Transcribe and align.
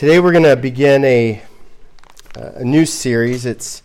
Today 0.00 0.18
we're 0.18 0.32
going 0.32 0.44
to 0.44 0.56
begin 0.56 1.04
a, 1.04 1.42
a 2.34 2.64
new 2.64 2.86
series. 2.86 3.44
It's 3.44 3.82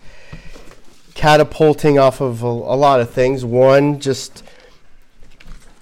catapulting 1.13 1.99
off 1.99 2.21
of 2.21 2.41
a, 2.41 2.47
a, 2.47 2.77
lot 2.77 3.01
of 3.01 3.09
things. 3.09 3.43
One, 3.43 3.99
just 3.99 4.41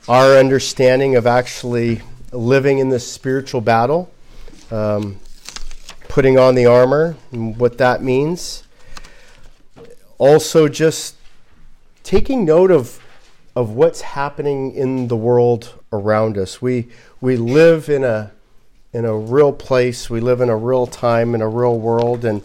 our 0.08 0.36
understanding 0.36 1.16
of 1.16 1.28
actually 1.28 2.02
living 2.32 2.80
in 2.80 2.90
this 2.90 3.08
spiritual 3.08 3.62
battle, 3.62 4.12
um, 4.72 5.20
putting 6.08 6.40
on 6.40 6.56
the 6.56 6.66
armor, 6.66 7.16
and 7.32 7.56
what 7.60 7.78
that 7.78 8.02
means. 8.02 8.64
Also, 10.18 10.68
just 10.68 11.16
taking 12.02 12.44
note 12.44 12.72
of 12.72 13.00
of 13.56 13.70
what's 13.70 14.02
happening 14.02 14.74
in 14.74 15.10
the 15.10 15.16
world 15.16 15.80
around 15.92 16.40
us. 16.40 16.60
We 16.60 16.88
we 17.22 17.38
live 17.38 17.88
in 17.88 18.04
a 18.04 18.32
in 18.94 19.06
a 19.06 19.18
real 19.18 19.52
place. 19.52 20.10
We 20.10 20.22
live 20.22 20.40
in 20.40 20.50
a 20.50 20.56
real 20.56 20.88
time 20.88 21.36
in 21.36 21.42
a 21.42 21.50
real 21.50 21.80
world, 21.80 22.24
and 22.24 22.42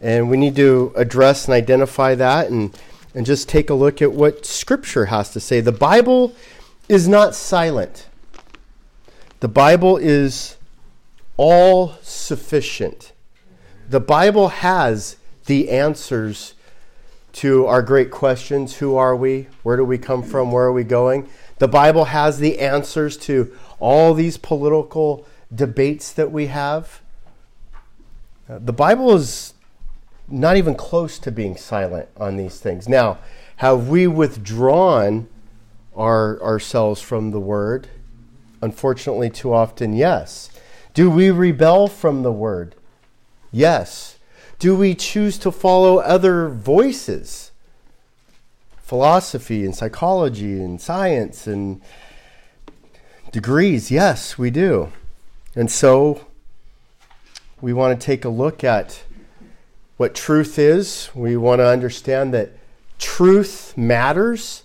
and 0.00 0.28
we 0.28 0.36
need 0.36 0.56
to 0.56 0.92
address 0.96 1.46
and 1.46 1.54
identify 1.54 2.14
that, 2.16 2.50
and 2.50 2.76
and 3.14 3.24
just 3.24 3.48
take 3.48 3.70
a 3.70 3.74
look 3.74 4.02
at 4.02 4.12
what 4.12 4.44
Scripture 4.44 5.06
has 5.06 5.30
to 5.30 5.40
say. 5.40 5.60
The 5.60 5.72
Bible 5.72 6.34
is 6.88 7.06
not 7.08 7.34
silent. 7.34 8.08
The 9.40 9.48
Bible 9.48 9.96
is 9.96 10.56
all 11.36 11.94
sufficient. 12.02 13.12
The 13.88 14.00
Bible 14.00 14.48
has 14.48 15.16
the 15.46 15.70
answers 15.70 16.54
to 17.32 17.66
our 17.66 17.82
great 17.82 18.10
questions 18.10 18.76
who 18.76 18.96
are 18.96 19.16
we? 19.16 19.48
Where 19.62 19.76
do 19.76 19.84
we 19.84 19.98
come 19.98 20.22
from? 20.22 20.52
Where 20.52 20.64
are 20.64 20.72
we 20.72 20.84
going? 20.84 21.28
The 21.58 21.68
Bible 21.68 22.06
has 22.06 22.38
the 22.38 22.58
answers 22.58 23.16
to 23.18 23.56
all 23.80 24.14
these 24.14 24.36
political 24.36 25.26
debates 25.54 26.12
that 26.12 26.30
we 26.30 26.46
have. 26.46 27.00
Uh, 28.48 28.58
the 28.60 28.72
Bible 28.72 29.14
is 29.14 29.54
not 30.28 30.56
even 30.56 30.74
close 30.74 31.18
to 31.18 31.30
being 31.30 31.56
silent 31.56 32.08
on 32.16 32.36
these 32.36 32.58
things. 32.58 32.88
Now, 32.88 33.18
have 33.56 33.88
we 33.88 34.06
withdrawn 34.06 35.28
our, 35.94 36.42
ourselves 36.42 37.00
from 37.00 37.30
the 37.30 37.40
Word? 37.40 37.88
Unfortunately, 38.62 39.28
too 39.28 39.52
often, 39.52 39.92
yes. 39.92 40.50
Do 40.94 41.10
we 41.10 41.30
rebel 41.30 41.88
from 41.88 42.22
the 42.22 42.32
Word? 42.32 42.74
Yes. 43.50 44.18
Do 44.58 44.76
we 44.76 44.94
choose 44.94 45.38
to 45.38 45.50
follow 45.50 45.98
other 45.98 46.48
voices? 46.48 47.50
Philosophy 48.78 49.64
and 49.64 49.74
psychology 49.74 50.62
and 50.62 50.80
science 50.80 51.46
and 51.46 51.80
degrees? 53.32 53.90
Yes, 53.90 54.38
we 54.38 54.50
do. 54.50 54.92
And 55.54 55.70
so 55.70 56.26
we 57.60 57.72
want 57.72 57.98
to 57.98 58.04
take 58.04 58.24
a 58.24 58.30
look 58.30 58.64
at 58.64 59.04
what 59.96 60.14
truth 60.14 60.58
is. 60.58 61.10
We 61.14 61.36
want 61.36 61.60
to 61.60 61.66
understand 61.66 62.32
that 62.34 62.52
truth 62.98 63.76
matters. 63.76 64.62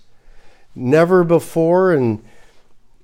Never 0.74 1.24
before 1.24 1.94
in 1.94 2.24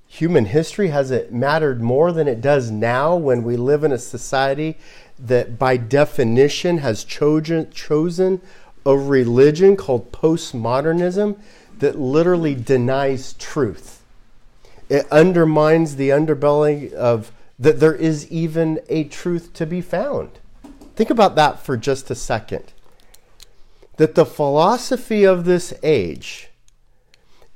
human 0.06 0.46
history 0.46 0.88
has 0.88 1.10
it 1.10 1.32
mattered 1.32 1.82
more 1.82 2.12
than 2.12 2.28
it 2.28 2.40
does 2.40 2.70
now 2.70 3.16
when 3.16 3.42
we 3.42 3.56
live 3.56 3.84
in 3.84 3.92
a 3.92 3.98
society 3.98 4.78
that, 5.18 5.58
by 5.58 5.76
definition, 5.76 6.78
has 6.78 7.04
chosen, 7.04 7.70
chosen 7.70 8.40
a 8.86 8.96
religion 8.96 9.76
called 9.76 10.12
postmodernism 10.12 11.38
that 11.78 11.98
literally 11.98 12.54
denies 12.54 13.32
truth. 13.34 14.02
It 14.88 15.10
undermines 15.10 15.96
the 15.96 16.10
underbelly 16.10 16.92
of 16.92 17.32
that 17.58 17.80
there 17.80 17.94
is 17.94 18.30
even 18.30 18.80
a 18.88 19.04
truth 19.04 19.52
to 19.54 19.66
be 19.66 19.80
found. 19.80 20.38
Think 20.96 21.10
about 21.10 21.34
that 21.36 21.60
for 21.60 21.76
just 21.76 22.10
a 22.10 22.14
second. 22.14 22.72
That 23.96 24.14
the 24.14 24.26
philosophy 24.26 25.24
of 25.24 25.44
this 25.44 25.72
age 25.82 26.48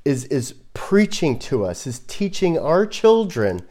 is, 0.05 0.25
is 0.25 0.53
preaching 0.73 1.37
to 1.39 1.65
us, 1.65 1.85
is 1.85 1.99
teaching 1.99 2.57
our 2.57 2.85
children 2.85 3.61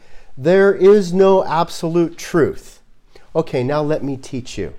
there 0.41 0.73
is 0.73 1.13
no 1.13 1.45
absolute 1.45 2.17
truth. 2.17 2.81
Okay, 3.35 3.65
now 3.65 3.83
let 3.83 4.05
me 4.05 4.17
teach 4.17 4.57
you. 4.57 4.73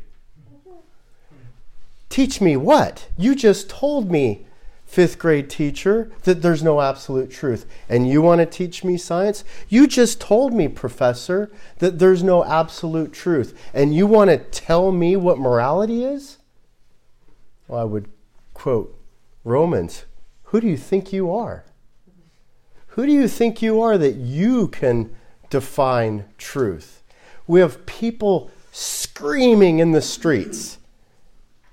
Teach 2.07 2.39
me 2.39 2.55
what? 2.55 3.09
You 3.17 3.35
just 3.35 3.69
told 3.69 4.09
me 4.09 4.45
fifth 4.89 5.19
grade 5.19 5.51
teacher 5.51 6.11
that 6.23 6.41
there's 6.41 6.63
no 6.63 6.81
absolute 6.81 7.29
truth. 7.29 7.67
And 7.87 8.09
you 8.09 8.23
want 8.23 8.39
to 8.39 8.45
teach 8.47 8.83
me 8.83 8.97
science? 8.97 9.43
You 9.67 9.85
just 9.85 10.19
told 10.19 10.51
me, 10.51 10.67
professor, 10.67 11.51
that 11.77 11.99
there's 11.99 12.23
no 12.23 12.43
absolute 12.43 13.13
truth. 13.13 13.55
And 13.71 13.93
you 13.93 14.07
want 14.07 14.31
to 14.31 14.37
tell 14.37 14.91
me 14.91 15.15
what 15.15 15.37
morality 15.37 16.03
is? 16.03 16.39
Well, 17.67 17.81
I 17.81 17.83
would 17.83 18.09
quote 18.55 18.97
Romans 19.43 20.05
Who 20.45 20.59
do 20.59 20.67
you 20.67 20.77
think 20.77 21.13
you 21.13 21.31
are? 21.31 21.65
Who 22.87 23.05
do 23.05 23.11
you 23.11 23.27
think 23.27 23.61
you 23.61 23.79
are 23.81 23.95
that 23.95 24.15
you 24.15 24.69
can 24.69 25.15
define 25.51 26.25
truth? 26.39 27.03
We 27.45 27.59
have 27.59 27.85
people 27.85 28.49
screaming 28.71 29.77
in 29.77 29.91
the 29.91 30.01
streets 30.01 30.78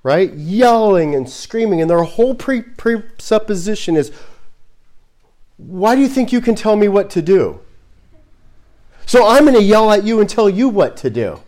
right? 0.06 0.33
Yelling 0.34 1.17
and 1.17 1.28
screaming, 1.28 1.81
and 1.81 1.91
their 1.91 2.05
whole 2.05 2.33
pre- 2.33 2.62
presupposition 2.62 3.97
is, 3.97 4.12
why 5.56 5.97
do 5.97 6.00
you 6.00 6.06
think 6.06 6.31
you 6.31 6.41
can 6.41 6.55
tell 6.55 6.77
me 6.77 6.87
what 6.87 7.11
to 7.11 7.21
do? 7.21 7.59
So 9.05 9.27
I'm 9.27 9.43
going 9.43 9.56
to 9.56 9.62
yell 9.62 9.91
at 9.91 10.05
you 10.05 10.21
and 10.21 10.31
tell 10.31 10.49
you 10.49 10.69
what 10.69 10.97
to 10.99 11.11
do. 11.11 11.41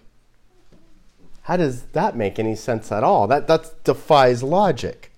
How 1.42 1.56
does 1.56 1.82
that 1.92 2.16
make 2.16 2.40
any 2.40 2.56
sense 2.56 2.90
at 2.90 3.04
all? 3.04 3.28
That, 3.28 3.46
that 3.46 3.84
defies 3.84 4.42
logic, 4.42 5.12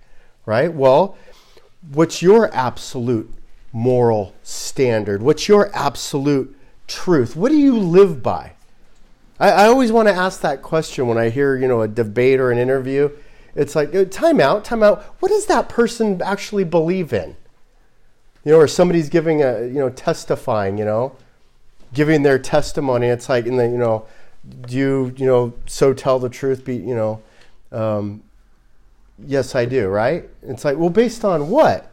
right? 0.44 0.70
Well, 0.70 1.16
what's 1.90 2.20
your 2.20 2.54
absolute 2.54 3.32
moral 3.72 4.34
standard? 4.42 5.22
What's 5.22 5.48
your 5.48 5.74
absolute 5.74 6.54
truth? 6.86 7.36
What 7.36 7.48
do 7.48 7.56
you 7.56 7.78
live 7.78 8.22
by? 8.22 8.52
I, 9.38 9.48
I 9.48 9.66
always 9.68 9.92
want 9.92 10.08
to 10.08 10.14
ask 10.14 10.42
that 10.42 10.60
question 10.60 11.06
when 11.06 11.16
I 11.16 11.30
hear, 11.30 11.56
you 11.56 11.68
know, 11.68 11.80
a 11.80 11.88
debate 11.88 12.38
or 12.38 12.50
an 12.50 12.58
interview. 12.58 13.08
It's 13.54 13.74
like, 13.74 13.94
uh, 13.94 14.04
time 14.04 14.40
out, 14.40 14.64
time 14.64 14.82
out. 14.82 15.02
What 15.20 15.28
does 15.28 15.46
that 15.46 15.68
person 15.68 16.22
actually 16.22 16.64
believe 16.64 17.12
in? 17.12 17.36
You 18.44 18.52
know, 18.52 18.58
or 18.58 18.68
somebody's 18.68 19.08
giving 19.08 19.42
a, 19.42 19.62
you 19.62 19.74
know, 19.74 19.90
testifying, 19.90 20.78
you 20.78 20.84
know, 20.84 21.16
giving 21.92 22.22
their 22.22 22.38
testimony. 22.38 23.08
It's 23.08 23.28
like, 23.28 23.46
in 23.46 23.56
the, 23.56 23.64
you 23.64 23.78
know, 23.78 24.06
do 24.62 24.76
you, 24.76 25.14
you 25.16 25.26
know, 25.26 25.52
so 25.66 25.92
tell 25.92 26.18
the 26.18 26.28
truth, 26.28 26.64
be, 26.64 26.76
you 26.76 26.94
know, 26.94 27.20
um, 27.72 28.22
yes, 29.26 29.54
I 29.54 29.64
do, 29.66 29.88
right? 29.88 30.28
It's 30.42 30.64
like, 30.64 30.78
well, 30.78 30.90
based 30.90 31.24
on 31.24 31.50
what? 31.50 31.90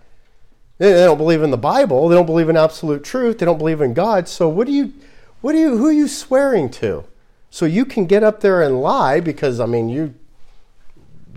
They, 0.77 0.93
they 0.93 1.03
don't 1.03 1.17
believe 1.17 1.41
in 1.41 1.51
the 1.51 1.57
Bible. 1.57 2.07
They 2.07 2.15
don't 2.15 2.25
believe 2.25 2.49
in 2.49 2.55
absolute 2.55 3.03
truth. 3.03 3.39
They 3.39 3.45
don't 3.45 3.57
believe 3.57 3.81
in 3.81 3.93
God. 3.93 4.27
So 4.27 4.47
what 4.47 4.67
do 4.67 4.73
you, 4.73 4.93
what 5.41 5.51
do 5.51 5.57
you, 5.57 5.77
who 5.77 5.87
are 5.87 5.91
you 5.91 6.07
swearing 6.07 6.69
to? 6.71 7.03
So 7.49 7.65
you 7.65 7.83
can 7.83 8.05
get 8.05 8.23
up 8.23 8.41
there 8.41 8.61
and 8.61 8.81
lie 8.81 9.19
because, 9.19 9.59
I 9.59 9.65
mean, 9.65 9.89
you 9.89 10.13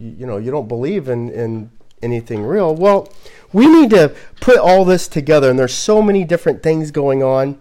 you 0.01 0.27
know 0.27 0.39
you 0.39 0.51
don't 0.51 0.69
believe 0.69 1.09
in, 1.09 1.31
in 1.31 1.71
anything 2.03 2.43
real. 2.43 2.75
Well, 2.75 3.13
we 3.53 3.67
need 3.67 3.91
to 3.91 4.15
put 4.41 4.59
all 4.59 4.85
this 4.85 5.07
together, 5.07 5.51
and 5.51 5.59
there's 5.59 5.75
so 5.75 6.01
many 6.01 6.25
different 6.25 6.63
things 6.63 6.91
going 6.91 7.23
on 7.23 7.61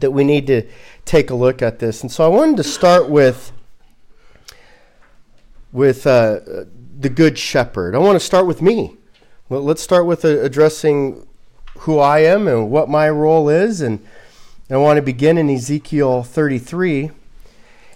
that 0.00 0.10
we 0.10 0.24
need 0.24 0.46
to 0.48 0.66
take 1.04 1.30
a 1.30 1.34
look 1.34 1.62
at 1.62 1.78
this. 1.78 2.02
And 2.02 2.10
so 2.10 2.24
I 2.24 2.28
wanted 2.28 2.56
to 2.56 2.64
start 2.64 3.08
with 3.08 3.52
with 5.72 6.06
uh, 6.06 6.40
the 6.98 7.08
Good 7.08 7.38
Shepherd. 7.38 7.94
I 7.94 7.98
want 7.98 8.16
to 8.16 8.24
start 8.24 8.46
with 8.46 8.60
me. 8.60 8.96
Let's 9.48 9.82
start 9.82 10.06
with 10.06 10.24
uh, 10.24 10.40
addressing 10.40 11.26
who 11.78 11.98
I 11.98 12.20
am 12.20 12.46
and 12.48 12.70
what 12.70 12.88
my 12.88 13.08
role 13.08 13.48
is, 13.48 13.80
and 13.80 14.04
I 14.70 14.76
want 14.76 14.96
to 14.96 15.02
begin 15.02 15.38
in 15.38 15.48
Ezekiel 15.48 16.22
33. 16.22 17.10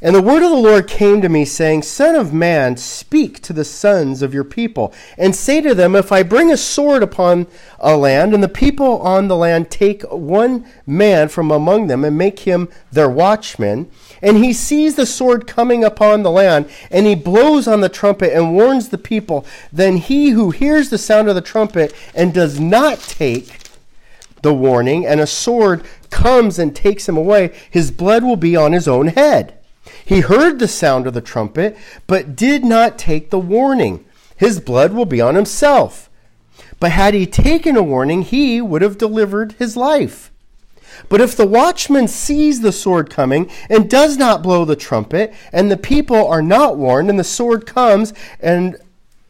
And 0.02 0.14
the 0.14 0.20
word 0.20 0.42
of 0.42 0.50
the 0.50 0.56
Lord 0.56 0.86
came 0.88 1.22
to 1.22 1.28
me, 1.30 1.46
saying, 1.46 1.82
Son 1.82 2.14
of 2.14 2.30
man, 2.30 2.76
speak 2.76 3.40
to 3.42 3.54
the 3.54 3.64
sons 3.64 4.20
of 4.20 4.34
your 4.34 4.44
people, 4.44 4.92
and 5.16 5.34
say 5.34 5.62
to 5.62 5.74
them, 5.74 5.96
If 5.96 6.12
I 6.12 6.22
bring 6.22 6.52
a 6.52 6.56
sword 6.58 7.02
upon 7.02 7.46
a 7.80 7.96
land, 7.96 8.34
and 8.34 8.42
the 8.42 8.48
people 8.48 9.00
on 9.00 9.28
the 9.28 9.36
land 9.36 9.70
take 9.70 10.02
one 10.02 10.66
man 10.86 11.28
from 11.28 11.50
among 11.50 11.86
them, 11.86 12.04
and 12.04 12.18
make 12.18 12.40
him 12.40 12.68
their 12.92 13.08
watchman, 13.08 13.90
and 14.20 14.36
he 14.36 14.52
sees 14.52 14.96
the 14.96 15.06
sword 15.06 15.46
coming 15.46 15.82
upon 15.82 16.22
the 16.22 16.30
land, 16.30 16.68
and 16.90 17.06
he 17.06 17.14
blows 17.14 17.66
on 17.66 17.80
the 17.80 17.88
trumpet 17.88 18.34
and 18.34 18.52
warns 18.52 18.90
the 18.90 18.98
people, 18.98 19.46
then 19.72 19.96
he 19.96 20.30
who 20.30 20.50
hears 20.50 20.90
the 20.90 20.98
sound 20.98 21.28
of 21.30 21.34
the 21.34 21.40
trumpet 21.40 21.94
and 22.14 22.34
does 22.34 22.60
not 22.60 22.98
take 22.98 23.60
the 24.42 24.52
warning, 24.52 25.06
and 25.06 25.20
a 25.20 25.26
sword 25.26 25.82
comes 26.10 26.58
and 26.58 26.76
takes 26.76 27.08
him 27.08 27.16
away, 27.16 27.50
his 27.70 27.90
blood 27.90 28.22
will 28.22 28.36
be 28.36 28.54
on 28.54 28.72
his 28.72 28.86
own 28.86 29.06
head. 29.06 29.58
He 30.06 30.20
heard 30.20 30.60
the 30.60 30.68
sound 30.68 31.08
of 31.08 31.14
the 31.14 31.20
trumpet, 31.20 31.76
but 32.06 32.36
did 32.36 32.64
not 32.64 32.96
take 32.96 33.30
the 33.30 33.40
warning. 33.40 34.04
His 34.36 34.60
blood 34.60 34.92
will 34.92 35.04
be 35.04 35.20
on 35.20 35.34
himself. 35.34 36.08
But 36.78 36.92
had 36.92 37.12
he 37.12 37.26
taken 37.26 37.76
a 37.76 37.82
warning, 37.82 38.22
he 38.22 38.60
would 38.60 38.82
have 38.82 38.98
delivered 38.98 39.56
his 39.58 39.76
life. 39.76 40.30
But 41.08 41.20
if 41.20 41.36
the 41.36 41.44
watchman 41.44 42.06
sees 42.06 42.60
the 42.60 42.70
sword 42.70 43.10
coming 43.10 43.50
and 43.68 43.90
does 43.90 44.16
not 44.16 44.44
blow 44.44 44.64
the 44.64 44.76
trumpet, 44.76 45.34
and 45.52 45.72
the 45.72 45.76
people 45.76 46.28
are 46.28 46.40
not 46.40 46.76
warned, 46.78 47.10
and 47.10 47.18
the 47.18 47.24
sword 47.24 47.66
comes 47.66 48.14
and 48.38 48.76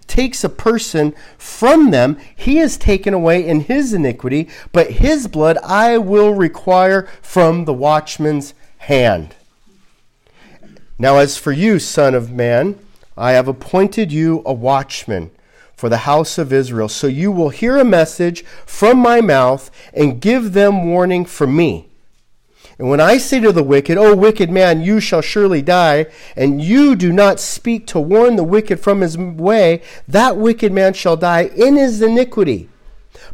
takes 0.07 0.45
a 0.45 0.51
person 0.51 1.15
from 1.39 1.91
them, 1.91 2.19
he 2.37 2.59
is 2.59 2.77
taken 2.77 3.15
away 3.15 3.47
in 3.47 3.61
his 3.61 3.95
iniquity, 3.95 4.51
but 4.73 4.91
his 4.91 5.27
blood 5.27 5.57
I 5.65 5.97
will 5.97 6.35
require 6.35 7.09
from 7.23 7.65
the 7.65 7.73
watchman's 7.73 8.53
hand. 8.77 9.36
Now, 10.99 11.19
as 11.19 11.37
for 11.37 11.53
you, 11.53 11.79
Son 11.79 12.15
of 12.15 12.33
Man, 12.33 12.79
I 13.17 13.33
have 13.33 13.49
appointed 13.49 14.13
you 14.13 14.43
a 14.47 14.53
watchman 14.53 15.31
for 15.75 15.89
the 15.91 15.99
house 15.99 16.39
of 16.39 16.53
Israel. 16.53 16.89
So 16.89 17.07
you 17.07 17.31
will 17.31 17.51
hear 17.51 17.77
a 17.77 17.85
message 17.85 18.45
from 18.65 18.99
my 18.99 19.21
mouth 19.21 19.71
and 19.93 20.21
give 20.21 20.55
them 20.55 20.87
warning 20.87 21.27
from 21.27 21.55
me. 21.55 21.89
And 22.79 22.91
when 22.91 23.01
I 23.01 23.19
say 23.19 23.41
to 23.41 23.53
the 23.53 23.63
wicked, 23.63 23.97
O 23.97 24.15
wicked 24.15 24.51
man, 24.51 24.83
you 24.83 25.01
shall 25.01 25.23
surely 25.23 25.63
die, 25.63 26.07
and 26.35 26.63
you 26.63 26.95
do 26.95 27.11
not 27.11 27.41
speak 27.41 27.87
to 27.89 28.01
warn 28.01 28.37
the 28.37 28.45
wicked 28.45 28.81
from 28.81 29.01
his 29.01 29.17
way, 29.17 29.83
that 30.07 30.37
wicked 30.37 30.73
man 30.73 30.93
shall 30.93 31.17
die 31.17 31.51
in 31.57 31.77
his 31.77 32.03
iniquity. 32.03 32.69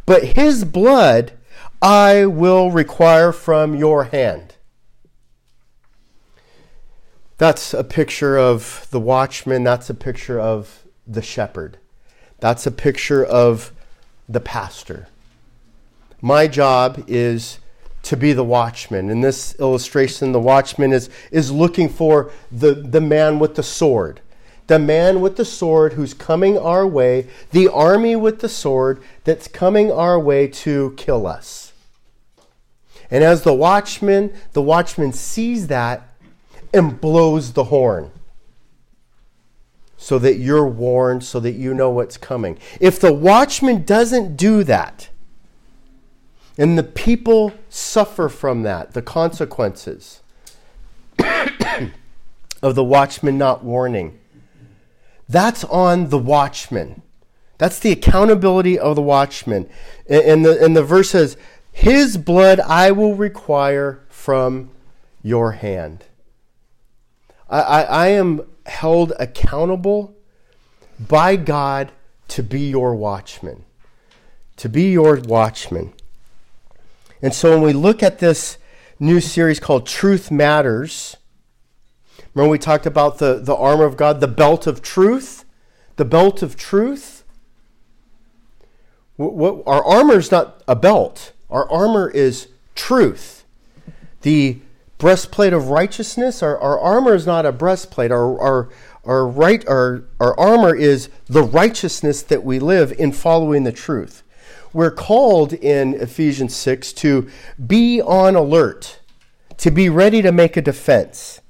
But 0.05 0.35
his 0.35 0.63
blood 0.63 1.33
I 1.81 2.25
will 2.25 2.71
require 2.71 3.33
from 3.33 3.75
your 3.75 4.05
hand. 4.05 4.52
That's 7.37 7.73
a 7.73 7.83
picture 7.83 8.37
of 8.37 8.87
the 8.91 8.99
watchman. 8.99 9.63
That's 9.63 9.89
a 9.89 9.93
picture 9.93 10.39
of 10.39 10.83
the 11.07 11.21
shepherd. 11.21 11.77
That's 12.39 12.65
a 12.65 12.71
picture 12.71 13.23
of 13.23 13.71
the 14.29 14.39
pastor. 14.39 15.07
My 16.21 16.47
job 16.47 17.03
is 17.07 17.59
to 18.03 18.17
be 18.17 18.33
the 18.33 18.43
watchman. 18.43 19.09
In 19.09 19.21
this 19.21 19.55
illustration, 19.59 20.31
the 20.31 20.39
watchman 20.39 20.91
is, 20.91 21.09
is 21.31 21.51
looking 21.51 21.89
for 21.89 22.31
the, 22.51 22.73
the 22.73 23.01
man 23.01 23.39
with 23.39 23.55
the 23.55 23.63
sword. 23.63 24.21
The 24.67 24.79
man 24.79 25.21
with 25.21 25.35
the 25.35 25.45
sword 25.45 25.93
who's 25.93 26.13
coming 26.13 26.57
our 26.57 26.87
way, 26.87 27.27
the 27.51 27.67
army 27.67 28.15
with 28.15 28.39
the 28.39 28.49
sword 28.49 29.01
that's 29.23 29.47
coming 29.47 29.91
our 29.91 30.19
way 30.19 30.47
to 30.47 30.93
kill 30.95 31.27
us. 31.27 31.73
And 33.11 33.23
as 33.23 33.43
the 33.43 33.53
watchman, 33.53 34.33
the 34.53 34.61
watchman 34.61 35.11
sees 35.13 35.67
that 35.67 36.09
and 36.73 36.99
blows 36.99 37.53
the 37.53 37.65
horn 37.65 38.11
so 39.97 40.19
that 40.19 40.37
you're 40.37 40.67
warned, 40.67 41.23
so 41.23 41.39
that 41.39 41.53
you 41.53 41.73
know 41.73 41.89
what's 41.89 42.17
coming. 42.17 42.57
If 42.81 42.99
the 42.99 43.13
watchman 43.13 43.83
doesn't 43.83 44.35
do 44.35 44.63
that, 44.65 45.09
and 46.57 46.77
the 46.77 46.83
people 46.83 47.53
suffer 47.69 48.27
from 48.27 48.63
that, 48.63 48.93
the 48.93 49.01
consequences 49.01 50.21
of 52.61 52.75
the 52.75 52.83
watchman 52.83 53.37
not 53.37 53.63
warning, 53.63 54.19
that's 55.29 55.63
on 55.63 56.09
the 56.09 56.17
watchman. 56.17 57.01
That's 57.57 57.79
the 57.79 57.91
accountability 57.91 58.77
of 58.77 58.95
the 58.95 59.01
watchman. 59.01 59.69
And 60.09 60.43
the, 60.45 60.61
and 60.61 60.75
the 60.75 60.83
verse 60.83 61.11
says, 61.11 61.37
His 61.71 62.17
blood 62.17 62.59
I 62.59 62.91
will 62.91 63.15
require 63.15 64.03
from 64.09 64.69
your 65.23 65.53
hand. 65.53 66.03
I, 67.49 67.61
I, 67.61 67.81
I 67.81 68.07
am 68.07 68.41
held 68.65 69.13
accountable 69.19 70.15
by 70.99 71.35
God 71.35 71.91
to 72.29 72.43
be 72.43 72.69
your 72.69 72.95
watchman. 72.95 73.65
To 74.57 74.69
be 74.69 74.91
your 74.91 75.17
watchman. 75.17 75.93
And 77.21 77.33
so 77.33 77.51
when 77.51 77.61
we 77.61 77.73
look 77.73 78.03
at 78.03 78.19
this 78.19 78.57
new 78.99 79.19
series 79.19 79.59
called 79.59 79.85
Truth 79.85 80.31
Matters, 80.31 81.17
remember 82.33 82.51
we 82.51 82.57
talked 82.57 82.85
about 82.85 83.17
the, 83.17 83.39
the 83.39 83.55
armor 83.55 83.85
of 83.85 83.97
God, 83.97 84.19
the 84.19 84.27
belt 84.27 84.67
of 84.67 84.81
truth? 84.81 85.45
The 85.95 86.05
belt 86.05 86.41
of 86.41 86.55
truth? 86.55 87.23
What, 89.15 89.33
what, 89.33 89.63
our 89.67 89.83
armor 89.83 90.17
is 90.17 90.31
not 90.31 90.63
a 90.67 90.75
belt, 90.75 91.33
our 91.49 91.69
armor 91.71 92.09
is 92.09 92.47
truth. 92.75 93.45
The 94.21 94.59
breastplate 95.03 95.51
of 95.51 95.67
righteousness. 95.67 96.41
Our, 96.41 96.57
our 96.57 96.79
armor 96.79 97.13
is 97.13 97.27
not 97.27 97.45
a 97.45 97.51
breastplate. 97.51 98.09
Our, 98.09 98.39
our, 98.39 98.69
our, 99.03 99.27
right, 99.27 99.67
our, 99.67 100.05
our 100.17 100.39
armor 100.39 100.73
is 100.73 101.09
the 101.25 101.43
righteousness 101.43 102.21
that 102.21 102.45
we 102.45 102.57
live 102.57 102.93
in 102.93 103.11
following 103.11 103.65
the 103.65 103.73
truth. 103.73 104.23
We're 104.71 104.91
called 104.91 105.51
in 105.51 105.93
Ephesians 105.95 106.55
6 106.55 106.93
to 106.93 107.29
be 107.67 108.01
on 108.01 108.37
alert, 108.37 109.01
to 109.57 109.71
be 109.71 109.89
ready 109.89 110.21
to 110.21 110.31
make 110.31 110.55
a 110.55 110.61
defense. 110.61 111.41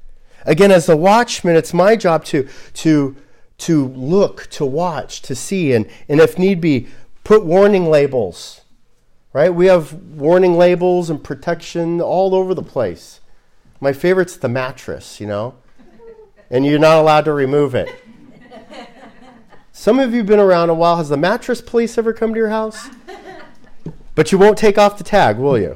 Again, 0.48 0.72
as 0.72 0.90
a 0.90 0.98
watchman, 0.98 1.56
it's 1.56 1.76
my 1.76 1.96
job 1.96 2.26
to, 2.26 2.50
to, 2.74 3.16
to 3.60 3.86
look, 3.90 4.48
to 4.50 4.66
watch, 4.66 5.22
to 5.22 5.36
see, 5.36 5.74
and, 5.74 5.88
and 6.10 6.20
if 6.20 6.40
need 6.40 6.60
be, 6.60 6.88
put 7.24 7.46
warning 7.46 7.86
labels. 7.86 8.62
Right? 9.32 9.54
We 9.54 9.68
have 9.68 9.94
warning 9.94 10.58
labels 10.58 11.12
and 11.12 11.24
protection 11.24 12.02
all 12.02 12.34
over 12.34 12.56
the 12.56 12.64
place. 12.64 13.20
My 13.84 13.92
favorite's 13.92 14.38
the 14.38 14.48
mattress, 14.48 15.20
you 15.20 15.28
know? 15.28 15.56
And 16.50 16.66
you're 16.66 16.80
not 16.80 17.00
allowed 17.00 17.26
to 17.26 17.34
remove 17.34 17.76
it. 17.76 17.94
Some 19.74 20.00
of 20.00 20.12
you 20.12 20.20
have 20.20 20.26
been 20.26 20.40
around 20.40 20.70
a 20.70 20.74
while. 20.74 20.96
Has 20.96 21.10
the 21.10 21.18
mattress 21.18 21.60
police 21.60 21.98
ever 21.98 22.14
come 22.14 22.34
to 22.34 22.40
your 22.40 22.48
house? 22.48 22.88
But 24.16 24.32
you 24.32 24.38
won't 24.38 24.58
take 24.58 24.78
off 24.78 24.98
the 24.98 25.04
tag, 25.04 25.38
will 25.38 25.58
you? 25.58 25.76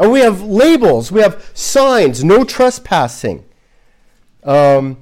And 0.00 0.10
we 0.10 0.18
have 0.18 0.42
labels, 0.42 1.12
we 1.12 1.20
have 1.20 1.48
signs, 1.54 2.24
no 2.24 2.42
trespassing. 2.42 3.44
Um, 4.42 4.96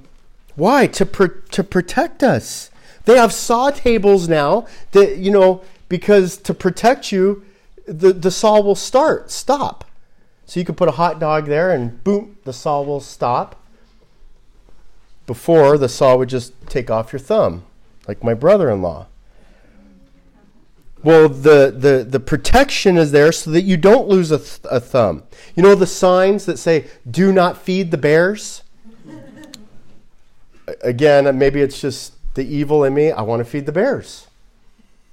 why? 0.57 0.89
To, 0.89 1.07
pr- 1.07 1.41
to 1.53 1.65
protect 1.65 2.23
us. 2.23 2.71
They 3.07 3.17
have 3.17 3.33
saw 3.33 3.71
tables 3.71 4.29
now 4.29 4.67
that, 4.93 5.17
you 5.17 5.31
know, 5.31 5.63
because 5.89 6.37
to 6.37 6.53
protect 6.53 7.13
you, 7.13 7.47
the, 7.87 8.13
the 8.13 8.31
saw 8.31 8.61
will 8.61 8.75
start, 8.75 9.31
stop. 9.31 9.87
So 10.51 10.59
you 10.59 10.67
could 10.67 10.77
put 10.77 10.89
a 10.89 10.99
hot 11.03 11.21
dog 11.21 11.47
there 11.47 11.71
and 11.71 12.03
boom, 12.03 12.37
the 12.43 12.53
saw 12.53 12.83
will 12.83 12.99
stop. 12.99 13.55
Before, 15.25 15.79
the 15.79 15.89
saw 15.89 16.17
would 16.17 16.29
just 16.29 16.53
take 16.67 16.91
off 16.91 17.13
your 17.13 17.21
thumb, 17.21 17.63
like 18.09 18.25
my 18.25 18.35
brother 18.35 18.69
in 18.69 18.83
law. 18.83 19.07
Well, 21.05 21.29
the, 21.29 21.73
the, 21.73 22.03
the 22.03 22.19
protection 22.19 22.97
is 22.97 23.13
there 23.13 23.31
so 23.31 23.53
that 23.53 23.63
you 23.63 23.77
don't 23.77 24.09
lose 24.09 24.33
a, 24.33 24.39
th- 24.39 24.59
a 24.65 24.81
thumb. 24.81 25.23
You 25.55 25.63
know 25.63 25.77
the 25.77 25.87
signs 25.87 26.47
that 26.47 26.59
say, 26.59 26.89
do 27.09 27.33
not 27.33 27.57
feed 27.57 27.93
the 27.93 27.97
bears? 27.97 28.65
Again, 30.83 31.39
maybe 31.39 31.61
it's 31.61 31.81
just 31.81 32.15
the 32.35 32.43
evil 32.43 32.83
in 32.83 32.93
me. 32.93 33.13
I 33.13 33.23
want 33.23 33.39
to 33.39 33.45
feed 33.45 33.67
the 33.67 33.73
bears. 33.73 34.27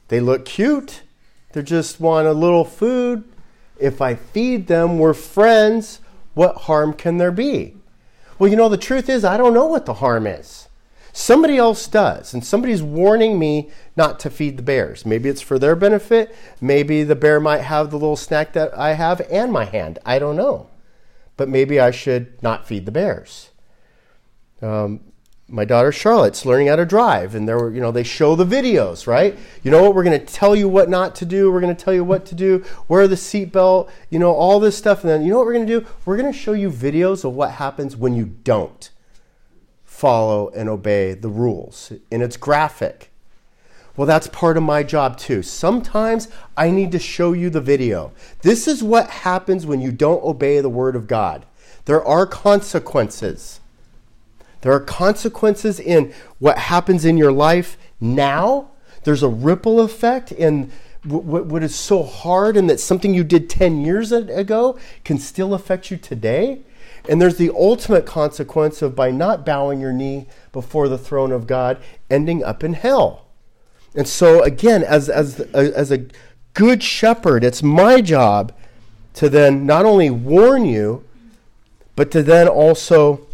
They 0.08 0.20
look 0.20 0.46
cute. 0.46 1.04
They 1.52 1.62
just 1.62 2.00
want 2.00 2.26
a 2.26 2.34
little 2.34 2.66
food. 2.66 3.24
If 3.80 4.02
I 4.02 4.16
feed 4.16 4.68
them, 4.68 5.00
we're 5.00 5.14
friends. 5.14 6.02
What 6.34 6.56
harm 6.56 6.94
can 6.94 7.18
there 7.18 7.32
be? 7.32 7.76
Well, 8.38 8.50
you 8.50 8.56
know, 8.56 8.70
the 8.70 8.78
truth 8.78 9.10
is, 9.10 9.26
I 9.26 9.38
don't 9.38 9.54
know 9.54 9.66
what 9.66 9.86
the 9.86 9.96
harm 9.96 10.28
is. 10.28 10.68
Somebody 11.12 11.58
else 11.58 11.88
does, 11.88 12.36
and 12.36 12.46
somebody's 12.46 12.84
warning 12.84 13.40
me 13.40 13.72
not 13.96 14.20
to 14.20 14.30
feed 14.30 14.56
the 14.56 14.62
bears. 14.62 15.04
Maybe 15.04 15.30
it's 15.30 15.42
for 15.42 15.58
their 15.58 15.76
benefit. 15.76 16.36
Maybe 16.62 17.04
the 17.04 17.16
bear 17.16 17.40
might 17.40 17.62
have 17.62 17.90
the 17.90 17.98
little 17.98 18.16
snack 18.16 18.54
that 18.54 18.78
I 18.78 18.94
have 18.94 19.22
and 19.32 19.52
my 19.52 19.66
hand. 19.66 19.98
I 20.06 20.20
don't 20.20 20.36
know. 20.36 20.70
But 21.36 21.50
maybe 21.50 21.80
I 21.80 21.90
should 21.90 22.42
not 22.44 22.68
feed 22.68 22.86
the 22.86 22.92
bears. 22.92 23.50
Um, 24.62 25.00
my 25.50 25.64
daughter 25.64 25.92
Charlotte's 25.92 26.46
learning 26.46 26.68
how 26.68 26.76
to 26.76 26.86
drive, 26.86 27.34
and 27.34 27.48
there 27.48 27.58
were, 27.58 27.72
you 27.72 27.80
know, 27.80 27.92
they 27.92 28.04
show 28.04 28.36
the 28.36 28.46
videos, 28.46 29.08
right? 29.08 29.38
You 29.64 29.72
know 29.72 29.82
what? 29.82 29.96
We're 29.96 30.04
going 30.04 30.20
to 30.20 30.26
tell 30.26 30.56
you 30.56 30.68
what 30.68 30.90
not 30.90 31.16
to 31.16 31.26
do. 31.26 31.52
We're 31.52 31.62
going 31.62 31.76
to 31.76 31.84
tell 31.84 31.94
you 31.94 32.04
what 32.04 32.26
to 32.28 32.36
do. 32.36 32.66
Wear 32.88 33.08
the 33.08 33.16
seatbelt. 33.16 33.90
You 34.10 34.20
know 34.20 34.34
all 34.34 34.60
this 34.60 34.78
stuff, 34.78 35.02
and 35.02 35.10
then 35.10 35.24
you 35.24 35.32
know 35.32 35.38
what 35.38 35.46
we're 35.46 35.54
going 35.54 35.68
to 35.68 35.80
do? 35.80 35.88
We're 36.06 36.18
going 36.18 36.32
to 36.32 36.38
show 36.38 36.54
you 36.54 36.70
videos 36.70 37.24
of 37.24 37.34
what 37.34 37.52
happens 37.52 37.96
when 37.96 38.14
you 38.14 38.26
don't 38.26 38.90
follow 39.86 40.50
and 40.50 40.68
obey 40.68 41.14
the 41.14 41.30
rules, 41.30 41.94
and 42.12 42.22
it's 42.22 42.38
graphic. 42.38 43.12
Well, 43.96 44.06
that's 44.06 44.28
part 44.28 44.58
of 44.58 44.64
my 44.64 44.84
job 44.84 45.18
too. 45.18 45.42
Sometimes 45.42 46.28
I 46.56 46.70
need 46.70 46.92
to 46.92 47.00
show 47.00 47.34
you 47.34 47.50
the 47.50 47.62
video. 47.62 48.12
This 48.42 48.68
is 48.68 48.84
what 48.84 49.10
happens 49.10 49.66
when 49.66 49.82
you 49.82 49.92
don't 49.92 50.24
obey 50.24 50.60
the 50.62 50.70
word 50.70 50.96
of 50.96 51.08
God. 51.08 51.48
There 51.86 52.04
are 52.06 52.28
consequences. 52.28 53.60
There 54.68 54.76
are 54.76 54.82
consequences 54.82 55.80
in 55.80 56.14
what 56.40 56.58
happens 56.58 57.06
in 57.06 57.18
your 57.18 57.32
life 57.32 57.78
now. 58.02 58.72
There's 59.06 59.24
a 59.24 59.30
ripple 59.30 59.80
effect 59.80 60.34
in 60.34 60.74
what 61.06 61.64
is 61.64 61.74
so 61.74 62.04
hard 62.04 62.58
and 62.58 62.70
that 62.70 62.82
something 62.82 63.14
you 63.14 63.24
did 63.24 63.50
10 63.50 63.86
years 63.86 64.12
ago 64.12 64.78
can 65.06 65.20
still 65.20 65.54
affect 65.54 65.90
you 65.90 65.96
today. 65.96 66.64
And 67.08 67.22
there's 67.22 67.38
the 67.38 67.50
ultimate 67.50 68.06
consequence 68.06 68.82
of 68.82 68.94
by 68.94 69.10
not 69.10 69.46
bowing 69.46 69.80
your 69.80 69.94
knee 69.94 70.26
before 70.52 70.90
the 70.90 70.98
throne 70.98 71.32
of 71.32 71.48
God, 71.48 71.82
ending 72.10 72.44
up 72.44 72.62
in 72.62 72.74
hell. 72.74 73.28
And 73.96 74.06
so, 74.06 74.44
again, 74.44 74.84
as, 74.84 75.08
as, 75.08 75.40
as 75.40 75.92
a 75.92 76.08
good 76.54 76.84
shepherd, 76.84 77.46
it's 77.46 77.64
my 77.64 78.02
job 78.02 78.52
to 79.14 79.30
then 79.30 79.66
not 79.66 79.86
only 79.86 80.10
warn 80.10 80.66
you, 80.66 81.06
but 81.96 82.12
to 82.12 82.22
then 82.22 82.50
also 82.50 83.27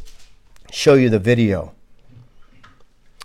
show 0.73 0.95
you 0.95 1.09
the 1.09 1.19
video. 1.19 1.71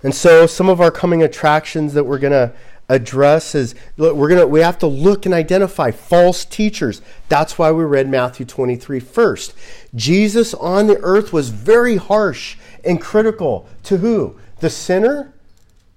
And 0.03 0.15
so 0.15 0.47
some 0.47 0.69
of 0.69 0.81
our 0.81 0.91
coming 0.91 1.23
attractions 1.23 1.95
that 1.95 2.05
we're 2.05 2.19
going 2.19 2.33
to 2.33 2.53
address 2.89 3.55
is 3.55 3.75
look, 3.97 4.17
we're 4.17 4.29
going 4.29 4.41
to 4.41 4.47
we 4.47 4.61
have 4.61 4.79
to 4.79 4.87
look 4.87 5.27
and 5.27 5.35
identify 5.35 5.91
false 5.91 6.45
teachers. 6.45 7.03
That's 7.29 7.59
why 7.59 7.73
we 7.73 7.85
read 7.85 8.09
Matthew 8.09 8.47
23 8.47 9.01
first. 9.01 9.55
Jesus 9.95 10.55
on 10.55 10.87
the 10.87 10.99
earth 11.01 11.33
was 11.33 11.49
very 11.49 11.97
harsh 11.97 12.57
and 12.85 13.01
critical 13.01 13.69
to 13.85 13.99
who? 13.99 14.37
The 14.61 14.71
sinner? 14.71 15.33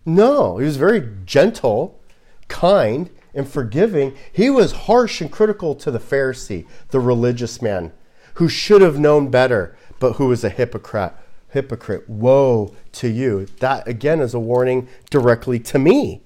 No, 0.06 0.58
he 0.58 0.66
was 0.66 0.78
very 0.78 1.08
gentle, 1.26 2.00
kind, 2.48 3.10
and 3.36 3.48
forgiving. 3.48 4.16
He 4.32 4.50
was 4.50 4.72
harsh 4.72 5.22
and 5.22 5.32
critical 5.32 5.76
to 5.76 5.92
the 5.92 6.00
Pharisee, 6.00 6.66
the 6.90 7.00
religious 7.00 7.62
man, 7.62 7.92
who 8.36 8.50
should 8.50 8.82
have 8.82 9.00
known 9.00 9.30
better, 9.30 9.78
but 10.00 10.14
who 10.14 10.28
was 10.28 10.44
a 10.44 10.50
hypocrite. 10.50 11.14
Hypocrite. 11.52 12.10
Woe 12.10 12.74
to 12.94 13.08
you. 13.08 13.46
That 13.60 13.88
again 13.88 14.20
is 14.20 14.34
a 14.34 14.40
warning 14.40 14.88
directly 15.10 15.60
to 15.60 15.80
me. 15.80 16.22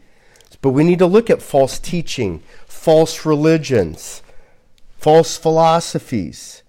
But 0.62 0.72
we 0.72 0.84
need 0.84 1.00
to 1.00 1.06
look 1.06 1.30
at 1.30 1.42
false 1.42 1.78
teaching, 1.78 2.42
false 2.66 3.26
religions, 3.26 4.24
false 4.98 5.38
philosophies. 5.38 6.64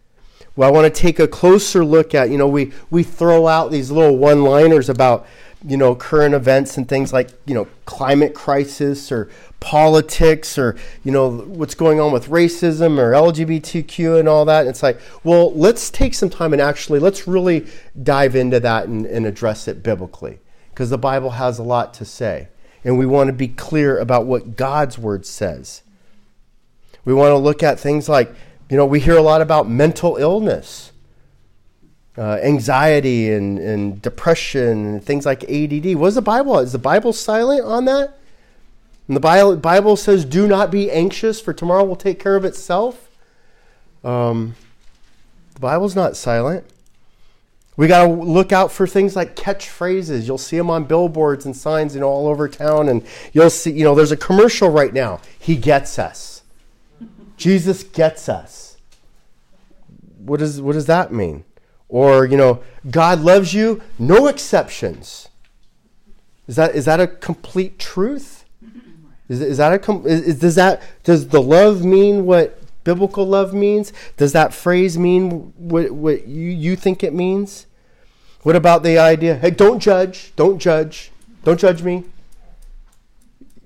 Well, 0.55 0.69
I 0.69 0.73
want 0.73 0.93
to 0.93 1.01
take 1.01 1.19
a 1.19 1.29
closer 1.29 1.85
look 1.85 2.15
at, 2.15 2.31
you 2.31 2.39
know, 2.39 2.49
we, 2.49 2.73
we 2.91 3.03
throw 3.03 3.47
out 3.47 3.71
these 3.71 3.91
little 3.91 4.17
one 4.17 4.43
liners 4.43 4.89
about, 4.89 5.27
you 5.67 5.77
know, 5.77 5.95
current 5.95 6.35
events 6.35 6.77
and 6.77 6.89
things 6.89 7.13
like, 7.13 7.31
you 7.47 7.55
know, 7.55 7.67
climate 7.85 8.35
crisis 8.35 9.11
or 9.11 9.29
politics 9.61 10.59
or, 10.59 10.77
you 11.05 11.11
know, 11.11 11.29
what's 11.31 11.75
going 11.75 12.01
on 12.01 12.13
with 12.13 12.29
racism 12.29 12.99
or 12.99 13.13
LGBTQ 13.13 14.21
and 14.21 14.29
all 14.29 14.45
that. 14.45 14.67
It's 14.67 14.83
like, 14.83 15.01
well, 15.25 15.53
let's 15.55 15.91
take 15.91 16.15
some 16.15 16.31
time 16.31 16.53
and 16.53 16.63
actually 16.63 16.99
let's 16.99 17.27
really 17.27 17.67
dive 18.03 18.37
into 18.37 18.61
that 18.61 18.87
and, 18.87 19.07
and 19.07 19.27
address 19.27 19.67
it 19.67 19.83
biblically 19.83 20.39
because 20.71 20.91
the 20.91 20.99
Bible 20.99 21.31
has 21.31 21.59
a 21.59 21.63
lot 21.63 21.95
to 21.95 22.05
say. 22.05 22.49
And 22.85 22.99
we 22.99 23.07
want 23.07 23.29
to 23.29 23.33
be 23.33 23.49
clear 23.49 23.99
about 23.99 24.27
what 24.27 24.57
God's 24.57 24.97
word 24.97 25.27
says. 25.27 25.83
We 27.05 27.13
want 27.13 27.33
to 27.33 27.37
look 27.39 27.63
at 27.63 27.81
things 27.81 28.09
like 28.09 28.33
you 28.69 28.77
know, 28.77 28.87
we 28.87 29.01
hear 29.01 29.17
a 29.17 29.23
lot 29.23 29.43
about 29.43 29.69
mental 29.69 30.17
illness, 30.17 30.91
uh, 32.19 32.39
anxiety, 32.43 33.33
and, 33.33 33.59
and 33.59 34.01
depression, 34.03 34.87
and 34.87 35.05
things 35.05 35.27
like 35.27 35.45
ADD. 35.45 35.95
What 35.97 36.09
is 36.09 36.15
the 36.15 36.23
Bible? 36.23 36.59
Is 36.59 36.73
the 36.73 36.79
Bible 36.79 37.13
silent 37.13 37.65
on 37.65 37.85
that? 37.87 38.19
And 39.09 39.17
the 39.17 39.21
Bible, 39.21 39.57
Bible 39.57 39.97
says, 39.97 40.25
do 40.25 40.49
not 40.49 40.71
be 40.71 40.91
anxious, 40.91 41.41
for 41.41 41.53
tomorrow 41.53 41.85
will 41.85 41.97
take 41.97 42.19
care 42.19 42.37
of 42.37 42.45
itself. 42.45 43.09
Um, 44.03 44.55
the 45.55 45.61
Bible's 45.61 45.95
not 45.95 46.17
silent. 46.17 46.65
We 47.77 47.89
got 47.89 48.07
to 48.07 48.13
look 48.13 48.53
out 48.53 48.73
for 48.73 48.87
things 48.87 49.15
like 49.15 49.37
catchphrases. 49.37 50.27
You'll 50.27 50.39
see 50.39 50.57
them 50.57 50.71
on 50.71 50.85
billboards 50.85 51.45
and 51.45 51.55
signs, 51.55 51.95
you 51.95 52.01
know, 52.01 52.09
all 52.09 52.27
over 52.27 52.49
town. 52.49 52.89
And 52.89 53.05
you'll 53.33 53.51
see, 53.51 53.73
you 53.73 53.85
know, 53.85 53.95
there's 53.95 54.13
a 54.13 54.17
commercial 54.17 54.71
right 54.71 54.95
now. 54.95 55.21
He 55.39 55.57
gets 55.57 55.99
us. 55.99 56.43
Jesus 57.37 57.83
gets 57.83 58.29
us. 58.29 58.79
What, 60.19 60.41
is, 60.41 60.61
what 60.61 60.73
does 60.73 60.87
that 60.87 61.13
mean? 61.13 61.45
Or, 61.89 62.27
you 62.27 62.37
know, 62.37 62.63
God 62.91 63.21
loves 63.21 63.55
you, 63.55 63.83
no 63.99 64.27
exceptions. 64.27 65.29
Is 66.49 66.57
that, 66.57 66.75
is 66.75 66.85
that 66.85 67.01
a 67.01 67.07
complete 67.07 67.79
truth? 67.79 68.45
Is, 69.29 69.41
is 69.41 69.57
that 69.59 69.89
a, 69.89 70.03
is, 70.07 70.39
does 70.41 70.55
that, 70.55 70.83
does 71.03 71.29
the 71.29 71.43
love 71.43 71.85
mean 71.85 72.27
what 72.27 72.61
biblical 72.85 73.27
love 73.27 73.53
means? 73.53 73.93
Does 74.17 74.33
that 74.33 74.55
phrase 74.55 74.97
mean 74.97 75.53
what, 75.57 75.91
what 75.91 76.27
you, 76.27 76.51
you 76.51 76.77
think 76.77 77.03
it 77.03 77.13
means? 77.13 77.67
What 78.43 78.55
about 78.55 78.85
the 78.85 78.97
idea, 78.99 79.35
hey, 79.35 79.51
don't 79.51 79.81
judge, 79.81 80.33
don't 80.37 80.59
judge, 80.59 81.11
don't 81.43 81.59
judge 81.59 81.83
me? 81.83 82.05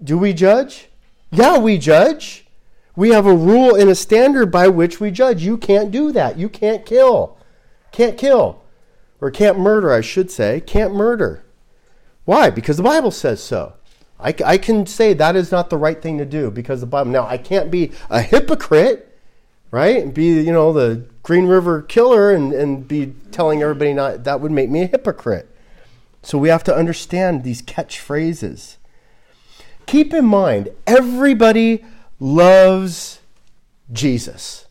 Do 0.03 0.17
we 0.17 0.33
judge? 0.33 0.89
Yeah, 1.31 1.59
we 1.59 1.77
judge. 1.77 2.47
We 2.97 3.11
have 3.11 3.27
a 3.27 3.35
rule 3.35 3.75
and 3.75 3.91
a 3.91 3.95
standard 3.95 4.51
by 4.51 4.69
which 4.69 4.99
we 4.99 5.11
judge. 5.11 5.43
You 5.43 5.59
can't 5.59 5.91
do 5.91 6.11
that. 6.13 6.39
You 6.39 6.49
can't 6.49 6.85
kill. 6.85 7.37
Can't 7.93 8.19
kill. 8.19 8.63
Or 9.21 9.31
can't 9.31 9.59
murder, 9.59 9.93
I 9.93 10.01
should 10.01 10.31
say. 10.31 10.61
Can't 10.61 10.95
murder. 10.95 11.45
Why? 12.25 12.51
Because 12.51 12.77
the 12.77 12.83
Bible 12.83 13.11
says 13.11 13.43
so. 13.43 13.75
I, 14.19 14.35
I 14.45 14.59
can 14.59 14.87
say 14.87 15.15
that 15.15 15.37
is 15.37 15.51
not 15.51 15.71
the 15.71 15.77
right 15.77 16.01
thing 16.01 16.19
to 16.19 16.25
do 16.25 16.51
because 16.51 16.81
the 16.81 16.87
Bible. 16.87 17.11
Now, 17.11 17.27
I 17.27 17.39
can't 17.39 17.71
be 17.71 17.93
a 18.09 18.21
hypocrite, 18.23 19.19
right? 19.71 20.03
And 20.03 20.13
be, 20.13 20.27
you 20.27 20.53
know, 20.53 20.73
the 20.73 21.05
Green 21.23 21.47
River 21.47 21.83
killer 21.83 22.31
and, 22.31 22.53
and 22.53 22.87
be 22.87 23.15
telling 23.31 23.63
everybody 23.63 23.93
not. 23.93 24.25
That 24.25 24.41
would 24.41 24.53
make 24.53 24.71
me 24.71 24.83
a 24.83 24.87
hypocrite. 24.87 25.49
So 26.23 26.39
we 26.39 26.51
have 26.51 26.65
to 26.65 26.75
understand 26.75 27.45
these 27.45 27.63
catchphrases. 27.63 28.77
Keep 29.87 30.13
in 30.13 30.27
mind, 30.27 30.69
everybody 30.87 31.85
loves 32.21 33.21
Jesus. 33.93 34.67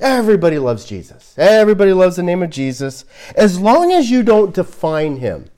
Everybody 0.00 0.58
loves 0.58 0.86
Jesus. 0.86 1.34
Everybody 1.36 1.92
loves 1.92 2.16
the 2.16 2.22
name 2.22 2.42
of 2.42 2.50
Jesus. 2.50 3.04
As 3.36 3.60
long 3.60 3.92
as 3.92 4.10
you 4.10 4.22
don't 4.22 4.54
define 4.54 5.18
him, 5.18 5.50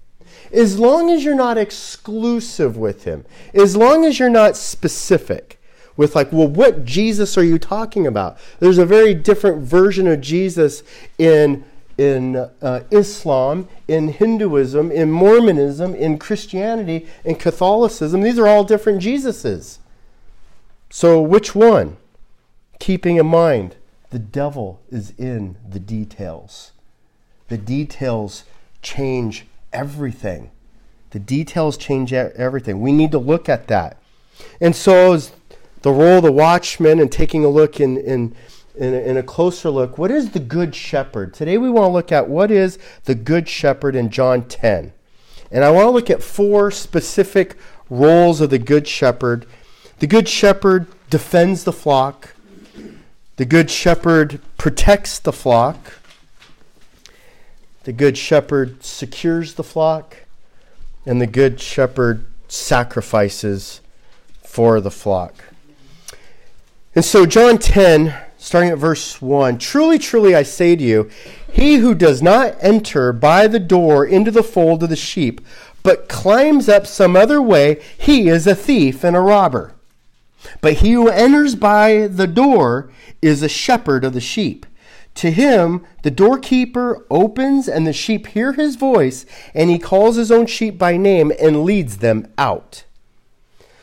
as 0.53 0.79
long 0.79 1.11
as 1.11 1.25
you're 1.25 1.35
not 1.35 1.57
exclusive 1.57 2.77
with 2.77 3.05
him, 3.05 3.25
as 3.55 3.77
long 3.77 4.05
as 4.05 4.19
you're 4.19 4.29
not 4.29 4.57
specific 4.57 5.61
with, 5.97 6.17
like, 6.17 6.33
well, 6.33 6.49
what 6.49 6.85
Jesus 6.85 7.39
are 7.39 7.45
you 7.45 7.59
talking 7.59 8.07
about? 8.07 8.37
There's 8.59 8.79
a 8.79 8.87
very 8.87 9.15
different 9.15 9.63
version 9.63 10.07
of 10.09 10.21
Jesus 10.21 10.83
in, 11.19 11.65
in 11.97 12.37
uh, 12.37 12.81
Islam, 12.91 13.69
in 13.87 14.09
Hinduism, 14.09 14.91
in 14.91 15.11
Mormonism, 15.11 15.95
in 15.95 16.19
Christianity, 16.19 17.07
in 17.25 17.37
Catholicism. 17.37 18.23
These 18.23 18.39
are 18.39 18.49
all 18.49 18.65
different 18.65 19.03
Jesuses. 19.03 19.79
So, 20.91 21.23
which 21.23 21.55
one? 21.55 21.97
Keeping 22.79 23.17
in 23.17 23.27
mind, 23.27 23.77
the 24.13 24.19
devil 24.19 24.81
is 24.91 25.13
in 25.19 25.57
the 25.69 25.81
details. 25.81 26.73
The 27.49 27.59
details 27.59 28.45
change 28.81 29.47
everything. 29.73 30.51
The 31.11 31.19
details 31.19 31.77
change 31.77 32.13
everything. 32.13 32.81
We 32.81 32.93
need 32.93 33.11
to 33.11 33.19
look 33.19 33.49
at 33.49 33.67
that. 33.69 33.99
And 34.61 34.75
so, 34.77 35.13
is 35.13 35.33
the 35.83 35.91
role 35.91 36.19
of 36.19 36.23
the 36.23 36.33
watchman 36.33 37.01
and 37.01 37.11
taking 37.11 37.45
a 37.45 37.49
look 37.49 37.81
in, 37.81 37.97
in, 37.97 38.35
in, 38.77 38.95
a, 38.95 38.99
in 38.99 39.17
a 39.17 39.23
closer 39.23 39.69
look, 39.71 39.99
what 39.99 40.11
is 40.11 40.31
the 40.31 40.41
good 40.41 40.75
shepherd? 40.75 41.35
Today, 41.35 41.59
we 41.59 41.69
want 41.69 41.89
to 41.89 41.93
look 41.93 42.13
at 42.13 42.29
what 42.29 42.51
is 42.51 42.79
the 43.05 43.15
good 43.15 43.49
shepherd 43.49 43.97
in 43.97 44.11
John 44.11 44.45
10. 44.45 44.93
And 45.51 45.65
I 45.65 45.71
want 45.71 45.87
to 45.87 45.91
look 45.91 46.09
at 46.09 46.23
four 46.23 46.71
specific 46.71 47.57
roles 47.91 48.41
of 48.41 48.51
the 48.51 48.59
good 48.59 48.87
shepherd 48.87 49.47
the 50.03 50.09
Good 50.09 50.29
Shepherd 50.29 50.89
defends 51.11 51.63
the 51.63 51.73
flock, 51.73 52.35
the 53.43 53.47
Good 53.47 53.73
Shepherd 53.73 54.39
protects 54.57 55.19
the 55.19 55.33
flock, 55.33 55.95
the 57.83 57.93
Good 57.93 58.17
Shepherd 58.17 58.85
secures 58.85 59.55
the 59.55 59.65
flock, 59.65 60.19
and 61.05 61.21
the 61.21 61.27
Good 61.27 61.61
Shepherd 61.61 62.25
sacrifices 62.47 63.81
for 64.45 64.81
the 64.81 64.93
flock. 64.93 65.35
And 66.95 67.05
so, 67.05 67.27
John 67.27 67.59
10, 67.59 68.15
starting 68.39 68.71
at 68.71 68.79
verse 68.79 69.21
1 69.21 69.59
Truly, 69.59 69.99
truly, 69.99 70.37
I 70.37 70.45
say 70.45 70.77
to 70.77 70.85
you, 70.85 71.11
he 71.53 71.79
who 71.79 71.97
does 71.97 72.23
not 72.23 72.55
enter 72.61 73.13
by 73.13 73.49
the 73.49 73.59
door 73.59 74.07
into 74.07 74.31
the 74.31 74.45
fold 74.45 74.85
of 74.85 74.89
the 74.89 74.95
sheep, 74.95 75.41
but 75.83 76.09
climbs 76.09 76.69
up 76.69 76.87
some 76.87 77.17
other 77.17 77.43
way, 77.43 77.83
he 77.99 78.29
is 78.29 78.47
a 78.47 78.55
thief 78.55 79.03
and 79.03 79.17
a 79.17 79.21
robber. 79.21 79.75
But 80.61 80.75
he 80.75 80.93
who 80.93 81.09
enters 81.09 81.57
by 81.57 82.07
the 82.07 82.29
door 82.29 82.89
is 83.23 83.43
a 83.43 83.49
shepherd 83.49 84.05
of 84.05 84.13
the 84.13 84.21
sheep. 84.21 84.67
To 85.17 85.31
him, 85.31 85.85
the 86.03 86.11
doorkeeper 86.11 87.07
opens, 87.11 87.69
and 87.69 87.87
the 87.87 87.93
sheep 87.93 88.29
hear 88.29 88.53
his 88.53 88.77
voice, 88.77 89.25
and 89.55 89.71
he 89.71 89.79
calls 89.79 90.17
his 90.17 90.33
own 90.33 90.47
sheep 90.47 90.77
by 90.77 90.97
name 90.97 91.33
and 91.41 91.65
leads 91.65 91.99
them 91.99 92.27
out. 92.37 92.85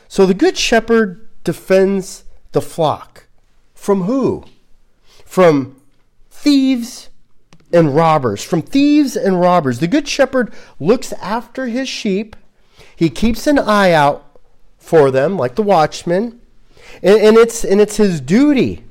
So 0.08 0.26
the 0.26 0.34
good 0.34 0.58
shepherd 0.58 1.28
defends 1.44 2.24
the 2.52 2.60
flock. 2.60 3.26
From 3.74 4.02
who? 4.02 4.44
From 5.24 5.80
thieves 6.30 7.08
and 7.72 7.94
robbers. 7.94 8.42
From 8.42 8.60
thieves 8.60 9.16
and 9.16 9.40
robbers. 9.40 9.78
The 9.78 9.86
good 9.86 10.08
shepherd 10.08 10.52
looks 10.80 11.12
after 11.14 11.66
his 11.66 11.88
sheep, 11.88 12.36
he 12.94 13.08
keeps 13.08 13.46
an 13.46 13.58
eye 13.58 13.92
out 13.92 14.38
for 14.76 15.10
them, 15.10 15.38
like 15.38 15.54
the 15.54 15.62
watchman. 15.62 16.40
And, 17.02 17.36
it's, 17.36 17.64
and 17.64 17.80
it's 17.80 17.96
his 17.96 18.20
duty 18.20 18.84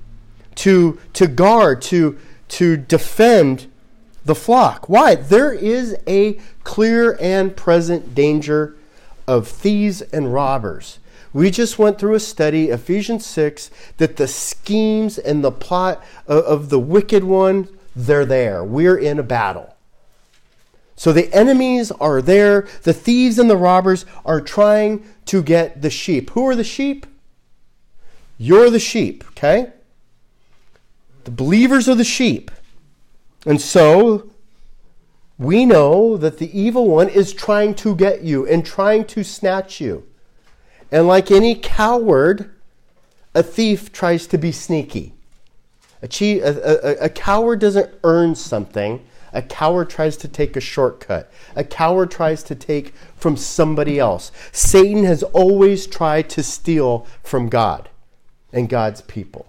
to, 0.60 1.00
to 1.14 1.28
guard, 1.28 1.82
to, 1.84 2.18
to 2.50 2.78
defend 2.78 3.68
the 4.24 4.36
flock. 4.36 4.88
Why? 4.88 5.16
There 5.16 5.54
is 5.54 5.96
a 6.08 6.40
clear 6.64 7.18
and 7.20 7.56
present 7.56 8.16
danger 8.16 8.76
of 9.28 9.48
thieves 9.48 10.02
and 10.02 10.34
robbers 10.34 11.00
we 11.32 11.52
just 11.52 11.78
went 11.78 12.00
through 12.00 12.16
a 12.16 12.20
study, 12.20 12.70
Ephesians 12.70 13.26
6, 13.26 13.70
that 13.98 14.18
the 14.18 14.28
schemes 14.28 15.18
and 15.18 15.44
the 15.44 15.52
plot 15.52 16.04
of, 16.28 16.44
of 16.46 16.70
the 16.70 16.80
wicked 16.80 17.24
one, 17.24 17.68
they're 17.96 18.26
there. 18.26 18.64
We're 18.64 18.98
in 18.98 19.20
a 19.20 19.24
battle. 19.24 19.76
So 20.96 21.14
the 21.14 21.32
enemies 21.34 21.92
are 21.92 22.22
there. 22.22 22.68
The 22.84 22.94
thieves 22.94 23.38
and 23.38 23.50
the 23.50 23.58
robbers 23.58 24.06
are 24.26 24.42
trying 24.42 25.06
to 25.26 25.44
get 25.44 25.82
the 25.82 25.90
sheep. 25.90 26.32
Who 26.32 26.48
are 26.48 26.56
the 26.56 26.64
sheep? 26.64 27.06
You're 28.38 28.70
the 28.70 28.80
sheep, 28.80 29.24
okay? 29.30 29.72
The 31.24 31.32
believers 31.32 31.88
are 31.90 31.96
the 31.96 32.04
sheep. 32.04 32.52
And 33.46 33.62
so 33.62 34.30
we 35.38 35.66
know 35.66 36.18
that 36.18 36.38
the 36.38 36.60
evil 36.60 36.88
one 36.88 37.10
is 37.10 37.34
trying 37.34 37.74
to 37.76 37.96
get 37.96 38.24
you 38.24 38.46
and 38.46 38.66
trying 38.66 39.06
to 39.06 39.24
snatch 39.24 39.80
you. 39.80 40.06
And 40.92 41.08
like 41.08 41.32
any 41.32 41.56
coward, 41.56 42.52
a 43.34 43.44
thief 43.44 43.92
tries 43.92 44.28
to 44.28 44.38
be 44.38 44.52
sneaky. 44.52 45.14
A, 46.02 46.08
a, 46.22 46.50
a, 46.50 46.96
a, 47.06 47.10
coward 47.10 47.60
doesn't 47.60 47.94
earn 48.04 48.34
something. 48.36 49.06
A 49.34 49.42
coward 49.42 49.90
tries 49.90 50.18
to 50.18 50.28
take 50.28 50.56
a 50.56 50.62
shortcut. 50.62 51.32
A 51.56 51.64
coward 51.64 52.10
tries 52.10 52.42
to 52.44 52.56
take 52.56 52.94
from 53.16 53.36
somebody 53.36 54.00
else. 54.00 54.32
Satan 54.52 55.04
has 55.04 55.24
always 55.24 55.88
tried 55.88 56.30
to 56.32 56.44
steal 56.44 57.06
from 57.22 57.50
God 57.50 57.90
and 58.52 58.70
God's 58.70 59.02
people. 59.02 59.49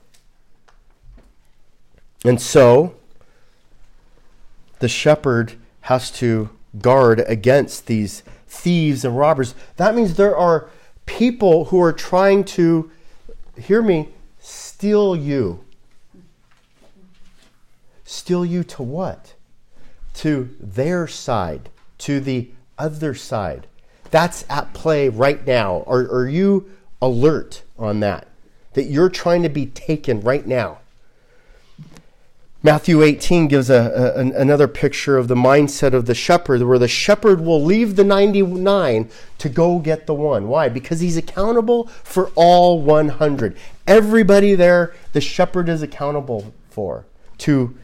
And 2.24 2.40
so, 2.40 2.94
the 4.78 4.88
shepherd 4.88 5.54
has 5.82 6.10
to 6.12 6.50
guard 6.78 7.20
against 7.26 7.86
these 7.86 8.22
thieves 8.46 9.04
and 9.04 9.16
robbers. 9.16 9.54
That 9.76 9.94
means 9.94 10.14
there 10.14 10.36
are 10.36 10.68
people 11.06 11.66
who 11.66 11.80
are 11.80 11.92
trying 11.92 12.44
to, 12.44 12.90
hear 13.58 13.82
me, 13.82 14.10
steal 14.38 15.16
you. 15.16 15.64
Steal 18.04 18.44
you 18.44 18.64
to 18.64 18.82
what? 18.82 19.34
To 20.14 20.54
their 20.60 21.06
side, 21.06 21.70
to 21.98 22.20
the 22.20 22.50
other 22.78 23.14
side. 23.14 23.66
That's 24.10 24.44
at 24.50 24.72
play 24.74 25.08
right 25.08 25.46
now. 25.46 25.84
Are, 25.86 26.00
are 26.00 26.28
you 26.28 26.70
alert 27.00 27.62
on 27.78 28.00
that? 28.00 28.26
That 28.74 28.84
you're 28.84 29.08
trying 29.08 29.42
to 29.44 29.48
be 29.48 29.66
taken 29.66 30.20
right 30.20 30.46
now? 30.46 30.79
Matthew 32.62 33.02
18 33.02 33.48
gives 33.48 33.70
a, 33.70 34.12
a, 34.16 34.20
another 34.20 34.68
picture 34.68 35.16
of 35.16 35.28
the 35.28 35.34
mindset 35.34 35.94
of 35.94 36.04
the 36.04 36.14
shepherd, 36.14 36.62
where 36.62 36.78
the 36.78 36.88
shepherd 36.88 37.40
will 37.40 37.62
leave 37.62 37.96
the 37.96 38.04
99 38.04 39.08
to 39.38 39.48
go 39.48 39.78
get 39.78 40.06
the 40.06 40.12
one. 40.12 40.48
Why? 40.48 40.68
Because 40.68 41.00
he's 41.00 41.16
accountable 41.16 41.86
for 41.86 42.30
all 42.34 42.80
100. 42.82 43.56
Everybody 43.86 44.54
there, 44.54 44.94
the 45.14 45.22
shepherd 45.22 45.70
is 45.70 45.80
accountable 45.80 46.52
for, 46.68 47.06
to, 47.38 47.78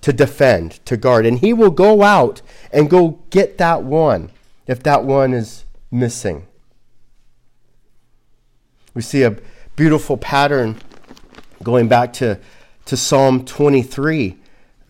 to 0.00 0.12
defend, 0.14 0.84
to 0.86 0.96
guard. 0.96 1.26
And 1.26 1.40
he 1.40 1.52
will 1.52 1.70
go 1.70 2.02
out 2.02 2.40
and 2.72 2.88
go 2.88 3.18
get 3.28 3.58
that 3.58 3.82
one 3.82 4.30
if 4.66 4.82
that 4.84 5.04
one 5.04 5.34
is 5.34 5.66
missing. 5.90 6.46
We 8.94 9.02
see 9.02 9.24
a 9.24 9.36
beautiful 9.76 10.16
pattern 10.16 10.80
going 11.62 11.88
back 11.88 12.14
to 12.14 12.38
to 12.92 12.96
Psalm 12.98 13.46
23, 13.46 14.36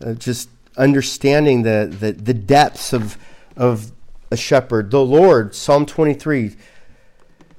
uh, 0.05 0.11
just 0.15 0.49
understanding 0.75 1.63
the, 1.63 1.89
the, 2.01 2.11
the 2.11 2.33
depths 2.33 2.91
of, 2.91 3.17
of 3.55 3.93
a 4.29 4.35
shepherd. 4.35 4.91
The 4.91 5.05
Lord, 5.05 5.55
Psalm 5.55 5.85
23, 5.85 6.53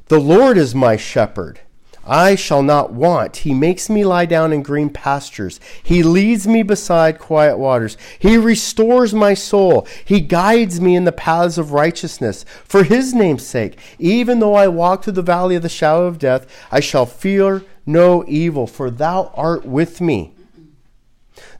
the 0.09 0.21
Lord 0.21 0.59
is 0.59 0.75
my 0.75 0.99
shepherd. 0.99 1.61
I 2.07 2.35
shall 2.35 2.63
not 2.63 2.93
want. 2.93 3.39
He 3.39 3.55
makes 3.55 3.89
me 3.89 4.05
lie 4.05 4.27
down 4.27 4.53
in 4.53 4.63
green 4.63 4.91
pastures. 4.91 5.61
He 5.83 6.03
leads 6.03 6.47
me 6.47 6.63
beside 6.63 7.19
quiet 7.19 7.57
waters. 7.57 7.97
He 8.19 8.37
restores 8.37 9.15
my 9.15 9.33
soul. 9.33 9.87
He 10.05 10.21
guides 10.21 10.79
me 10.79 10.95
in 10.95 11.05
the 11.05 11.13
paths 11.13 11.57
of 11.57 11.73
righteousness 11.73 12.45
for 12.67 12.85
his 12.85 13.15
name's 13.15 13.47
sake. 13.47 13.79
Even 13.99 14.41
though 14.41 14.57
I 14.57 14.69
walk 14.69 15.05
through 15.05 15.15
the 15.15 15.23
valley 15.23 15.57
of 15.57 15.63
the 15.63 15.71
shadow 15.71 16.05
of 16.05 16.19
death, 16.19 16.47
I 16.71 16.81
shall 16.81 17.07
fear 17.07 17.65
no 17.87 18.27
evil, 18.29 18.67
for 18.67 18.91
thou 18.91 19.33
art 19.35 19.65
with 19.65 20.03
me. 20.03 20.34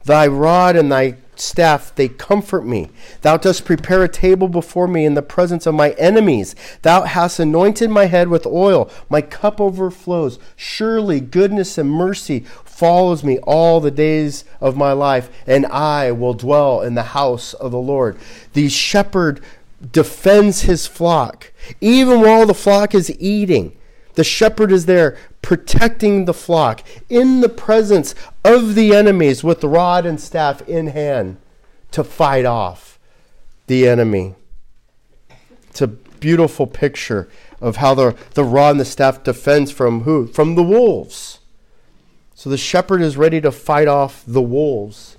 Thy 0.05 0.27
rod 0.27 0.75
and 0.75 0.91
thy 0.91 1.17
staff, 1.35 1.93
they 1.95 2.07
comfort 2.07 2.65
me. 2.65 2.89
Thou 3.21 3.37
dost 3.37 3.65
prepare 3.65 4.03
a 4.03 4.07
table 4.07 4.47
before 4.47 4.87
me 4.87 5.05
in 5.05 5.15
the 5.15 5.21
presence 5.21 5.65
of 5.65 5.75
my 5.75 5.91
enemies. 5.91 6.55
Thou 6.81 7.03
hast 7.03 7.39
anointed 7.39 7.89
my 7.89 8.05
head 8.05 8.27
with 8.27 8.45
oil. 8.45 8.89
My 9.09 9.21
cup 9.21 9.59
overflows. 9.59 10.39
Surely 10.55 11.19
goodness 11.19 11.77
and 11.77 11.89
mercy 11.89 12.41
follows 12.63 13.23
me 13.23 13.39
all 13.39 13.79
the 13.79 13.91
days 13.91 14.45
of 14.61 14.77
my 14.77 14.91
life, 14.91 15.29
and 15.47 15.65
I 15.67 16.11
will 16.11 16.33
dwell 16.33 16.81
in 16.81 16.93
the 16.95 17.03
house 17.03 17.53
of 17.53 17.71
the 17.71 17.79
Lord. 17.79 18.17
The 18.53 18.69
shepherd 18.69 19.41
defends 19.91 20.61
his 20.61 20.87
flock, 20.87 21.51
even 21.81 22.21
while 22.21 22.45
the 22.45 22.53
flock 22.53 22.93
is 22.95 23.15
eating. 23.19 23.75
The 24.15 24.23
shepherd 24.23 24.71
is 24.71 24.85
there 24.85 25.17
protecting 25.41 26.25
the 26.25 26.33
flock 26.33 26.81
in 27.09 27.41
the 27.41 27.49
presence 27.49 28.15
of 28.43 28.75
the 28.75 28.95
enemies 28.95 29.43
with 29.43 29.63
rod 29.63 30.05
and 30.05 30.19
staff 30.19 30.67
in 30.67 30.87
hand 30.87 31.37
to 31.91 32.03
fight 32.03 32.45
off 32.45 32.99
the 33.67 33.87
enemy. 33.87 34.35
It's 35.69 35.81
a 35.81 35.87
beautiful 35.87 36.65
picture 36.65 37.29
of 37.61 37.77
how 37.77 37.93
the, 37.93 38.15
the 38.33 38.43
rod 38.43 38.71
and 38.71 38.79
the 38.79 38.85
staff 38.85 39.23
defends 39.23 39.71
from 39.71 40.01
who? 40.01 40.27
From 40.27 40.55
the 40.55 40.63
wolves. 40.63 41.39
So 42.33 42.49
the 42.49 42.57
shepherd 42.57 43.01
is 43.01 43.17
ready 43.17 43.41
to 43.41 43.51
fight 43.51 43.87
off 43.87 44.23
the 44.25 44.41
wolves. 44.41 45.17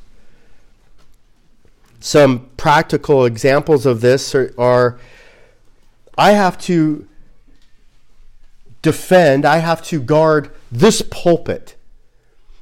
Some 2.01 2.51
practical 2.57 3.25
examples 3.25 3.87
of 3.87 4.01
this 4.01 4.35
are, 4.35 4.53
are 4.59 4.99
I 6.17 6.33
have 6.33 6.59
to 6.63 7.09
defend, 8.87 9.44
I 9.44 9.57
have 9.57 9.83
to 9.87 10.01
guard 10.01 10.53
this 10.70 11.03
pulpit. 11.03 11.75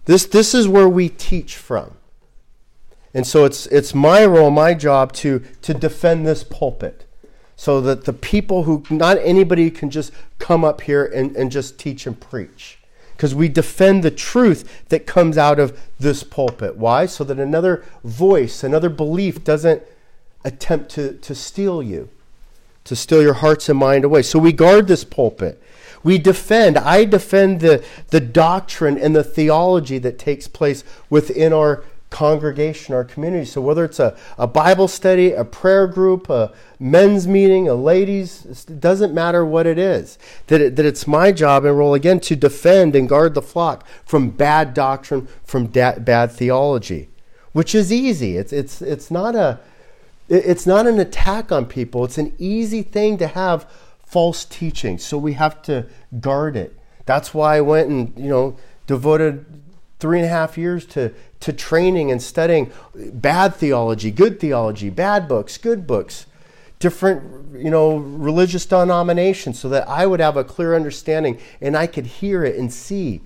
This, 0.06 0.24
this 0.24 0.54
is 0.54 0.66
where 0.66 0.88
we 0.88 1.10
teach 1.10 1.54
from. 1.54 1.98
And 3.12 3.26
so 3.26 3.44
it's, 3.44 3.66
it's 3.66 3.94
my 3.94 4.24
role, 4.24 4.50
my 4.50 4.72
job 4.72 5.12
to, 5.16 5.40
to 5.60 5.74
defend 5.74 6.26
this 6.26 6.42
pulpit 6.42 7.04
so 7.56 7.82
that 7.82 8.06
the 8.06 8.14
people 8.14 8.62
who, 8.62 8.82
not 8.88 9.18
anybody 9.18 9.70
can 9.70 9.90
just 9.90 10.12
come 10.38 10.64
up 10.64 10.80
here 10.80 11.04
and, 11.04 11.36
and 11.36 11.52
just 11.52 11.78
teach 11.78 12.06
and 12.06 12.18
preach. 12.18 12.78
Because 13.12 13.34
we 13.34 13.50
defend 13.50 14.02
the 14.02 14.10
truth 14.10 14.88
that 14.88 15.06
comes 15.06 15.36
out 15.36 15.60
of 15.60 15.78
this 16.00 16.22
pulpit. 16.22 16.78
Why? 16.78 17.04
So 17.04 17.22
that 17.24 17.38
another 17.38 17.84
voice, 18.02 18.64
another 18.64 18.88
belief 18.88 19.44
doesn't 19.44 19.82
attempt 20.42 20.90
to, 20.92 21.12
to 21.18 21.34
steal 21.34 21.82
you, 21.82 22.08
to 22.84 22.96
steal 22.96 23.20
your 23.20 23.34
hearts 23.34 23.68
and 23.68 23.78
mind 23.78 24.04
away. 24.04 24.22
So 24.22 24.38
we 24.38 24.54
guard 24.54 24.88
this 24.88 25.04
pulpit. 25.04 25.60
We 26.04 26.18
defend, 26.18 26.76
I 26.76 27.06
defend 27.06 27.60
the, 27.60 27.84
the 28.08 28.20
doctrine 28.20 28.98
and 28.98 29.16
the 29.16 29.24
theology 29.24 29.98
that 29.98 30.18
takes 30.18 30.46
place 30.46 30.84
within 31.10 31.52
our 31.52 31.82
congregation, 32.10 32.94
our 32.94 33.02
community. 33.02 33.44
So 33.44 33.60
whether 33.60 33.84
it's 33.84 33.98
a, 33.98 34.16
a 34.38 34.46
Bible 34.46 34.86
study, 34.86 35.32
a 35.32 35.44
prayer 35.44 35.88
group, 35.88 36.30
a 36.30 36.52
men's 36.78 37.26
meeting, 37.26 37.68
a 37.68 37.74
ladies, 37.74 38.66
it 38.68 38.78
doesn't 38.78 39.12
matter 39.12 39.44
what 39.44 39.66
it 39.66 39.78
is. 39.78 40.16
That, 40.46 40.60
it, 40.60 40.76
that 40.76 40.86
it's 40.86 41.08
my 41.08 41.32
job 41.32 41.64
and 41.64 41.76
role 41.76 41.92
again 41.92 42.20
to 42.20 42.36
defend 42.36 42.94
and 42.94 43.08
guard 43.08 43.34
the 43.34 43.42
flock 43.42 43.84
from 44.04 44.30
bad 44.30 44.74
doctrine, 44.74 45.26
from 45.42 45.66
da- 45.66 45.98
bad 45.98 46.30
theology, 46.30 47.08
which 47.52 47.74
is 47.74 47.92
easy. 47.92 48.36
It's, 48.36 48.52
it's, 48.52 48.80
it's, 48.80 49.10
not 49.10 49.34
a, 49.34 49.58
it's 50.28 50.66
not 50.66 50.86
an 50.86 51.00
attack 51.00 51.50
on 51.50 51.66
people. 51.66 52.04
It's 52.04 52.18
an 52.18 52.32
easy 52.38 52.82
thing 52.82 53.18
to 53.18 53.26
have 53.26 53.68
false 54.14 54.44
teaching. 54.44 54.96
So 54.96 55.18
we 55.18 55.32
have 55.32 55.60
to 55.62 55.86
guard 56.20 56.56
it. 56.56 56.78
That's 57.04 57.34
why 57.34 57.56
I 57.56 57.62
went 57.62 57.88
and, 57.88 58.16
you 58.16 58.28
know, 58.28 58.56
devoted 58.86 59.44
three 59.98 60.18
and 60.18 60.24
a 60.24 60.28
half 60.28 60.56
years 60.56 60.86
to, 60.94 61.12
to 61.40 61.52
training 61.52 62.12
and 62.12 62.22
studying 62.22 62.70
bad 62.94 63.56
theology, 63.56 64.12
good 64.12 64.38
theology, 64.38 64.88
bad 64.88 65.26
books, 65.26 65.58
good 65.58 65.84
books, 65.84 66.26
different, 66.78 67.58
you 67.58 67.70
know, 67.70 67.96
religious 67.96 68.64
denominations 68.66 69.58
so 69.58 69.68
that 69.70 69.88
I 69.88 70.06
would 70.06 70.20
have 70.20 70.36
a 70.36 70.44
clear 70.44 70.76
understanding 70.76 71.40
and 71.60 71.76
I 71.76 71.88
could 71.88 72.06
hear 72.06 72.44
it 72.44 72.54
and 72.54 72.72
see 72.72 73.20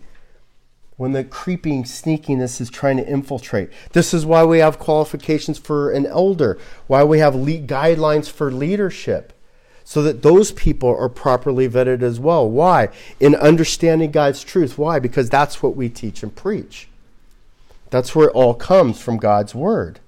when 0.97 1.13
the 1.13 1.23
creeping 1.23 1.85
sneakiness 1.85 2.63
is 2.63 2.71
trying 2.71 2.97
to 2.97 3.07
infiltrate. 3.07 3.69
This 3.93 4.15
is 4.15 4.25
why 4.25 4.43
we 4.47 4.61
have 4.61 4.79
qualifications 4.79 5.59
for 5.59 5.91
an 5.91 6.07
elder, 6.07 6.59
why 6.87 7.05
we 7.05 7.19
have 7.19 7.35
guidelines 7.35 8.31
for 8.31 8.51
leadership 8.51 9.35
so 9.89 10.03
that 10.03 10.21
those 10.21 10.53
people 10.53 10.95
are 10.95 11.09
properly 11.09 11.67
vetted 11.67 12.03
as 12.03 12.21
well. 12.21 12.47
Why? 12.47 12.91
In 13.21 13.35
understanding 13.35 14.11
God's 14.11 14.45
truth. 14.45 14.77
Why? 14.77 14.99
Because 14.99 15.31
that's 15.31 15.63
what 15.63 15.77
we 15.77 15.89
teach 15.89 16.23
and 16.23 16.37
preach. 16.37 16.89
That's 17.89 18.15
where 18.15 18.29
it 18.29 18.35
all 18.35 18.53
comes 18.53 19.01
from 19.01 19.17
God's 19.17 19.55
word. 19.55 20.01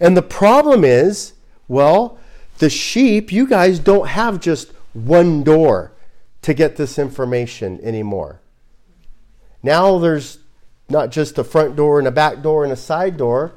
And 0.00 0.16
the 0.16 0.22
problem 0.22 0.82
is, 0.82 1.34
well, 1.68 2.16
the 2.56 2.70
sheep, 2.70 3.30
you 3.30 3.46
guys 3.46 3.80
don't 3.80 4.08
have 4.08 4.40
just 4.40 4.72
one 4.94 5.44
door 5.44 5.92
to 6.40 6.54
get 6.54 6.76
this 6.76 6.98
information 6.98 7.78
anymore. 7.82 8.40
Now 9.62 9.98
there's 9.98 10.38
not 10.88 11.10
just 11.10 11.36
a 11.36 11.44
front 11.44 11.76
door 11.76 11.98
and 11.98 12.08
a 12.08 12.10
back 12.10 12.40
door 12.40 12.64
and 12.64 12.72
a 12.72 12.76
side 12.76 13.18
door, 13.18 13.52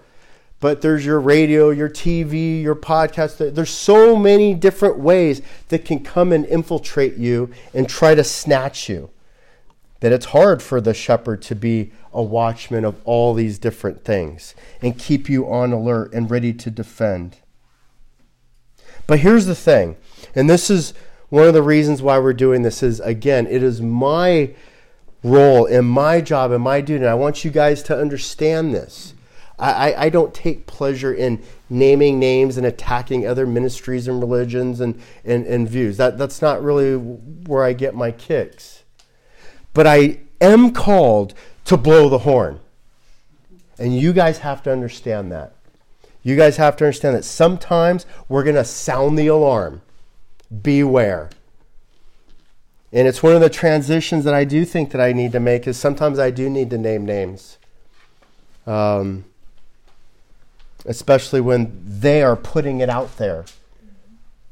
but 0.64 0.80
there's 0.80 1.06
your 1.06 1.20
radio, 1.20 1.72
your 1.72 1.90
TV, 1.90 2.62
your 2.62 2.74
podcast. 2.74 3.54
There's 3.54 3.70
so 3.70 4.16
many 4.16 4.54
different 4.54 4.98
ways 4.98 5.42
that 5.68 5.84
can 5.84 6.02
come 6.02 6.32
and 6.32 6.46
infiltrate 6.46 7.18
you 7.18 7.52
and 7.74 7.90
try 7.90 8.16
to 8.16 8.24
snatch 8.24 8.88
you 8.88 9.10
that 10.00 10.14
it's 10.14 10.28
hard 10.28 10.64
for 10.64 10.80
the 10.80 10.94
shepherd 10.94 11.42
to 11.42 11.54
be 11.54 11.92
a 12.14 12.24
watchman 12.24 12.86
of 12.86 12.96
all 13.04 13.34
these 13.34 13.60
different 13.60 14.06
things 14.06 14.56
and 14.82 14.98
keep 14.98 15.28
you 15.28 15.52
on 15.52 15.74
alert 15.74 16.14
and 16.14 16.32
ready 16.32 16.54
to 16.54 16.72
defend. 16.72 17.40
But 19.06 19.20
here's 19.20 19.48
the 19.48 19.56
thing, 19.56 19.98
and 20.34 20.50
this 20.50 20.70
is 20.70 20.94
one 21.28 21.46
of 21.46 21.54
the 21.54 21.62
reasons 21.62 22.02
why 22.02 22.20
we're 22.20 22.32
doing 22.32 22.62
this 22.62 22.82
is 22.82 23.02
again, 23.02 23.48
it 23.48 23.64
is 23.64 23.82
my 23.82 24.56
role 25.26 25.66
and 25.66 25.86
my 25.86 26.22
job 26.22 26.52
and 26.52 26.64
my 26.64 26.80
duty. 26.80 27.04
And 27.04 27.10
I 27.10 27.16
want 27.16 27.44
you 27.44 27.52
guys 27.52 27.84
to 27.84 28.00
understand 28.00 28.74
this. 28.74 29.14
I, 29.60 30.06
I, 30.06 30.10
don't 30.10 30.34
take 30.34 30.66
pleasure 30.66 31.14
in 31.14 31.44
naming 31.70 32.20
names 32.20 32.58
and 32.58 32.66
attacking 32.66 33.28
other 33.28 33.46
ministries 33.46 34.08
and 34.08 34.20
religions 34.20 34.80
and, 34.80 35.00
and, 35.24 35.46
and 35.46 35.70
views. 35.70 35.98
That, 35.98 36.18
that's 36.18 36.42
not 36.42 36.64
really 36.64 36.96
where 36.96 37.64
I 37.64 37.74
get 37.74 37.94
my 37.94 38.12
kicks. 38.12 38.84
But 39.74 39.86
I 39.86 40.20
am 40.42 40.72
called 40.72 41.34
to 41.66 41.78
blow 41.78 42.10
the 42.10 42.20
horn. 42.20 42.60
And 43.78 43.98
you 43.98 44.12
guys 44.12 44.40
have 44.40 44.64
to 44.64 44.72
understand 44.72 45.32
that. 45.32 45.54
You 46.24 46.36
guys 46.36 46.58
have 46.58 46.76
to 46.78 46.86
understand 46.86 47.16
that 47.16 47.26
sometimes 47.26 48.06
we're 48.28 48.44
going 48.44 48.56
to 48.56 48.66
sound 48.66 49.20
the 49.20 49.28
alarm. 49.28 49.82
Beware. 50.62 51.30
And 52.92 53.08
it's 53.08 53.24
one 53.24 53.34
of 53.34 53.42
the 53.42 53.50
transitions 53.50 54.24
that 54.24 54.34
I 54.34 54.46
do 54.46 54.66
think 54.66 54.92
that 54.92 55.02
I 55.02 55.14
need 55.14 55.32
to 55.32 55.40
make 55.40 55.68
is 55.68 55.78
sometimes 55.78 56.20
I 56.20 56.32
do 56.32 56.50
need 56.50 56.70
to 56.70 56.78
name 56.78 57.06
names. 57.06 57.58
Um, 58.68 59.26
especially 60.86 61.42
when 61.42 61.82
they 61.84 62.22
are 62.22 62.36
putting 62.36 62.80
it 62.80 62.90
out 62.90 63.18
there. 63.18 63.46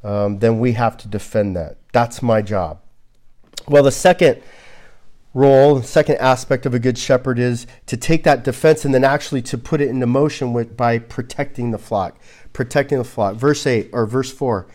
Um, 0.04 0.40
then 0.40 0.60
we 0.60 0.74
have 0.74 0.98
to 0.98 1.08
defend 1.08 1.56
that. 1.56 1.78
That's 1.92 2.22
my 2.22 2.42
job. 2.42 2.80
Well, 3.68 3.84
the 3.84 3.92
second 3.92 4.42
role, 5.34 5.82
second 5.82 6.18
aspect 6.18 6.66
of 6.66 6.74
a 6.74 6.80
good 6.80 6.98
shepherd 6.98 7.40
is 7.40 7.68
to 7.86 7.96
take 7.96 8.24
that 8.24 8.44
defense 8.44 8.84
and 8.84 8.94
then 8.94 9.04
actually 9.04 9.42
to 9.44 9.58
put 9.58 9.82
it 9.82 9.90
into 9.90 10.08
motion 10.08 10.54
with, 10.54 10.76
by 10.76 11.00
protecting 11.00 11.72
the 11.72 11.78
flock. 11.78 12.20
Protecting 12.54 12.98
the 12.98 13.04
flock. 13.04 13.36
Verse 13.36 13.66
8 13.66 13.90
or 13.94 14.06
verse 14.06 14.32
4. 14.32 14.68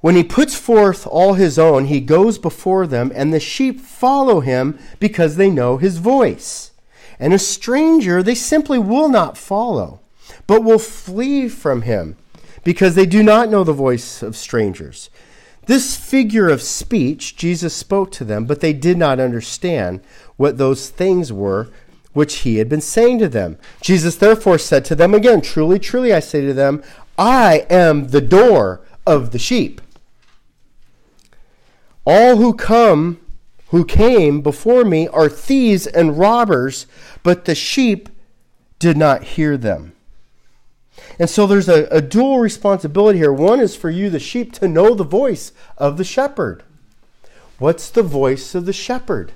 When 0.00 0.14
he 0.14 0.22
puts 0.22 0.54
forth 0.54 1.06
all 1.08 1.34
his 1.34 1.58
own, 1.58 1.86
he 1.86 2.00
goes 2.00 2.38
before 2.38 2.86
them, 2.86 3.10
and 3.14 3.34
the 3.34 3.40
sheep 3.40 3.80
follow 3.80 4.40
him 4.40 4.78
because 5.00 5.34
they 5.34 5.50
know 5.50 5.76
his 5.76 5.98
voice. 5.98 6.70
And 7.18 7.34
a 7.34 7.38
stranger 7.38 8.22
they 8.22 8.36
simply 8.36 8.78
will 8.78 9.08
not 9.08 9.36
follow, 9.36 10.00
but 10.46 10.62
will 10.62 10.78
flee 10.78 11.48
from 11.48 11.82
him 11.82 12.16
because 12.64 12.94
they 12.94 13.06
do 13.06 13.22
not 13.22 13.48
know 13.48 13.64
the 13.64 13.72
voice 13.72 14.22
of 14.22 14.36
strangers. 14.36 15.10
This 15.66 15.96
figure 15.96 16.48
of 16.48 16.62
speech 16.62 17.36
Jesus 17.36 17.74
spoke 17.74 18.10
to 18.12 18.24
them, 18.24 18.46
but 18.46 18.60
they 18.60 18.72
did 18.72 18.96
not 18.96 19.20
understand 19.20 20.00
what 20.36 20.56
those 20.56 20.88
things 20.88 21.32
were 21.32 21.68
which 22.12 22.38
he 22.38 22.56
had 22.56 22.68
been 22.68 22.80
saying 22.80 23.18
to 23.18 23.28
them. 23.28 23.58
Jesus 23.80 24.16
therefore 24.16 24.58
said 24.58 24.84
to 24.86 24.94
them 24.94 25.14
again, 25.14 25.40
Truly, 25.40 25.78
truly, 25.78 26.12
I 26.12 26.20
say 26.20 26.40
to 26.40 26.54
them, 26.54 26.82
I 27.16 27.66
am 27.70 28.08
the 28.08 28.20
door 28.20 28.80
of 29.06 29.30
the 29.30 29.38
sheep. 29.38 29.80
All 32.06 32.36
who 32.36 32.54
come, 32.54 33.20
who 33.68 33.84
came 33.84 34.40
before 34.40 34.84
me, 34.84 35.06
are 35.08 35.28
thieves 35.28 35.86
and 35.86 36.18
robbers, 36.18 36.86
but 37.22 37.44
the 37.44 37.54
sheep 37.54 38.08
did 38.78 38.96
not 38.96 39.22
hear 39.22 39.56
them. 39.56 39.92
And 41.18 41.28
so 41.28 41.46
there's 41.46 41.68
a, 41.68 41.86
a 41.90 42.00
dual 42.00 42.38
responsibility 42.38 43.18
here. 43.18 43.32
One 43.32 43.60
is 43.60 43.74
for 43.74 43.90
you, 43.90 44.08
the 44.08 44.20
sheep, 44.20 44.52
to 44.54 44.68
know 44.68 44.94
the 44.94 45.04
voice 45.04 45.52
of 45.76 45.96
the 45.96 46.04
shepherd. 46.04 46.62
What's 47.58 47.90
the 47.90 48.04
voice 48.04 48.54
of 48.54 48.66
the 48.66 48.72
shepherd? 48.72 49.32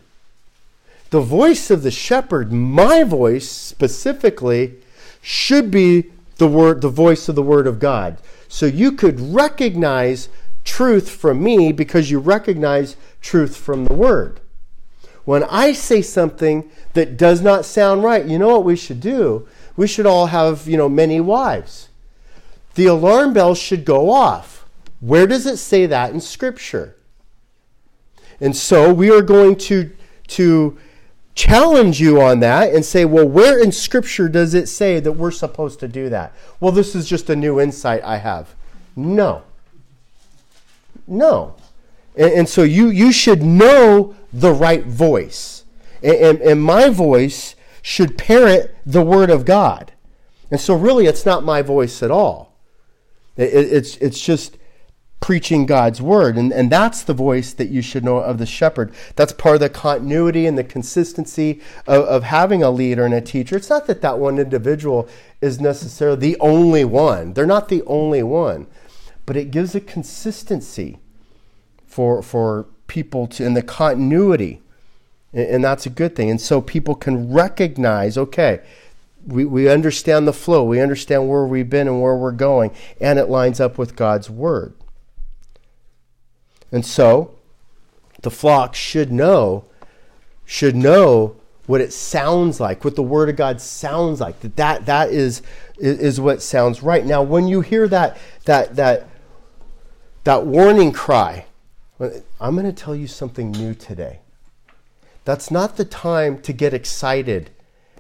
The 1.11 1.21
voice 1.21 1.71
of 1.71 1.83
the 1.83 1.91
shepherd, 1.91 2.53
my 2.53 3.03
voice 3.03 3.49
specifically, 3.49 4.77
should 5.21 5.71
be 5.71 6.11
the 6.39 6.49
word 6.49 6.81
the 6.81 6.89
voice 6.89 7.29
of 7.29 7.35
the 7.35 7.43
word 7.43 7.67
of 7.67 7.79
God. 7.79 8.17
So 8.49 8.67
you 8.67 8.93
could 8.93 9.21
recognize 9.21 10.29
truth 10.65 11.09
from 11.09 11.43
me 11.43 11.73
because 11.73 12.11
you 12.11 12.19
recognize 12.19 12.97
truth 13.21 13.57
from 13.57 13.85
the 13.85 13.95
Word. 13.95 14.41
When 15.25 15.45
I 15.45 15.73
say 15.73 16.03
something 16.03 16.71
that 16.95 17.17
does 17.17 17.41
not 17.41 17.65
sound 17.65 18.03
right, 18.03 18.27
you 18.27 18.39
know 18.39 18.49
what 18.49 18.65
we 18.65 18.77
should 18.77 19.01
do? 19.01 19.47
We 19.77 19.87
should 19.87 20.07
all 20.07 20.27
have, 20.27 20.69
you 20.69 20.77
know, 20.77 20.89
many 20.89 21.21
wives. 21.21 21.89
The 22.75 22.87
alarm 22.87 23.33
bell 23.33 23.55
should 23.55 23.85
go 23.85 24.11
off. 24.11 24.67
Where 25.01 25.27
does 25.27 25.47
it 25.47 25.57
say 25.57 25.87
that 25.87 26.13
in 26.13 26.21
Scripture? 26.21 26.97
And 28.41 28.57
so 28.57 28.93
we 28.93 29.11
are 29.11 29.23
going 29.23 29.57
to, 29.57 29.91
to 30.29 30.79
challenge 31.35 32.01
you 32.01 32.21
on 32.21 32.41
that 32.41 32.75
and 32.75 32.85
say, 32.85 33.05
well, 33.05 33.27
where 33.27 33.63
in 33.63 33.73
Scripture 33.73 34.29
does 34.29 34.55
it 34.55 34.69
say 34.69 35.01
that 35.01 35.13
we're 35.13 35.31
supposed 35.31 35.81
to 35.81 35.89
do 35.89 36.09
that? 36.09 36.33
Well, 36.61 36.73
this 36.73 36.95
is 36.95 37.09
just 37.09 37.31
a 37.31 37.37
new 37.37 37.61
insight 37.61 38.03
I 38.05 38.19
have. 38.19 38.55
No. 38.97 39.43
No. 41.07 41.55
And, 42.17 42.33
and, 42.33 42.49
so 42.49 42.63
you, 42.63 42.89
you 42.89 43.13
should 43.13 43.43
know 43.43 44.15
the 44.33 44.53
right 44.53 44.85
voice. 44.85 45.65
And, 46.03 46.17
and, 46.17 46.41
and 46.41 46.63
my 46.63 46.91
voice 46.91 47.55
should 47.83 48.17
parrot 48.17 48.75
the 48.87 49.03
Word 49.03 49.31
of 49.31 49.45
God. 49.45 49.93
And 50.51 50.61
so, 50.61 50.75
really, 50.75 51.07
it's 51.07 51.27
not 51.27 51.45
my 51.45 51.63
voice 51.63 52.03
at 52.03 52.11
all. 52.11 52.57
It, 53.37 53.53
it's, 53.53 53.97
it's 53.97 54.21
just 54.21 54.57
preaching 55.21 55.67
God's 55.67 56.01
Word. 56.01 56.37
And, 56.37 56.53
and 56.53 56.71
that's 56.71 57.03
the 57.03 57.15
voice 57.15 57.53
that 57.55 57.69
you 57.69 57.83
should 57.83 58.05
know 58.05 58.19
of 58.19 58.39
the 58.39 58.47
shepherd. 58.47 58.95
That's 59.17 59.33
part 59.33 59.57
of 59.57 59.61
the 59.61 59.69
continuity 59.69 60.47
and 60.47 60.57
the 60.57 60.65
consistency 60.65 61.61
of, 61.87 62.05
of 62.05 62.23
having 62.25 62.63
a 62.63 62.71
leader 62.71 63.05
and 63.05 63.15
a 63.15 63.21
teacher. 63.21 63.57
It's 63.57 63.71
not 63.71 63.87
that 63.87 64.03
that 64.03 64.19
one 64.19 64.39
individual 64.39 65.09
is 65.41 65.61
necessarily 65.61 66.19
the 66.19 66.41
only 66.41 66.85
one, 66.85 67.35
they're 67.35 67.47
not 67.47 67.69
the 67.69 67.83
only 67.83 68.23
one 68.23 68.67
but 69.27 69.37
it 69.37 69.51
gives 69.51 69.75
a 69.75 69.81
consistency 69.81 70.99
for 71.87 72.23
for 72.23 72.67
people 72.87 73.27
to 73.27 73.45
in 73.45 73.55
the 73.55 73.63
continuity 73.63 74.62
and, 75.33 75.65
that's 75.65 75.87
a 75.87 75.91
good 75.91 76.15
thing. 76.15 76.31
And 76.31 76.41
so 76.41 76.61
people 76.61 76.95
can 76.95 77.33
recognize 77.33 78.19
okay 78.19 78.61
we, 79.27 79.45
we 79.45 79.69
understand 79.69 80.27
the 80.27 80.33
flow. 80.33 80.65
We 80.65 80.81
understand 80.81 81.29
where 81.29 81.45
we've 81.45 81.69
been 81.69 81.89
and 81.89 82.03
where 82.03 82.17
we're 82.17 82.33
going. 82.33 82.73
And 83.01 83.19
it 83.19 83.29
lines 83.29 83.61
up 83.61 83.79
with 83.79 83.97
god's 83.97 84.29
word. 84.29 84.75
And 86.71 86.85
so 86.85 87.35
the 88.23 88.31
flock 88.31 88.75
should 88.75 89.13
know 89.13 89.65
should 90.45 90.75
know 90.75 91.37
what 91.67 91.81
it 91.81 91.93
sounds 91.93 92.61
like 92.61 92.85
what 92.85 92.97
the 92.97 93.03
word 93.03 93.29
of 93.29 93.37
god 93.37 93.61
sounds 93.61 94.21
like. 94.21 94.41
That 94.41 94.57
that, 94.57 94.87
that 94.87 95.11
is, 95.11 95.43
is 95.79 96.21
what 96.21 96.43
sounds 96.43 96.83
right. 96.83 97.05
Now 97.05 97.23
when 97.23 97.47
you 97.47 97.61
hear 97.61 97.87
that 97.89 98.19
that 98.45 98.77
that 98.77 99.09
that 100.25 100.47
warning 100.47 100.93
cry. 100.93 101.47
I'm 102.41 102.57
going 102.57 102.67
to 102.67 102.73
tell 102.73 102.97
you 102.97 103.07
something 103.07 103.53
new 103.53 103.75
today. 103.75 104.22
That's 105.25 105.51
not 105.51 105.77
the 105.77 105.85
time 105.85 106.41
to 106.43 106.53
get 106.53 106.75
excited 106.75 107.51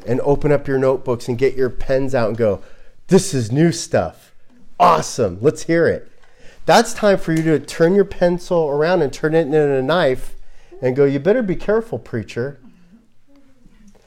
and 0.06 0.20
open 0.22 0.50
up 0.50 0.66
your 0.66 0.78
notebooks 0.78 1.28
and 1.28 1.38
get 1.38 1.54
your 1.54 1.70
pens 1.70 2.14
out 2.14 2.28
and 2.28 2.37
go, 2.37 2.62
This 3.06 3.32
is 3.32 3.52
new 3.52 3.72
stuff. 3.72 4.35
Awesome. 4.80 5.38
Let's 5.40 5.64
hear 5.64 5.87
it. 5.87 6.11
That's 6.66 6.94
time 6.94 7.18
for 7.18 7.32
you 7.32 7.42
to 7.42 7.58
turn 7.61 7.94
your 7.94 8.04
pencil 8.04 8.68
around 8.68 9.02
and 9.02 9.12
turn 9.12 9.35
it 9.35 9.46
into 9.46 9.74
a 9.74 9.82
knife 9.82 10.35
and 10.80 10.96
go, 10.96 11.04
You 11.04 11.20
better 11.20 11.42
be 11.42 11.56
careful, 11.56 11.98
preacher. 11.98 12.58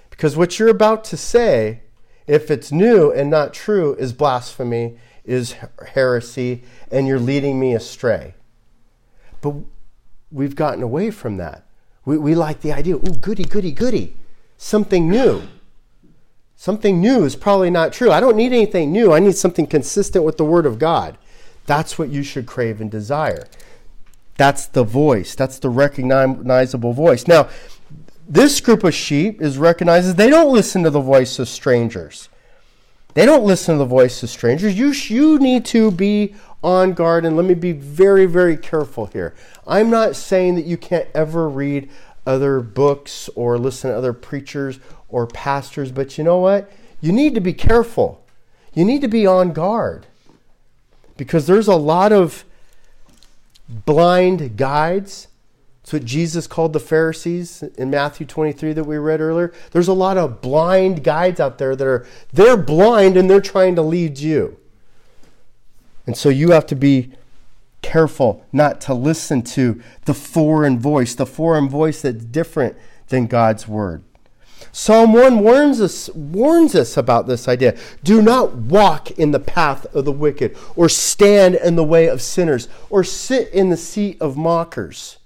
Because 0.10 0.38
what 0.38 0.60
you're 0.60 0.70
about 0.70 1.04
to 1.06 1.18
say, 1.18 1.82
if 2.28 2.50
it's 2.50 2.72
new 2.72 3.12
and 3.12 3.30
not 3.30 3.54
true, 3.54 3.96
is 3.96 4.14
blasphemy 4.14 4.98
is 5.26 5.56
heresy 5.94 6.64
and 6.92 7.08
you're 7.08 7.20
leading 7.20 7.60
me 7.60 7.74
astray. 7.74 8.36
But 9.42 9.56
we've 10.32 10.56
gotten 10.56 10.84
away 10.84 11.12
from 11.12 11.38
that. 11.38 11.65
We, 12.06 12.18
we 12.18 12.36
like 12.36 12.62
the 12.62 12.72
idea, 12.72 12.96
ooh, 12.96 13.18
goody, 13.20 13.44
goody, 13.44 13.72
goody, 13.72 14.16
something 14.58 15.10
new. 15.10 15.44
Something 16.56 17.02
new 17.02 17.26
is 17.26 17.36
probably 17.36 17.70
not 17.70 17.92
true. 17.92 18.12
I 18.12 18.20
don't 18.20 18.38
need 18.38 18.54
anything 18.54 18.92
new. 18.92 19.12
I 19.12 19.20
need 19.20 19.36
something 19.36 19.68
consistent 19.68 20.24
with 20.24 20.38
the 20.38 20.46
Word 20.46 20.66
of 20.66 20.80
God. 20.80 21.18
That's 21.66 22.00
what 22.00 22.10
you 22.10 22.24
should 22.24 22.46
crave 22.46 22.80
and 22.80 22.90
desire. 22.90 23.48
That's 24.38 24.66
the 24.68 24.84
voice. 24.84 25.36
That's 25.36 25.60
the 25.60 25.70
recognizable 25.70 26.94
voice. 26.94 27.28
Now, 27.28 27.50
this 28.28 28.62
group 28.62 28.84
of 28.84 28.94
sheep 28.94 29.42
is 29.42 29.58
recognizes 29.58 30.16
they 30.16 30.30
don't 30.30 30.54
listen 30.54 30.84
to 30.84 30.90
the 30.90 31.00
voice 31.00 31.40
of 31.40 31.48
strangers. 31.50 32.30
They 33.14 33.26
don't 33.26 33.46
listen 33.46 33.76
to 33.76 33.80
the 33.80 33.86
voice 33.86 34.22
of 34.24 34.30
strangers. 34.30 34.78
You, 34.78 34.92
you 34.92 35.40
need 35.40 35.66
to 35.68 35.92
be 35.92 36.36
on 36.66 36.94
guard, 36.94 37.26
and 37.26 37.38
let 37.38 37.46
me 37.46 37.54
be 37.54 37.72
very, 37.72 38.26
very 38.26 38.58
careful 38.58 39.06
here. 39.06 39.36
I'm 39.68 39.92
not 39.92 40.16
saying 40.16 40.56
that 40.56 40.66
you 40.66 40.78
can't 40.78 41.08
ever 41.14 41.48
read 41.48 41.90
other 42.26 42.60
books 42.60 43.30
or 43.36 43.60
listen 43.60 43.92
to 43.92 43.96
other 43.96 44.14
preachers 44.14 44.80
or 45.08 45.28
pastors, 45.28 45.92
but 45.92 46.18
you 46.18 46.24
know 46.24 46.40
what? 46.40 46.72
You 47.00 47.12
need 47.12 47.36
to 47.36 47.40
be 47.40 47.54
careful. 47.54 48.26
You 48.74 48.84
need 48.84 49.02
to 49.02 49.08
be 49.08 49.28
on 49.28 49.54
guard 49.54 50.08
because 51.18 51.46
there's 51.46 51.68
a 51.68 51.76
lot 51.76 52.12
of 52.12 52.44
blind 53.70 54.58
guides. 54.58 55.28
That's 55.84 55.94
what 55.94 56.06
Jesus 56.06 56.48
called 56.48 56.74
the 56.74 56.80
Pharisees 56.80 57.62
in 57.78 57.92
Matthew 57.92 58.26
23 58.26 58.74
that 58.74 58.86
we 58.86 58.98
read 58.98 59.22
earlier. 59.22 59.54
There's 59.70 59.88
a 59.88 59.94
lot 59.94 60.18
of 60.18 60.42
blind 60.42 61.04
guides 61.04 61.40
out 61.40 61.60
there 61.60 61.76
that 61.76 61.88
are 61.88 62.08
they're 62.34 62.58
blind 62.58 63.18
and 63.18 63.30
they're 63.30 63.40
trying 63.40 63.76
to 63.76 63.84
lead 63.84 64.18
you. 64.18 64.58
And 66.06 66.16
so 66.16 66.30
you 66.30 66.52
have 66.52 66.66
to 66.68 66.76
be 66.76 67.12
careful 67.82 68.44
not 68.52 68.82
to 68.82 68.94
listen 68.94 69.42
to 69.44 69.82
the 70.06 70.14
foreign 70.14 70.80
voice, 70.80 71.16
the 71.16 71.26
foreign 71.26 71.70
voice 71.70 72.02
that's 72.02 72.26
different 72.26 72.76
than 73.10 73.28
God's 73.28 73.68
word. 73.68 74.04
Psalm 74.72 75.14
1 75.14 75.40
warns 75.40 75.80
us, 75.80 76.10
warns 76.10 76.76
us 76.76 76.98
about 76.98 77.28
this 77.28 77.48
idea. 77.48 77.78
Do 78.04 78.22
not 78.22 78.56
walk 78.56 79.12
in 79.12 79.32
the 79.32 79.40
path 79.40 79.86
of 79.96 80.04
the 80.06 80.12
wicked, 80.12 80.58
or 80.76 80.90
stand 80.90 81.56
in 81.56 81.76
the 81.76 81.84
way 81.84 82.08
of 82.08 82.22
sinners, 82.22 82.68
or 82.90 83.04
sit 83.04 83.50
in 83.54 83.70
the 83.70 83.78
seat 83.78 84.18
of 84.20 84.36
mockers. 84.36 85.18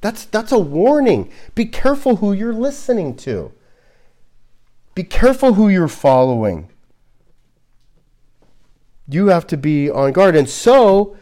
That's, 0.00 0.24
that's 0.24 0.52
a 0.52 0.58
warning. 0.58 1.30
Be 1.54 1.66
careful 1.66 2.16
who 2.16 2.32
you're 2.32 2.54
listening 2.54 3.14
to, 3.18 3.52
be 4.94 5.04
careful 5.04 5.54
who 5.54 5.68
you're 5.68 5.86
following. 5.86 6.68
You 9.10 9.28
have 9.28 9.46
to 9.48 9.56
be 9.56 9.90
on 9.90 10.12
guard. 10.12 10.36
And 10.36 10.48
so, 10.48 11.16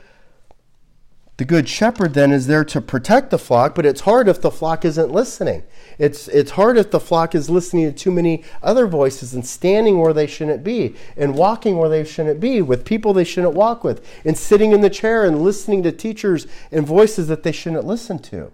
the 1.38 1.44
good 1.44 1.68
shepherd 1.68 2.14
then 2.14 2.32
is 2.32 2.48
there 2.48 2.64
to 2.64 2.80
protect 2.80 3.30
the 3.30 3.38
flock, 3.38 3.76
but 3.76 3.86
it's 3.86 4.00
hard 4.00 4.26
if 4.28 4.40
the 4.40 4.50
flock 4.50 4.84
isn't 4.84 5.12
listening. 5.12 5.62
It's, 5.96 6.26
it's 6.26 6.50
hard 6.52 6.76
if 6.76 6.90
the 6.90 6.98
flock 6.98 7.32
is 7.32 7.48
listening 7.48 7.86
to 7.86 7.96
too 7.96 8.10
many 8.10 8.42
other 8.60 8.88
voices 8.88 9.34
and 9.34 9.46
standing 9.46 10.00
where 10.00 10.12
they 10.12 10.26
shouldn't 10.26 10.64
be 10.64 10.96
and 11.16 11.36
walking 11.36 11.76
where 11.76 11.88
they 11.88 12.04
shouldn't 12.04 12.40
be 12.40 12.60
with 12.60 12.84
people 12.84 13.12
they 13.12 13.22
shouldn't 13.22 13.54
walk 13.54 13.84
with 13.84 14.04
and 14.24 14.36
sitting 14.36 14.72
in 14.72 14.80
the 14.80 14.90
chair 14.90 15.24
and 15.24 15.40
listening 15.40 15.84
to 15.84 15.92
teachers 15.92 16.48
and 16.72 16.84
voices 16.84 17.28
that 17.28 17.44
they 17.44 17.52
shouldn't 17.52 17.86
listen 17.86 18.18
to. 18.18 18.52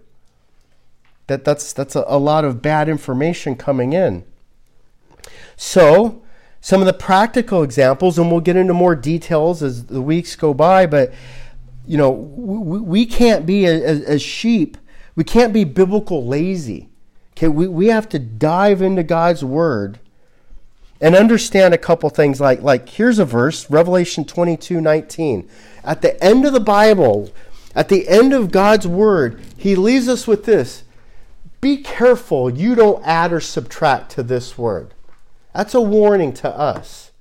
That, 1.25 1.43
that's 1.43 1.73
that's 1.73 1.95
a, 1.95 2.03
a 2.07 2.19
lot 2.19 2.45
of 2.45 2.61
bad 2.61 2.87
information 2.87 3.55
coming 3.55 3.93
in. 3.93 4.25
So, 5.55 6.21
some 6.65 6.81
of 6.81 6.87
the 6.87 6.93
practical 6.93 7.61
examples, 7.61 8.17
and 8.17 8.31
we'll 8.31 8.39
get 8.41 8.55
into 8.55 8.73
more 8.73 8.95
details 8.95 9.61
as 9.61 9.85
the 9.85 10.01
weeks 10.01 10.35
go 10.35 10.51
by, 10.51 10.87
but 10.87 11.13
you 11.85 11.95
know, 11.95 12.09
we, 12.09 12.79
we 12.79 13.05
can't 13.05 13.45
be 13.45 13.67
as, 13.67 14.01
as 14.01 14.19
sheep, 14.19 14.75
we 15.15 15.23
can't 15.23 15.53
be 15.53 15.63
biblical 15.63 16.25
lazy. 16.25 16.89
Okay, 17.33 17.49
we, 17.49 17.67
we 17.67 17.89
have 17.89 18.09
to 18.09 18.17
dive 18.17 18.81
into 18.81 19.03
God's 19.03 19.45
word 19.45 19.99
and 20.99 21.15
understand 21.15 21.75
a 21.75 21.77
couple 21.77 22.09
things 22.09 22.41
like 22.41 22.63
like 22.63 22.89
here's 22.89 23.19
a 23.19 23.25
verse, 23.25 23.69
Revelation 23.69 24.25
22, 24.25 24.81
19. 24.81 25.47
At 25.83 26.01
the 26.01 26.19
end 26.23 26.47
of 26.47 26.53
the 26.53 26.59
Bible, 26.59 27.31
at 27.75 27.89
the 27.89 28.07
end 28.07 28.33
of 28.33 28.49
God's 28.49 28.87
word, 28.87 29.39
he 29.55 29.75
leaves 29.75 30.09
us 30.09 30.25
with 30.25 30.45
this. 30.45 30.83
Be 31.61 31.77
careful 31.77 32.49
you 32.49 32.73
don't 32.73 33.05
add 33.05 33.31
or 33.31 33.39
subtract 33.39 34.09
to 34.13 34.23
this 34.23 34.57
word. 34.57 34.95
That's 35.55 35.73
a 35.73 35.81
warning 35.81 36.33
to 36.33 36.49
us. 36.49 37.11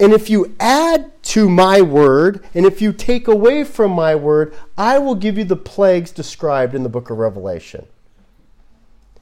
And 0.00 0.12
if 0.12 0.30
you 0.30 0.54
add 0.58 1.22
to 1.24 1.50
my 1.50 1.82
word, 1.82 2.44
and 2.54 2.64
if 2.64 2.80
you 2.80 2.92
take 2.92 3.28
away 3.28 3.62
from 3.62 3.92
my 3.92 4.14
word, 4.14 4.54
I 4.76 4.98
will 4.98 5.14
give 5.14 5.36
you 5.36 5.44
the 5.44 5.56
plagues 5.56 6.10
described 6.10 6.74
in 6.74 6.82
the 6.82 6.88
book 6.88 7.10
of 7.10 7.18
Revelation. 7.18 7.86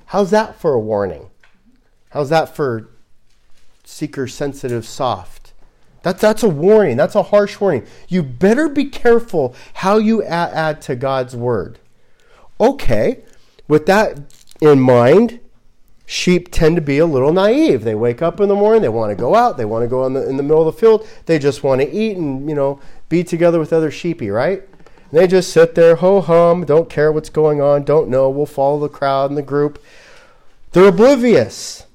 How's 0.07 0.31
that 0.31 0.61
for 0.61 0.75
a 0.75 0.81
warning? 0.81 1.31
How's 2.11 2.29
that 2.29 2.55
for 2.55 2.89
seeker 3.83 4.29
sensitive 4.29 4.87
soft? 4.87 5.53
That's, 6.03 6.21
that's 6.21 6.43
a 6.43 6.49
warning. 6.49 6.97
That's 6.97 7.17
a 7.17 7.23
harsh 7.25 7.59
warning. 7.59 7.85
You 8.09 8.23
better 8.23 8.69
be 8.69 8.85
careful 8.85 9.57
how 9.75 9.99
you 9.99 10.23
add, 10.23 10.53
add 10.53 10.83
to 10.83 10.95
God's 10.95 11.35
word. 11.35 11.81
Okay, 12.61 13.25
with 13.67 13.87
that 13.87 14.21
in 14.61 14.79
mind, 14.81 15.41
sheep 16.07 16.51
tend 16.51 16.77
to 16.77 16.83
be 16.83 16.99
a 16.99 17.07
little 17.07 17.33
naive. 17.33 17.85
They 17.85 17.95
wake 17.95 18.23
up 18.23 18.41
in 18.41 18.49
the 18.49 18.55
morning, 18.55 18.83
they 18.83 18.89
want 18.89 19.11
to 19.11 19.17
go 19.17 19.35
out, 19.35 19.57
they 19.57 19.65
want 19.65 19.85
to 19.85 19.89
go 19.89 20.07
in 20.07 20.13
the, 20.13 20.29
in 20.29 20.37
the 20.37 20.43
middle 20.43 20.67
of 20.67 20.75
the 20.75 20.79
field, 20.79 21.07
they 21.27 21.39
just 21.39 21.63
want 21.63 21.81
to 21.81 21.91
eat 21.91 22.17
and, 22.17 22.49
you 22.49 22.55
know, 22.55 22.81
be 23.09 23.25
together 23.25 23.59
with 23.59 23.73
other 23.73 23.91
sheepy, 23.91 24.31
right? 24.31 24.63
And 25.11 25.21
they 25.21 25.27
just 25.27 25.53
sit 25.53 25.75
there, 25.75 25.97
ho 25.97 26.21
hum, 26.21 26.65
don't 26.65 26.91
care 26.91 27.13
what's 27.13 27.31
going 27.31 27.61
on, 27.61 27.85
don't 27.85 28.09
know, 28.09 28.29
we'll 28.29 28.47
follow 28.47 28.81
the 28.81 28.89
crowd 28.89 29.31
and 29.31 29.39
the 29.39 29.43
group. 29.43 29.83
They're 30.73 30.89
oblivious. 30.89 31.87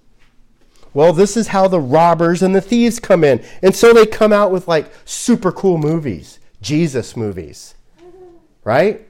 Well, 0.93 1.13
this 1.13 1.38
is 1.38 1.50
how 1.50 1.67
the 1.67 1.80
robbers 1.80 2.41
and 2.41 2.56
the 2.56 2.62
thieves 2.62 3.00
come 3.00 3.24
in. 3.24 3.43
And 3.62 3.76
so 3.76 3.93
they 3.93 4.06
come 4.06 4.34
out 4.34 4.52
with 4.52 4.67
like 4.67 4.91
super 5.06 5.52
cool 5.52 5.78
movies, 5.78 6.39
Jesus 6.62 7.15
movies, 7.15 7.76
right? 8.63 9.06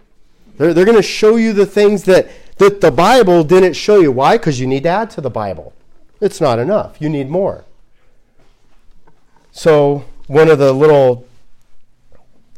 They're, 0.57 0.73
they're 0.73 0.85
going 0.85 0.97
to 0.97 1.01
show 1.01 1.37
you 1.37 1.53
the 1.53 1.65
things 1.65 2.03
that 2.03 2.29
that 2.59 2.81
the 2.81 2.91
Bible 2.91 3.43
didn't 3.43 3.73
show 3.73 3.99
you. 3.99 4.11
Why? 4.11 4.37
Because 4.37 4.59
you 4.59 4.67
need 4.67 4.83
to 4.83 4.89
add 4.89 5.09
to 5.11 5.21
the 5.21 5.29
Bible. 5.29 5.73
It's 6.21 6.39
not 6.39 6.59
enough. 6.59 7.01
You 7.01 7.09
need 7.09 7.29
more. 7.29 7.65
So, 9.51 10.05
one 10.27 10.49
of 10.49 10.59
the 10.59 10.71
little 10.73 11.27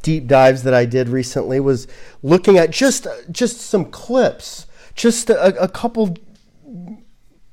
deep 0.01 0.27
dives 0.27 0.63
that 0.63 0.73
I 0.73 0.85
did 0.85 1.07
recently 1.07 1.59
was 1.59 1.87
looking 2.21 2.57
at 2.57 2.71
just 2.71 3.07
just 3.31 3.61
some 3.61 3.85
clips, 3.85 4.67
just 4.95 5.29
a, 5.29 5.63
a 5.63 5.67
couple. 5.67 6.17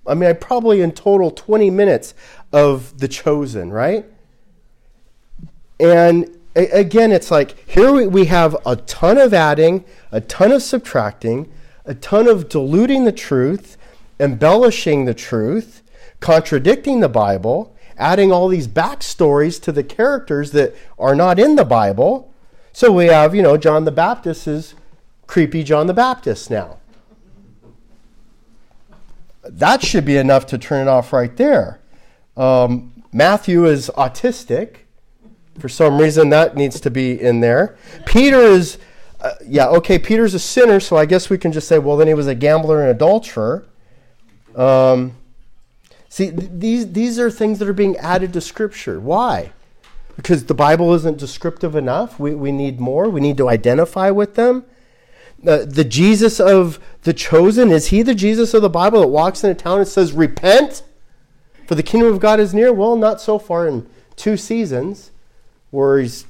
I 0.07 0.15
mean, 0.15 0.31
I 0.31 0.33
probably 0.33 0.81
in 0.81 0.93
total 0.93 1.31
20 1.31 1.71
minutes 1.71 2.15
of 2.51 2.99
The 2.99 3.09
Chosen, 3.09 3.71
right? 3.71 4.07
And 5.79 6.35
again, 6.57 7.13
it's 7.13 7.31
like 7.31 7.69
here 7.69 8.09
we 8.09 8.25
have 8.25 8.57
a 8.65 8.77
ton 8.77 9.19
of 9.19 9.35
adding, 9.35 9.85
a 10.11 10.23
ton 10.23 10.51
of 10.51 10.63
subtracting, 10.63 11.53
a 11.89 11.95
ton 11.95 12.29
of 12.29 12.51
diluting 12.51 13.05
the 13.05 13.13
truth, 13.13 13.79
embellishing 14.21 15.07
the 15.07 15.15
truth, 15.15 15.83
contradicting 16.21 17.01
the 17.01 17.09
Bible, 17.09 17.75
adding 17.97 18.31
all 18.31 18.47
these 18.47 18.69
backstories 18.69 19.61
to 19.63 19.73
the 19.73 19.83
characters 19.83 20.51
that 20.53 20.77
are 20.99 21.15
not 21.15 21.39
in 21.39 21.57
the 21.57 21.65
Bible. 21.65 22.33
So 22.75 22.93
we 22.93 23.07
have, 23.07 23.35
you 23.35 23.43
know, 23.43 23.57
John 23.57 23.87
the 23.87 23.91
Baptist 23.91 24.47
is 24.47 24.75
creepy 25.27 25.65
John 25.65 25.87
the 25.87 25.95
Baptist 25.95 26.51
now. 26.51 26.77
That 29.43 29.83
should 29.83 30.05
be 30.05 30.19
enough 30.19 30.45
to 30.47 30.59
turn 30.59 30.87
it 30.87 30.91
off 30.91 31.13
right 31.13 31.35
there. 31.39 31.81
Um, 32.37 33.03
Matthew 33.13 33.65
is 33.65 33.91
autistic. 33.97 34.81
For 35.59 35.71
some 35.71 35.99
reason, 35.99 36.29
that 36.29 36.55
needs 36.55 36.81
to 36.83 36.91
be 36.91 37.21
in 37.21 37.41
there. 37.41 37.79
Peter 38.05 38.41
is 38.41 38.79
uh, 39.21 39.35
yeah, 39.47 39.67
okay, 39.67 39.99
Peter's 39.99 40.35
a 40.35 40.39
sinner, 40.39 40.79
so 40.79 40.97
I 40.97 41.05
guess 41.05 41.29
we 41.29 41.39
can 41.39 41.51
just 41.51 41.67
say, 41.67 41.79
well, 41.79 41.97
then 41.97 42.07
he 42.07 42.15
was 42.15 42.29
a 42.29 42.35
gambler 42.35 42.81
and 42.81 42.91
adulterer. 42.91 43.67
Um, 44.55 45.17
see, 46.09 46.31
th- 46.31 46.51
these, 46.53 46.93
these 46.93 47.19
are 47.19 47.31
things 47.31 47.59
that 47.59 47.69
are 47.69 47.73
being 47.73 47.97
added 47.97 48.33
to 48.35 48.41
Scripture. 48.41 49.01
Why? 49.01 49.53
Because 50.15 50.45
the 50.45 50.55
Bible 50.55 50.95
isn't 50.95 51.19
descriptive 51.19 51.75
enough. 51.75 52.21
We, 52.21 52.35
we 52.35 52.53
need 52.53 52.79
more. 52.79 53.09
We 53.09 53.21
need 53.21 53.37
to 53.39 53.49
identify 53.49 54.11
with 54.11 54.37
them. 54.37 54.65
Uh, 55.47 55.65
the 55.65 55.85
Jesus 55.85 56.41
of 56.41 56.81
the 57.03 57.13
chosen, 57.13 57.71
is 57.71 57.89
he 57.89 58.03
the 58.03 58.15
Jesus 58.15 58.55
of 58.55 58.63
the 58.63 58.69
Bible 58.69 59.01
that 59.01 59.09
walks 59.09 59.43
in 59.45 59.51
a 59.51 59.55
town 59.55 59.79
and 59.79 59.89
says, 59.89 60.13
Repent, 60.13 60.83
for 61.67 61.75
the 61.75 61.83
kingdom 61.83 62.13
of 62.13 62.21
God 62.21 62.41
is 62.41 62.55
near? 62.55 62.73
Well, 62.73 62.97
not 62.97 63.21
so 63.21 63.39
far 63.39 63.67
in 63.67 63.89
two 64.17 64.37
seasons 64.37 65.11
where 65.71 65.99
he's 65.99 66.25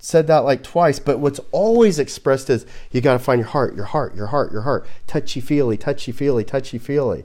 said 0.00 0.26
that 0.26 0.38
like 0.38 0.62
twice, 0.62 0.98
but 0.98 1.20
what's 1.20 1.40
always 1.52 1.98
expressed 1.98 2.48
is 2.48 2.64
you 2.90 3.00
got 3.02 3.12
to 3.12 3.18
find 3.18 3.38
your 3.38 3.48
heart, 3.48 3.76
your 3.76 3.84
heart, 3.84 4.16
your 4.16 4.28
heart, 4.28 4.50
your 4.50 4.62
heart. 4.62 4.86
Touchy 5.06 5.40
feely, 5.40 5.76
touchy 5.76 6.10
feely, 6.10 6.42
touchy 6.42 6.78
feely. 6.78 7.24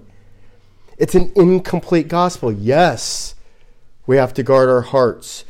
It's 0.98 1.16
an 1.16 1.32
incomplete 1.36 2.10
gospel. 2.10 2.52
Yes, 2.52 3.36
we 4.06 4.18
have 4.18 4.34
to 4.36 4.44
guard 4.44 4.70
our 4.70 4.82
hearts, 4.82 5.46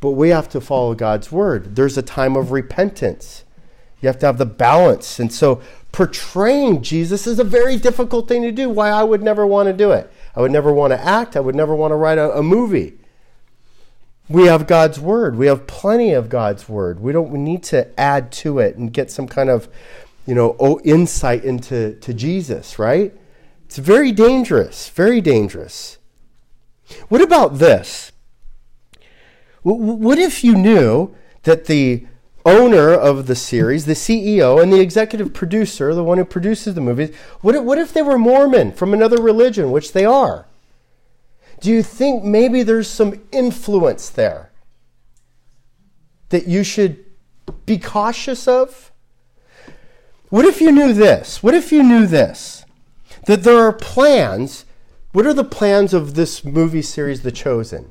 but 0.00 0.10
we 0.10 0.28
have 0.28 0.48
to 0.50 0.60
follow 0.60 0.94
God's 0.94 1.32
word. 1.32 1.74
There's 1.74 1.96
a 1.96 2.02
time 2.02 2.36
of 2.36 2.52
repentance. 2.52 3.44
You 4.02 4.08
have 4.08 4.18
to 4.18 4.26
have 4.26 4.38
the 4.38 4.46
balance. 4.46 5.18
And 5.18 5.32
so 5.32 5.62
portraying 5.90 6.82
Jesus 6.82 7.26
is 7.26 7.38
a 7.38 7.44
very 7.44 7.78
difficult 7.78 8.28
thing 8.28 8.42
to 8.42 8.52
do. 8.52 8.68
Why 8.68 8.90
I 8.90 9.02
would 9.02 9.22
never 9.22 9.46
want 9.46 9.68
to 9.68 9.72
do 9.72 9.90
it. 9.92 10.12
I 10.34 10.42
would 10.42 10.52
never 10.52 10.70
want 10.70 10.92
to 10.92 11.00
act. 11.00 11.34
I 11.34 11.40
would 11.40 11.54
never 11.54 11.74
want 11.74 11.92
to 11.92 11.96
write 11.96 12.18
a, 12.18 12.36
a 12.36 12.42
movie 12.42 12.98
we 14.28 14.46
have 14.46 14.66
God's 14.66 14.98
word. 14.98 15.36
We 15.36 15.46
have 15.46 15.66
plenty 15.66 16.12
of 16.12 16.28
God's 16.28 16.68
word. 16.68 17.00
We 17.00 17.12
don't 17.12 17.30
we 17.30 17.38
need 17.38 17.62
to 17.64 17.98
add 17.98 18.32
to 18.32 18.58
it 18.58 18.76
and 18.76 18.92
get 18.92 19.10
some 19.10 19.28
kind 19.28 19.48
of, 19.48 19.68
you 20.26 20.34
know, 20.34 20.80
insight 20.84 21.44
into 21.44 21.94
to 22.00 22.12
Jesus, 22.14 22.78
right? 22.78 23.14
It's 23.66 23.78
very 23.78 24.12
dangerous, 24.12 24.88
very 24.88 25.20
dangerous. 25.20 25.98
What 27.08 27.20
about 27.20 27.58
this? 27.58 28.12
What 29.62 30.18
if 30.18 30.44
you 30.44 30.54
knew 30.54 31.14
that 31.42 31.64
the 31.64 32.06
owner 32.44 32.92
of 32.92 33.26
the 33.26 33.34
series, 33.34 33.86
the 33.86 33.94
CEO, 33.94 34.62
and 34.62 34.72
the 34.72 34.80
executive 34.80 35.34
producer, 35.34 35.92
the 35.92 36.04
one 36.04 36.18
who 36.18 36.24
produces 36.24 36.74
the 36.74 36.80
movies, 36.80 37.12
what 37.40 37.56
if, 37.56 37.64
what 37.64 37.78
if 37.78 37.92
they 37.92 38.02
were 38.02 38.18
Mormon 38.18 38.70
from 38.70 38.94
another 38.94 39.20
religion, 39.20 39.72
which 39.72 39.92
they 39.92 40.04
are? 40.04 40.46
Do 41.60 41.70
you 41.70 41.82
think 41.82 42.24
maybe 42.24 42.62
there's 42.62 42.88
some 42.88 43.20
influence 43.32 44.08
there 44.08 44.52
that 46.28 46.46
you 46.46 46.62
should 46.62 47.04
be 47.64 47.78
cautious 47.78 48.46
of? 48.46 48.92
What 50.28 50.44
if 50.44 50.60
you 50.60 50.72
knew 50.72 50.92
this? 50.92 51.42
What 51.42 51.54
if 51.54 51.72
you 51.72 51.82
knew 51.82 52.06
this? 52.06 52.64
That 53.26 53.42
there 53.42 53.58
are 53.58 53.72
plans. 53.72 54.64
What 55.12 55.26
are 55.26 55.34
the 55.34 55.44
plans 55.44 55.94
of 55.94 56.14
this 56.14 56.44
movie 56.44 56.82
series, 56.82 57.22
The 57.22 57.32
Chosen? 57.32 57.90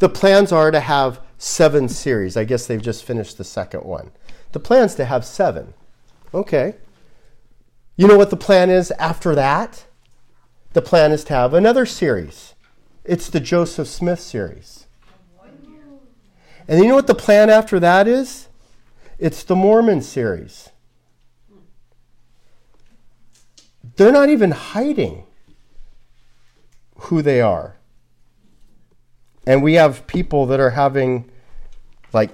The 0.00 0.08
plans 0.08 0.52
are 0.52 0.70
to 0.70 0.80
have 0.80 1.20
seven 1.38 1.88
series. 1.88 2.36
I 2.36 2.44
guess 2.44 2.66
they've 2.66 2.82
just 2.82 3.04
finished 3.04 3.38
the 3.38 3.44
second 3.44 3.84
one. 3.84 4.10
The 4.52 4.60
plan's 4.60 4.94
to 4.96 5.04
have 5.04 5.24
seven. 5.24 5.74
Okay. 6.34 6.74
You 7.96 8.06
know 8.08 8.16
what 8.16 8.30
the 8.30 8.36
plan 8.36 8.70
is 8.70 8.90
after 8.92 9.34
that? 9.34 9.84
The 10.72 10.82
plan 10.82 11.12
is 11.12 11.24
to 11.24 11.34
have 11.34 11.54
another 11.54 11.86
series. 11.86 12.51
It's 13.04 13.28
the 13.28 13.40
Joseph 13.40 13.88
Smith 13.88 14.20
series. 14.20 14.86
And 16.68 16.80
you 16.80 16.88
know 16.88 16.94
what 16.94 17.08
the 17.08 17.14
plan 17.14 17.50
after 17.50 17.80
that 17.80 18.06
is? 18.06 18.48
It's 19.18 19.42
the 19.42 19.56
Mormon 19.56 20.02
series. 20.02 20.70
They're 23.96 24.12
not 24.12 24.28
even 24.28 24.52
hiding 24.52 25.24
who 26.96 27.20
they 27.22 27.40
are. 27.40 27.76
And 29.46 29.62
we 29.62 29.74
have 29.74 30.06
people 30.06 30.46
that 30.46 30.60
are 30.60 30.70
having 30.70 31.28
like 32.12 32.30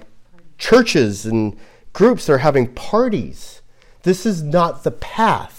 churches 0.57 1.25
and 1.25 1.57
groups 1.93 2.27
that 2.27 2.33
are 2.33 2.37
having 2.39 2.73
parties. 2.73 3.61
This 4.03 4.25
is 4.25 4.43
not 4.43 4.83
the 4.83 4.91
path. 4.91 5.58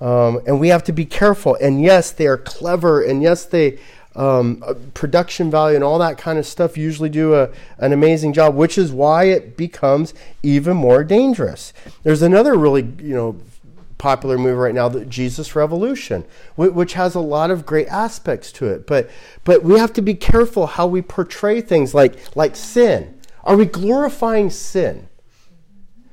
Um, 0.00 0.40
and 0.46 0.60
we 0.60 0.68
have 0.68 0.84
to 0.84 0.92
be 0.92 1.04
careful. 1.04 1.56
And 1.60 1.82
yes, 1.82 2.10
they 2.12 2.26
are 2.26 2.36
clever. 2.36 3.02
And 3.02 3.22
yes, 3.22 3.44
they 3.44 3.78
um, 4.18 4.62
uh, 4.66 4.74
production 4.94 5.50
value 5.50 5.76
and 5.76 5.84
all 5.84 5.98
that 6.00 6.18
kind 6.18 6.38
of 6.38 6.46
stuff 6.46 6.76
usually 6.76 7.08
do 7.08 7.34
a, 7.34 7.50
an 7.78 7.92
amazing 7.92 8.32
job, 8.32 8.54
which 8.54 8.76
is 8.76 8.90
why 8.90 9.24
it 9.24 9.56
becomes 9.56 10.12
even 10.42 10.76
more 10.76 11.04
dangerous. 11.04 11.72
There's 12.02 12.22
another 12.22 12.54
really 12.54 12.82
you 13.00 13.14
know 13.14 13.40
popular 13.96 14.38
movie 14.38 14.54
right 14.54 14.74
now, 14.74 14.88
the 14.88 15.04
Jesus 15.04 15.54
Revolution, 15.54 16.24
which 16.56 16.94
has 16.94 17.14
a 17.14 17.20
lot 17.20 17.50
of 17.50 17.66
great 17.66 17.88
aspects 17.88 18.50
to 18.52 18.66
it. 18.66 18.86
But 18.86 19.08
but 19.44 19.62
we 19.62 19.78
have 19.78 19.92
to 19.94 20.02
be 20.02 20.14
careful 20.14 20.66
how 20.66 20.86
we 20.86 21.00
portray 21.02 21.60
things 21.60 21.94
like 21.94 22.36
like 22.36 22.56
sin. 22.56 23.20
Are 23.44 23.56
we 23.56 23.66
glorifying 23.66 24.50
sin? 24.50 25.07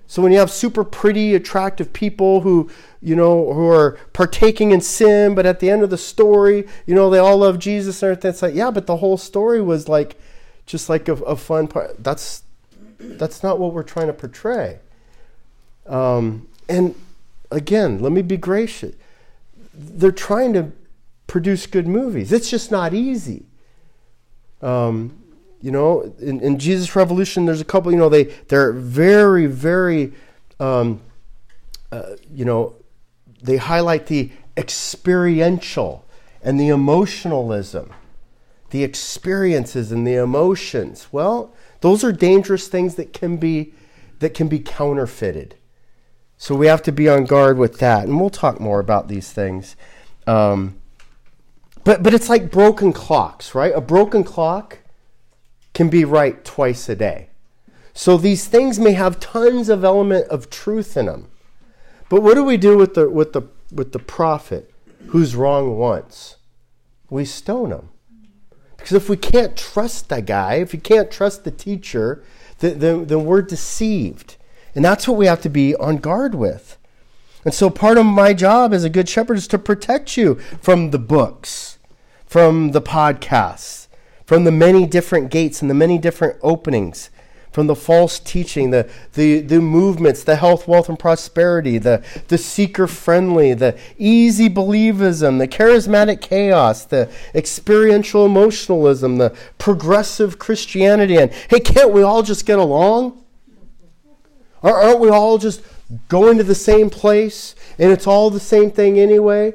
So 0.07 0.21
when 0.21 0.31
you 0.31 0.37
have 0.39 0.51
super 0.51 0.83
pretty, 0.83 1.33
attractive 1.33 1.93
people 1.93 2.41
who 2.41 2.69
you 3.01 3.15
know 3.15 3.53
who 3.53 3.67
are 3.67 3.97
partaking 4.13 4.71
in 4.71 4.81
sin, 4.81 5.35
but 5.35 5.45
at 5.45 5.59
the 5.59 5.69
end 5.69 5.83
of 5.83 5.89
the 5.89 5.97
story, 5.97 6.67
you 6.85 6.95
know 6.95 7.09
they 7.09 7.19
all 7.19 7.37
love 7.37 7.59
Jesus 7.59 8.01
and 8.01 8.11
everything. 8.11 8.29
It's 8.29 8.41
like 8.41 8.55
yeah, 8.55 8.71
but 8.71 8.87
the 8.87 8.97
whole 8.97 9.17
story 9.17 9.61
was 9.61 9.89
like 9.89 10.15
just 10.65 10.89
like 10.89 11.07
a, 11.07 11.13
a 11.13 11.35
fun 11.35 11.67
part. 11.67 12.03
That's 12.03 12.43
that's 12.99 13.43
not 13.43 13.59
what 13.59 13.73
we're 13.73 13.83
trying 13.83 14.07
to 14.07 14.13
portray. 14.13 14.79
Um, 15.85 16.47
and 16.67 16.95
again, 17.51 17.99
let 17.99 18.11
me 18.11 18.21
be 18.21 18.37
gracious. 18.37 18.95
They're 19.73 20.11
trying 20.11 20.53
to 20.53 20.71
produce 21.27 21.67
good 21.67 21.87
movies. 21.87 22.31
It's 22.31 22.49
just 22.49 22.71
not 22.71 22.93
easy. 22.93 23.45
Um, 24.61 25.17
you 25.65 25.71
know, 25.71 26.13
in, 26.19 26.41
in, 26.41 26.59
Jesus 26.59 26.95
Revolution, 26.95 27.47
there's 27.47 27.59
a 27.59 27.65
couple. 27.65 27.91
You 27.91 27.97
know, 27.97 28.07
they 28.07 28.25
they're 28.49 28.71
very, 28.71 29.47
very, 29.47 30.13
um, 30.59 31.01
uh, 31.91 32.17
you 32.31 32.45
know, 32.45 32.75
they 33.41 33.57
highlight 33.57 34.05
the 34.05 34.29
experiential 34.55 36.05
and 36.43 36.59
the 36.59 36.67
emotionalism, 36.67 37.91
the 38.69 38.83
experiences 38.83 39.91
and 39.91 40.05
the 40.05 40.13
emotions. 40.13 41.07
Well, 41.11 41.51
those 41.81 42.03
are 42.03 42.11
dangerous 42.11 42.67
things 42.67 42.93
that 42.93 43.11
can 43.11 43.37
be 43.37 43.73
that 44.19 44.35
can 44.35 44.47
be 44.47 44.59
counterfeited. 44.59 45.55
So 46.37 46.53
we 46.53 46.67
have 46.67 46.83
to 46.83 46.91
be 46.91 47.09
on 47.09 47.25
guard 47.25 47.57
with 47.57 47.79
that, 47.79 48.03
and 48.03 48.21
we'll 48.21 48.29
talk 48.29 48.59
more 48.59 48.79
about 48.79 49.07
these 49.07 49.33
things. 49.33 49.75
Um, 50.27 50.79
but 51.83 52.03
but 52.03 52.13
it's 52.13 52.29
like 52.29 52.51
broken 52.51 52.93
clocks, 52.93 53.55
right? 53.55 53.73
A 53.73 53.81
broken 53.81 54.23
clock 54.23 54.77
can 55.75 55.89
be 55.89 56.03
right 56.03 56.43
twice 56.43 56.89
a 56.89 56.95
day. 56.95 57.29
So 57.93 58.17
these 58.17 58.47
things 58.47 58.79
may 58.79 58.93
have 58.93 59.19
tons 59.19 59.69
of 59.69 59.83
element 59.83 60.27
of 60.29 60.49
truth 60.49 60.97
in 60.97 61.05
them. 61.05 61.27
But 62.09 62.23
what 62.23 62.33
do 62.33 62.43
we 62.43 62.57
do 62.57 62.77
with 62.77 62.95
the 62.95 63.09
with 63.09 63.33
the 63.33 63.43
with 63.71 63.91
the 63.91 63.99
prophet 63.99 64.71
who's 65.07 65.35
wrong 65.35 65.77
once? 65.77 66.37
We 67.09 67.25
stone 67.25 67.71
him. 67.71 67.89
Because 68.77 68.93
if 68.93 69.09
we 69.09 69.17
can't 69.17 69.57
trust 69.57 70.09
that 70.09 70.25
guy, 70.25 70.55
if 70.55 70.73
you 70.73 70.79
can't 70.79 71.09
trust 71.09 71.43
the 71.43 71.51
teacher, 71.51 72.23
then, 72.59 72.79
then, 72.79 73.05
then 73.05 73.25
we're 73.25 73.41
deceived. 73.41 74.35
And 74.75 74.83
that's 74.83 75.07
what 75.07 75.17
we 75.17 75.25
have 75.25 75.41
to 75.41 75.49
be 75.49 75.75
on 75.75 75.97
guard 75.97 76.35
with. 76.35 76.77
And 77.43 77.53
so 77.53 77.69
part 77.69 77.97
of 77.97 78.05
my 78.05 78.33
job 78.33 78.73
as 78.73 78.83
a 78.83 78.89
good 78.89 79.07
shepherd 79.07 79.37
is 79.37 79.47
to 79.49 79.57
protect 79.57 80.17
you 80.17 80.35
from 80.61 80.91
the 80.91 80.99
books, 80.99 81.77
from 82.25 82.71
the 82.71 82.81
podcasts, 82.81 83.84
from 84.25 84.43
the 84.43 84.51
many 84.51 84.85
different 84.85 85.29
gates 85.29 85.61
and 85.61 85.69
the 85.69 85.75
many 85.75 85.97
different 85.97 86.37
openings, 86.41 87.09
from 87.51 87.67
the 87.67 87.75
false 87.75 88.19
teaching, 88.19 88.71
the, 88.71 88.89
the, 89.13 89.39
the 89.39 89.61
movements, 89.61 90.23
the 90.23 90.35
health, 90.35 90.67
wealth, 90.67 90.89
and 90.89 90.99
prosperity, 90.99 91.77
the, 91.77 92.03
the 92.27 92.37
seeker 92.37 92.85
friendly, 92.85 93.53
the 93.53 93.77
easy 93.97 94.49
believism, 94.49 95.39
the 95.39 95.47
charismatic 95.47 96.19
chaos, 96.19 96.83
the 96.83 97.09
experiential 97.33 98.25
emotionalism, 98.25 99.17
the 99.17 99.33
progressive 99.57 100.37
Christianity. 100.37 101.15
And 101.15 101.31
hey, 101.49 101.61
can't 101.61 101.91
we 101.91 102.01
all 102.01 102.23
just 102.23 102.45
get 102.45 102.59
along? 102.59 103.23
Aren't 104.61 104.99
we 104.99 105.09
all 105.09 105.37
just 105.37 105.61
going 106.09 106.37
to 106.39 106.43
the 106.43 106.55
same 106.55 106.89
place 106.89 107.55
and 107.77 107.91
it's 107.91 108.07
all 108.07 108.29
the 108.31 108.39
same 108.39 108.71
thing 108.71 108.99
anyway? 108.99 109.53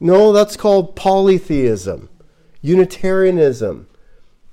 No, 0.00 0.32
that's 0.32 0.56
called 0.56 0.96
polytheism, 0.96 2.08
Unitarianism. 2.64 3.86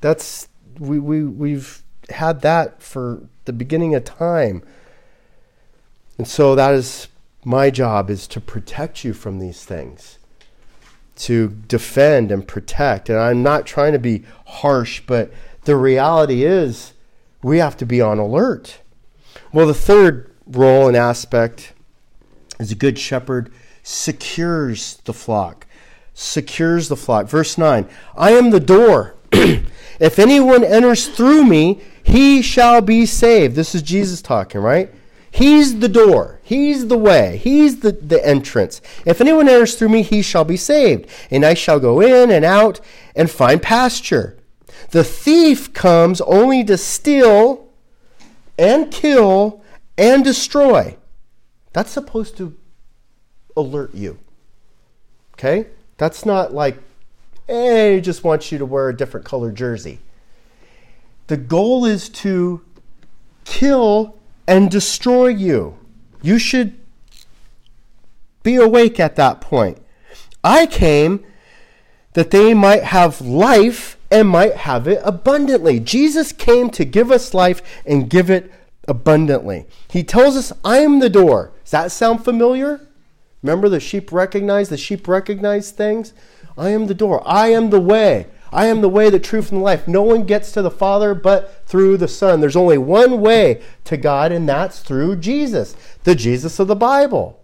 That's 0.02 0.50
we, 0.78 1.00
we 1.00 1.24
we've 1.24 1.82
had 2.10 2.42
that 2.42 2.84
for 2.84 3.24
the 3.46 3.54
beginning 3.54 3.96
of 3.96 4.04
time. 4.04 4.64
And 6.18 6.28
so 6.28 6.54
that 6.56 6.74
is 6.74 7.08
my 7.46 7.70
job 7.70 8.10
is 8.10 8.28
to 8.28 8.42
protect 8.42 9.06
you 9.06 9.14
from 9.14 9.40
these 9.40 9.64
things. 9.64 10.20
To 11.20 11.56
defend 11.70 12.34
and 12.34 12.46
protect. 12.46 13.08
And 13.08 13.18
I'm 13.18 13.44
not 13.44 13.66
trying 13.66 13.94
to 13.94 14.00
be 14.00 14.26
harsh, 14.46 15.02
but 15.08 15.32
the 15.64 15.78
reality 15.78 16.44
is 16.44 16.92
we 17.42 17.60
have 17.60 17.78
to 17.78 17.86
be 17.86 18.02
on 18.02 18.20
alert. 18.20 18.82
Well, 19.54 19.68
the 19.68 19.74
third 19.74 20.36
role 20.46 20.90
and 20.90 20.98
aspect 20.98 21.72
is 22.60 22.74
a 22.74 22.76
good 22.76 23.00
shepherd 23.00 23.54
secures 23.84 24.98
the 25.06 25.14
flock. 25.14 25.66
Secures 26.14 26.90
the 26.90 26.96
flock. 26.96 27.28
Verse 27.28 27.58
9 27.58 27.88
I 28.16 28.32
am 28.32 28.50
the 28.50 28.60
door. 28.60 29.16
if 29.32 30.20
anyone 30.20 30.64
enters 30.64 31.08
through 31.08 31.46
me, 31.46 31.82
he 32.04 32.42
shall 32.42 32.82
be 32.82 33.06
saved. 33.06 33.56
This 33.56 33.76
is 33.76 33.82
Jesus 33.82 34.22
talking, 34.22 34.62
right? 34.62 34.94
He's 35.32 35.80
the 35.80 35.88
door. 35.88 36.42
He's 36.44 36.88
the 36.88 36.98
way. 36.98 37.38
He's 37.38 37.80
the, 37.80 37.94
the 37.94 38.26
entrance. 38.26 38.82
If 39.06 39.22
anyone 39.22 39.48
enters 39.48 39.76
through 39.76 39.90
me, 39.90 40.02
he 40.02 40.22
shall 40.22 40.44
be 40.44 40.58
saved. 40.58 41.08
And 41.30 41.46
I 41.46 41.54
shall 41.54 41.80
go 41.80 42.02
in 42.02 42.30
and 42.30 42.44
out 42.44 42.82
and 43.16 43.32
find 43.32 43.62
pasture. 43.62 44.38
The 44.90 45.06
thief 45.06 45.74
comes 45.74 46.20
only 46.22 46.66
to 46.66 46.78
steal 46.78 47.70
and 48.58 48.92
kill 48.92 49.64
and 49.98 50.24
destroy. 50.24 50.98
That's 51.72 51.92
supposed 51.92 52.36
to 52.38 52.58
alert 53.56 53.96
you. 53.96 54.20
Okay? 55.36 55.68
That's 56.02 56.26
not 56.26 56.52
like, 56.52 56.80
hey, 57.46 57.94
he 57.94 58.02
just 58.02 58.24
wants 58.24 58.52
you 58.52 58.58
to 58.58 58.66
wear 58.66 58.90
a 58.90 58.98
different 58.98 59.24
color 59.24 59.52
jersey. 59.52 60.00
The 61.28 61.38
goal 61.38 61.86
is 61.86 62.10
to 62.10 62.66
kill 63.46 64.18
and 64.48 64.72
destroy 64.72 65.28
you. 65.28 65.78
You 66.24 66.40
should 66.40 66.76
be 68.42 68.56
awake 68.56 69.00
at 69.00 69.16
that 69.18 69.42
point. 69.42 69.78
I 70.44 70.66
came 70.66 71.24
that 72.14 72.32
they 72.32 72.56
might 72.56 72.86
have 72.86 73.22
life 73.22 73.96
and 74.10 74.28
might 74.28 74.56
have 74.56 74.88
it 74.88 75.02
abundantly. 75.04 75.80
Jesus 75.80 76.32
came 76.32 76.72
to 76.72 76.84
give 76.84 77.12
us 77.12 77.36
life 77.36 77.62
and 77.86 78.10
give 78.10 78.32
it 78.32 78.52
abundantly. 78.88 79.68
He 79.88 80.04
tells 80.04 80.36
us, 80.36 80.52
I 80.66 80.80
am 80.80 80.98
the 80.98 81.12
door. 81.12 81.52
Does 81.64 81.70
that 81.70 81.92
sound 81.92 82.26
familiar? 82.26 82.88
Remember 83.42 83.70
the 83.70 83.80
sheep 83.80 84.12
recognize, 84.12 84.70
the 84.70 84.78
sheep 84.78 85.08
recognize 85.08 85.72
things? 85.72 86.14
I 86.58 86.70
am 86.70 86.88
the 86.88 86.94
door. 86.94 87.24
I 87.26 87.50
am 87.50 87.70
the 87.70 87.82
way. 87.82 88.28
I 88.54 88.66
am 88.66 88.82
the 88.82 88.90
way, 88.90 89.10
the 89.10 89.20
truth, 89.20 89.52
and 89.52 89.62
the 89.62 89.64
life. 89.64 89.88
No 89.88 90.02
one 90.02 90.26
gets 90.26 90.52
to 90.52 90.62
the 90.62 90.70
Father 90.70 91.16
but 91.16 91.66
through 91.66 91.98
the 91.98 92.08
Son. 92.08 92.42
There's 92.42 92.56
only 92.56 92.78
one 92.78 93.22
way 93.22 93.62
to 93.86 93.96
God, 93.98 94.32
and 94.32 94.48
that's 94.48 94.80
through 94.82 95.18
Jesus, 95.18 95.76
the 96.04 96.16
Jesus 96.16 96.60
of 96.60 96.68
the 96.68 96.76
Bible. 96.76 97.42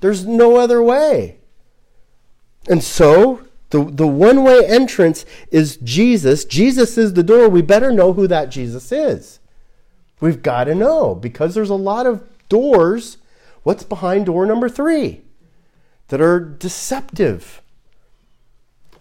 There's 0.00 0.26
no 0.26 0.56
other 0.56 0.82
way. 0.82 1.38
And 2.68 2.82
so, 2.82 3.46
the, 3.70 3.84
the 3.84 4.06
one 4.06 4.44
way 4.44 4.64
entrance 4.66 5.26
is 5.50 5.76
Jesus. 5.78 6.44
Jesus 6.44 6.96
is 6.96 7.12
the 7.12 7.22
door. 7.22 7.48
We 7.48 7.62
better 7.62 7.92
know 7.92 8.14
who 8.14 8.26
that 8.28 8.50
Jesus 8.50 8.90
is. 8.90 9.40
We've 10.20 10.42
got 10.42 10.64
to 10.64 10.74
know 10.74 11.14
because 11.14 11.54
there's 11.54 11.70
a 11.70 11.74
lot 11.74 12.06
of 12.06 12.26
doors. 12.48 13.18
What's 13.68 13.84
behind 13.84 14.24
door 14.24 14.46
number 14.46 14.70
three? 14.70 15.20
That 16.06 16.22
are 16.22 16.40
deceptive 16.40 17.60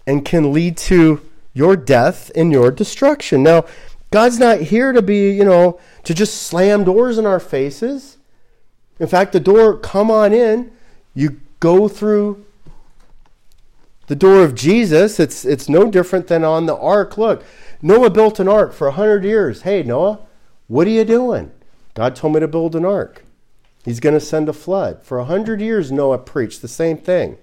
and 0.06 0.26
can 0.26 0.52
lead 0.52 0.76
to 0.90 1.22
your 1.54 1.78
death 1.78 2.30
and 2.36 2.52
your 2.52 2.70
destruction. 2.70 3.44
Now, 3.44 3.64
God's 4.12 4.40
not 4.40 4.60
here 4.60 4.92
to 4.92 5.02
be, 5.02 5.32
you 5.32 5.46
know, 5.46 5.80
to 6.04 6.14
just 6.14 6.42
slam 6.42 6.84
doors 6.84 7.18
in 7.18 7.26
our 7.26 7.40
faces. 7.40 8.18
In 9.00 9.08
fact, 9.08 9.32
the 9.32 9.40
door, 9.40 9.78
come 9.78 10.12
on 10.12 10.34
in, 10.34 10.70
you 11.14 11.40
go 11.62 11.88
through 11.88 12.46
the 14.08 14.18
door 14.18 14.44
of 14.44 14.54
Jesus. 14.54 15.18
It's, 15.18 15.46
it's 15.46 15.70
no 15.70 15.90
different 15.90 16.28
than 16.28 16.44
on 16.44 16.66
the 16.66 16.76
ark. 16.76 17.18
Look, 17.18 17.46
Noah 17.82 18.10
built 18.10 18.38
an 18.38 18.50
ark 18.50 18.74
for 18.74 18.88
100 18.88 19.24
years. 19.24 19.62
Hey, 19.62 19.82
Noah, 19.82 20.20
what 20.68 20.88
are 20.88 20.90
you 20.90 21.06
doing? 21.06 21.54
God 21.94 22.18
told 22.18 22.34
me 22.34 22.42
to 22.42 22.50
build 22.50 22.76
an 22.76 22.84
ark. 22.84 23.24
He's 23.88 24.02
going 24.02 24.16
to 24.16 24.20
send 24.20 24.50
a 24.50 24.54
flood. 24.54 25.02
For 25.02 25.18
a 25.18 25.22
100 25.22 25.62
years, 25.62 25.94
Noah 25.94 26.18
preached 26.18 26.62
the 26.62 26.68
same 26.68 26.98
thing. 26.98 27.38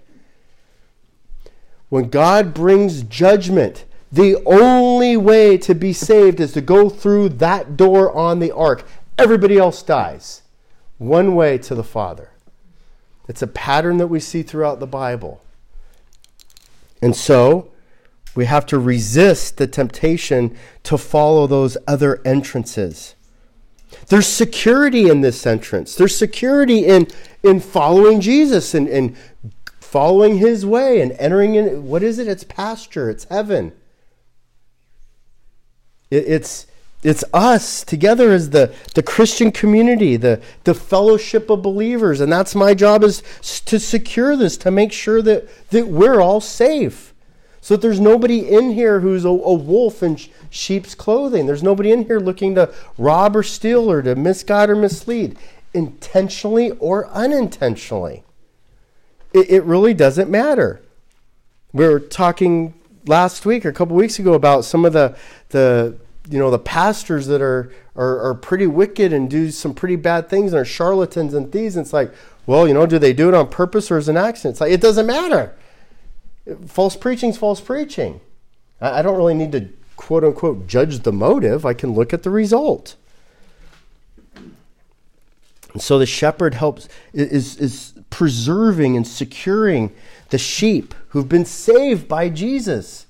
When 1.88 2.10
God 2.10 2.52
brings 2.52 3.02
judgment, 3.02 3.86
the 4.12 4.36
only 4.44 5.16
way 5.16 5.56
to 5.56 5.74
be 5.74 5.94
saved 5.94 6.40
is 6.40 6.52
to 6.52 6.60
go 6.60 6.90
through 6.90 7.30
that 7.30 7.78
door 7.78 8.14
on 8.14 8.40
the 8.40 8.50
ark. 8.50 8.86
Everybody 9.16 9.56
else 9.56 9.82
dies. 9.82 10.42
One 10.98 11.34
way 11.34 11.56
to 11.56 11.74
the 11.74 11.82
Father. 11.82 12.32
It's 13.26 13.40
a 13.40 13.46
pattern 13.46 13.96
that 13.96 14.08
we 14.08 14.20
see 14.20 14.42
throughout 14.42 14.80
the 14.80 14.86
Bible. 14.86 15.42
And 17.00 17.16
so, 17.16 17.72
we 18.34 18.44
have 18.44 18.66
to 18.66 18.78
resist 18.78 19.56
the 19.56 19.66
temptation 19.66 20.54
to 20.82 20.98
follow 20.98 21.46
those 21.46 21.78
other 21.88 22.20
entrances. 22.26 23.13
There's 24.08 24.26
security 24.26 25.08
in 25.08 25.20
this 25.20 25.46
entrance. 25.46 25.94
There's 25.94 26.16
security 26.16 26.86
in, 26.86 27.08
in 27.42 27.60
following 27.60 28.20
Jesus 28.20 28.74
and, 28.74 28.88
and 28.88 29.16
following 29.80 30.38
his 30.38 30.66
way 30.66 31.00
and 31.00 31.12
entering 31.12 31.54
in 31.54 31.86
what 31.86 32.02
is 32.02 32.18
it? 32.18 32.28
It's 32.28 32.44
pasture, 32.44 33.08
it's 33.10 33.24
heaven. 33.24 33.72
It, 36.10 36.24
it's 36.26 36.66
it's 37.04 37.22
us 37.34 37.84
together 37.84 38.32
as 38.32 38.50
the, 38.50 38.74
the 38.94 39.02
Christian 39.02 39.52
community, 39.52 40.16
the, 40.16 40.40
the 40.64 40.72
fellowship 40.72 41.50
of 41.50 41.60
believers. 41.60 42.20
And 42.20 42.32
that's 42.32 42.54
my 42.54 42.72
job 42.72 43.04
is 43.04 43.22
to 43.66 43.78
secure 43.78 44.36
this, 44.36 44.56
to 44.58 44.70
make 44.70 44.90
sure 44.90 45.20
that, 45.20 45.46
that 45.68 45.86
we're 45.86 46.22
all 46.22 46.40
safe. 46.40 47.12
So 47.60 47.74
that 47.74 47.82
there's 47.82 48.00
nobody 48.00 48.48
in 48.48 48.70
here 48.70 49.00
who's 49.00 49.26
a, 49.26 49.28
a 49.28 49.54
wolf 49.54 50.02
in 50.02 50.18
sheep's 50.54 50.94
clothing. 50.94 51.46
There's 51.46 51.62
nobody 51.62 51.92
in 51.92 52.06
here 52.06 52.20
looking 52.20 52.54
to 52.54 52.72
rob 52.96 53.36
or 53.36 53.42
steal 53.42 53.90
or 53.90 54.02
to 54.02 54.14
misguide 54.14 54.70
or 54.70 54.76
mislead, 54.76 55.36
intentionally 55.72 56.70
or 56.72 57.08
unintentionally 57.08 58.24
it, 59.34 59.50
it 59.50 59.64
really 59.64 59.92
doesn't 59.92 60.30
matter. 60.30 60.80
We 61.72 61.86
were 61.86 62.00
talking 62.00 62.72
last 63.06 63.44
week 63.44 63.66
or 63.66 63.68
a 63.68 63.72
couple 63.72 63.96
weeks 63.96 64.18
ago 64.18 64.32
about 64.32 64.64
some 64.64 64.86
of 64.86 64.94
the 64.94 65.14
the 65.50 65.98
you 66.30 66.38
know 66.38 66.50
the 66.50 66.58
pastors 66.58 67.26
that 67.26 67.42
are, 67.42 67.70
are 67.96 68.20
are 68.20 68.34
pretty 68.34 68.66
wicked 68.66 69.12
and 69.12 69.28
do 69.28 69.50
some 69.50 69.74
pretty 69.74 69.96
bad 69.96 70.30
things 70.30 70.52
and 70.52 70.60
are 70.60 70.64
charlatans 70.64 71.34
and 71.34 71.52
thieves. 71.52 71.76
And 71.76 71.84
it's 71.84 71.92
like, 71.92 72.14
well, 72.46 72.66
you 72.66 72.72
know, 72.72 72.86
do 72.86 72.98
they 72.98 73.12
do 73.12 73.28
it 73.28 73.34
on 73.34 73.48
purpose 73.48 73.90
or 73.90 73.98
as 73.98 74.08
an 74.08 74.16
accident? 74.16 74.54
It's 74.54 74.60
like 74.60 74.72
it 74.72 74.80
doesn't 74.80 75.06
matter. 75.06 75.54
False 76.66 76.96
preaching 76.96 77.30
is 77.30 77.36
false 77.36 77.60
preaching. 77.60 78.20
I, 78.80 79.00
I 79.00 79.02
don't 79.02 79.16
really 79.16 79.34
need 79.34 79.52
to 79.52 79.68
quote 79.96 80.24
unquote 80.24 80.66
judge 80.66 81.00
the 81.00 81.12
motive. 81.12 81.64
I 81.64 81.74
can 81.74 81.92
look 81.92 82.12
at 82.12 82.22
the 82.22 82.30
result. 82.30 82.96
And 85.72 85.82
so 85.82 85.98
the 85.98 86.06
shepherd 86.06 86.54
helps 86.54 86.88
is 87.12 87.56
is 87.56 87.94
preserving 88.10 88.96
and 88.96 89.06
securing 89.06 89.92
the 90.30 90.38
sheep 90.38 90.94
who've 91.08 91.28
been 91.28 91.44
saved 91.44 92.06
by 92.08 92.28
Jesus. 92.28 93.06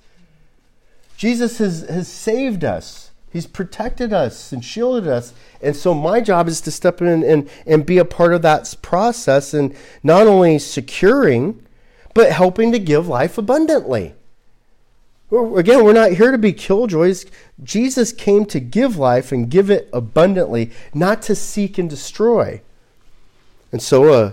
Jesus 1.17 1.59
has, 1.59 1.83
has 1.89 2.09
saved 2.09 2.65
us. 2.65 3.11
He's 3.33 3.47
protected 3.47 4.13
us 4.13 4.53
and 4.53 4.65
shielded 4.65 5.09
us. 5.09 5.35
And 5.61 5.75
so 5.75 5.93
my 5.93 6.21
job 6.21 6.49
is 6.49 6.61
to 6.63 6.71
step 6.71 7.01
in 7.01 7.23
and, 7.23 7.51
and 7.67 7.85
be 7.85 7.99
a 7.99 8.05
part 8.05 8.33
of 8.33 8.43
that 8.43 8.75
process 8.81 9.53
and 9.53 9.75
not 10.03 10.27
only 10.27 10.59
securing, 10.59 11.61
but 12.15 12.31
helping 12.31 12.73
to 12.73 12.79
give 12.79 13.09
life 13.09 13.37
abundantly. 13.37 14.15
Again, 15.35 15.85
we're 15.85 15.93
not 15.93 16.13
here 16.13 16.31
to 16.31 16.39
be 16.39 16.53
killjoys. 16.53 17.27
Jesus 17.63 18.13
came 18.13 18.45
to 18.47 18.61
give 18.61 18.97
life 18.97 19.33
and 19.33 19.51
give 19.51 19.71
it 19.71 19.89
abundantly, 19.93 20.71
not 20.93 21.23
to 21.23 21.35
seek 21.35 21.79
and 21.79 21.91
destroy. 21.91 22.61
And 23.73 23.83
so, 23.83 24.13
uh, 24.13 24.33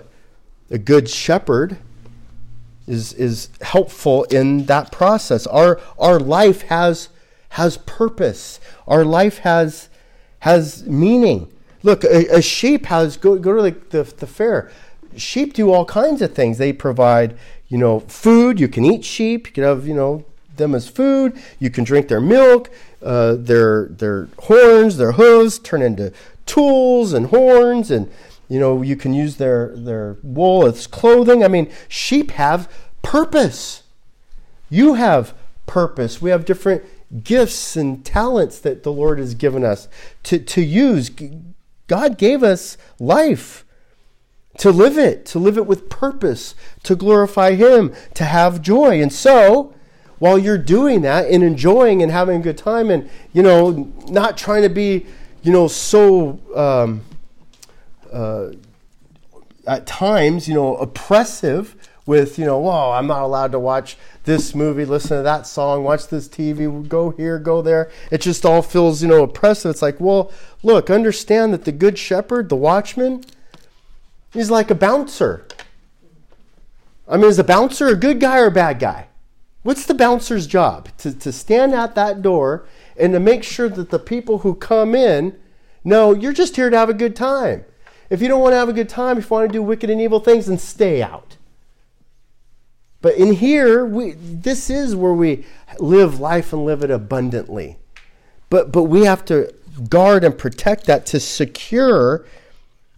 a 0.70 0.78
good 0.78 1.10
shepherd 1.10 1.78
is 2.88 3.14
is 3.14 3.50
helpful 3.62 4.24
in 4.26 4.66
that 4.66 4.92
process. 4.92 5.48
Our 5.48 5.80
our 5.98 6.20
life 6.20 6.64
has 6.64 7.10
has 7.50 7.78
purpose. 7.78 8.60
Our 8.88 9.04
life 9.04 9.40
has 9.40 9.90
has 10.40 10.86
meaning. 10.86 11.52
Look, 11.84 12.04
a, 12.04 12.28
a 12.38 12.42
sheep 12.42 12.86
has 12.88 13.18
go 13.18 13.38
go 13.38 13.56
to 13.56 13.62
the, 13.62 14.04
the, 14.04 14.04
the 14.16 14.28
fair. 14.28 14.72
Sheep 15.16 15.54
do 15.54 15.72
all 15.72 15.86
kinds 15.86 16.22
of 16.22 16.34
things. 16.34 16.58
They 16.58 16.72
provide, 16.72 17.38
you 17.68 17.78
know, 17.78 18.00
food. 18.02 18.60
You 18.60 18.68
can 18.68 18.86
eat 18.86 19.04
sheep. 19.04 19.48
You 19.48 19.54
can 19.54 19.64
have, 19.64 19.86
you 19.86 19.94
know, 19.94 20.24
them 20.62 20.74
as 20.74 20.88
food. 20.88 21.38
You 21.60 21.70
can 21.70 21.84
drink 21.84 22.08
their 22.08 22.22
milk. 22.22 22.70
Uh, 23.04 23.36
their 23.38 23.88
their 23.88 24.30
horns, 24.40 24.98
their 24.98 25.14
hooves 25.14 25.60
turn 25.60 25.82
into 25.82 26.14
tools 26.46 27.14
and 27.14 27.28
horns 27.28 27.90
and 27.90 28.12
you 28.52 28.60
know, 28.60 28.82
you 28.82 28.98
can 28.98 29.14
use 29.14 29.38
their, 29.38 29.74
their 29.78 30.18
wool 30.22 30.66
as 30.66 30.86
clothing. 30.86 31.42
I 31.42 31.48
mean, 31.48 31.72
sheep 31.88 32.32
have 32.32 32.70
purpose. 33.02 33.84
You 34.70 34.96
have 34.96 35.34
purpose. 35.68 36.22
We 36.22 36.32
have 36.32 36.44
different 36.44 36.84
gifts 37.24 37.78
and 37.78 38.04
talents 38.04 38.60
that 38.60 38.84
the 38.84 38.92
Lord 38.92 39.20
has 39.20 39.36
given 39.36 39.64
us 39.64 39.88
to, 40.24 40.38
to 40.38 40.62
use. 40.62 41.10
God 41.88 42.18
gave 42.18 42.44
us 42.44 42.76
life 43.00 43.64
to 44.58 44.70
live 44.70 44.98
it, 44.98 45.26
to 45.28 45.40
live 45.40 45.58
it 45.58 45.66
with 45.66 45.90
purpose, 45.90 46.54
to 46.84 46.94
glorify 46.94 47.54
Him, 47.54 47.94
to 48.16 48.26
have 48.26 48.62
joy. 48.62 49.02
And 49.02 49.14
so, 49.14 49.74
while 50.22 50.38
you're 50.38 50.58
doing 50.58 51.02
that 51.02 51.28
and 51.30 51.44
enjoying 51.44 52.02
and 52.02 52.12
having 52.12 52.40
a 52.40 52.44
good 52.44 52.58
time 52.58 52.90
and, 52.90 53.10
you 53.34 53.42
know, 53.42 53.92
not 54.08 54.38
trying 54.38 54.62
to 54.62 54.70
be, 54.70 55.06
you 55.42 55.52
know, 55.52 55.68
so. 55.68 56.40
Um, 56.56 57.02
uh, 58.12 58.52
at 59.68 59.86
times, 59.86 60.48
you 60.48 60.54
know, 60.54 60.76
oppressive 60.78 61.76
with, 62.06 62.40
you 62.40 62.46
know, 62.46 62.58
whoa, 62.58 62.92
I'm 62.92 63.08
not 63.08 63.22
allowed 63.22 63.52
to 63.52 63.60
watch 63.60 63.96
this 64.24 64.56
movie, 64.56 64.86
listen 64.86 65.18
to 65.18 65.24
that 65.24 65.48
song, 65.48 65.84
watch 65.84 66.08
this 66.08 66.28
TV, 66.28 66.88
go 66.88 67.12
here, 67.12 67.38
go 67.40 67.62
there. 67.62 67.90
It 68.12 68.22
just 68.22 68.46
all 68.46 68.62
feels, 68.62 69.02
you 69.02 69.08
know, 69.08 69.24
oppressive. 69.24 69.72
It's 69.72 69.82
like, 69.82 70.00
well, 70.00 70.32
look, 70.64 70.90
understand 70.90 71.54
that 71.54 71.66
the 71.66 71.72
good 71.72 71.98
shepherd, 71.98 72.50
the 72.50 72.56
watchman, 72.56 73.24
he's 74.34 74.50
like 74.50 74.70
a 74.72 74.76
bouncer. 74.76 75.46
I 77.08 77.18
mean, 77.18 77.26
is 77.26 77.40
a 77.40 77.44
bouncer 77.44 77.88
a 77.88 77.96
good 77.96 78.20
guy 78.20 78.40
or 78.40 78.48
a 78.48 78.52
bad 78.52 78.80
guy? 78.80 79.08
What's 79.64 79.86
the 79.86 79.94
bouncer's 79.94 80.48
job? 80.48 80.90
To, 81.00 81.14
to 81.14 81.32
stand 81.32 81.74
at 81.74 81.96
that 81.96 82.22
door 82.22 82.66
and 82.98 83.14
to 83.14 83.20
make 83.20 83.44
sure 83.44 83.70
that 83.70 83.90
the 83.90 84.00
people 84.00 84.40
who 84.40 84.56
come 84.56 84.96
in 84.96 85.40
know 85.84 86.14
you're 86.14 86.34
just 86.34 86.56
here 86.56 86.70
to 86.70 86.78
have 86.78 86.90
a 86.90 86.94
good 86.94 87.16
time. 87.16 87.66
If 88.10 88.22
you 88.22 88.28
don't 88.28 88.42
want 88.42 88.54
to 88.54 88.58
have 88.58 88.70
a 88.70 88.74
good 88.74 88.90
time, 88.90 89.18
if 89.18 89.30
you 89.30 89.36
want 89.36 89.50
to 89.50 89.54
do 89.54 89.64
wicked 89.64 89.90
and 89.90 90.02
evil 90.02 90.20
things, 90.20 90.48
then 90.48 90.58
stay 90.58 91.02
out. 91.02 91.38
But 93.02 93.16
in 93.16 93.34
here, 93.34 93.86
we, 93.86 94.12
this 94.12 94.70
is 94.70 94.96
where 94.96 95.14
we 95.14 95.46
live 95.80 96.20
life 96.20 96.54
and 96.54 96.66
live 96.66 96.84
it 96.84 96.92
abundantly. 96.92 97.78
But, 98.50 98.72
but 98.72 98.84
we 98.84 99.06
have 99.06 99.26
to 99.26 99.54
guard 99.90 100.24
and 100.24 100.38
protect 100.38 100.86
that 100.86 101.06
to 101.08 101.20
secure 101.20 102.26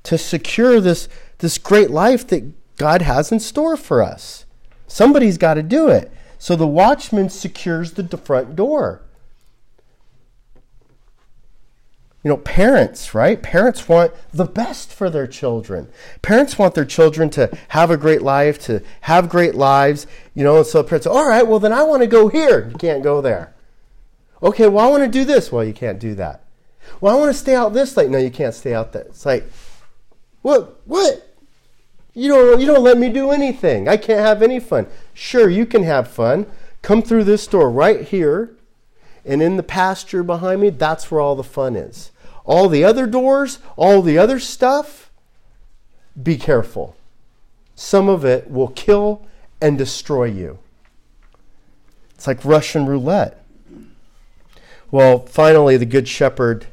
to 0.04 0.18
secure 0.18 0.80
this, 0.80 1.08
this 1.40 1.58
great 1.58 1.90
life 1.90 2.28
that 2.28 2.54
God 2.78 3.02
has 3.02 3.32
in 3.32 3.40
store 3.40 3.78
for 3.78 4.04
us. 4.04 4.46
Somebody's 4.88 5.38
got 5.38 5.56
to 5.56 5.64
do 5.64 5.88
it. 5.88 6.12
So 6.44 6.58
the 6.58 6.68
watchman 6.68 7.30
secures 7.30 7.94
the 7.94 8.18
front 8.18 8.54
door. 8.58 9.02
you 12.22 12.30
know, 12.30 12.36
parents, 12.36 13.16
right? 13.16 13.42
Parents 13.42 13.88
want 13.88 14.12
the 14.34 14.44
best 14.44 14.92
for 14.92 15.10
their 15.10 15.26
children. 15.26 15.88
Parents 16.22 16.60
want 16.60 16.76
their 16.76 16.84
children 16.84 17.30
to 17.30 17.50
have 17.70 17.90
a 17.90 17.96
great 17.96 18.22
life, 18.22 18.60
to 18.66 18.82
have 19.02 19.30
great 19.30 19.56
lives, 19.56 20.06
you 20.36 20.44
know, 20.44 20.58
and 20.58 20.66
so 20.66 20.84
parents 20.84 21.08
all 21.08 21.30
right, 21.30 21.48
well, 21.48 21.60
then 21.60 21.72
I 21.72 21.84
want 21.84 22.02
to 22.02 22.08
go 22.08 22.28
here. 22.28 22.68
You 22.70 22.78
can't 22.78 23.04
go 23.04 23.22
there. 23.22 23.54
Okay, 24.42 24.68
well, 24.68 24.86
I 24.86 24.90
want 24.90 25.04
to 25.04 25.10
do 25.10 25.24
this. 25.24 25.50
Well, 25.50 25.64
you 25.64 25.74
can't 25.74 26.00
do 26.00 26.14
that. 26.16 26.44
Well, 27.00 27.16
I 27.16 27.20
want 27.20 27.32
to 27.32 27.40
stay 27.40 27.56
out 27.56 27.72
this 27.72 27.96
late. 27.96 28.10
No, 28.10 28.18
you 28.18 28.32
can't 28.32 28.54
stay 28.54 28.74
out 28.74 28.92
that. 28.92 29.08
It's 29.08 29.26
like, 29.26 29.50
what? 30.42 30.82
What? 30.84 31.33
You 32.14 32.30
don't, 32.30 32.60
you 32.60 32.68
don't 32.68 32.84
let 32.84 32.98
me 32.98 33.10
do 33.10 33.32
anything. 33.32 33.88
I 33.88 33.98
can't 33.98 34.20
have 34.20 34.42
any 34.42 34.60
fun. 34.60 34.88
Sure, 35.14 35.50
you 35.50 35.66
can 35.66 35.84
have 35.84 36.08
fun. 36.08 36.46
Come 36.82 37.02
through 37.02 37.24
this 37.24 37.48
door 37.48 37.70
right 37.70 38.02
here, 38.02 38.52
and 39.26 39.42
in 39.42 39.58
the 39.58 39.64
pasture 39.64 40.22
behind 40.22 40.62
me, 40.62 40.70
that's 40.70 41.10
where 41.10 41.22
all 41.22 41.36
the 41.36 41.44
fun 41.44 41.76
is. 41.76 42.12
All 42.46 42.68
the 42.70 42.84
other 42.84 43.08
doors, 43.08 43.60
all 43.78 44.02
the 44.02 44.18
other 44.18 44.40
stuff, 44.40 45.10
be 46.22 46.38
careful. 46.38 46.96
Some 47.76 48.10
of 48.10 48.24
it 48.24 48.52
will 48.52 48.68
kill 48.68 49.26
and 49.62 49.78
destroy 49.78 50.26
you. 50.26 50.60
It's 52.14 52.28
like 52.28 52.46
Russian 52.46 52.86
roulette. 52.86 53.44
Well, 54.92 55.20
finally, 55.20 55.78
the 55.78 55.86
Good 55.86 56.08
Shepherd, 56.08 56.68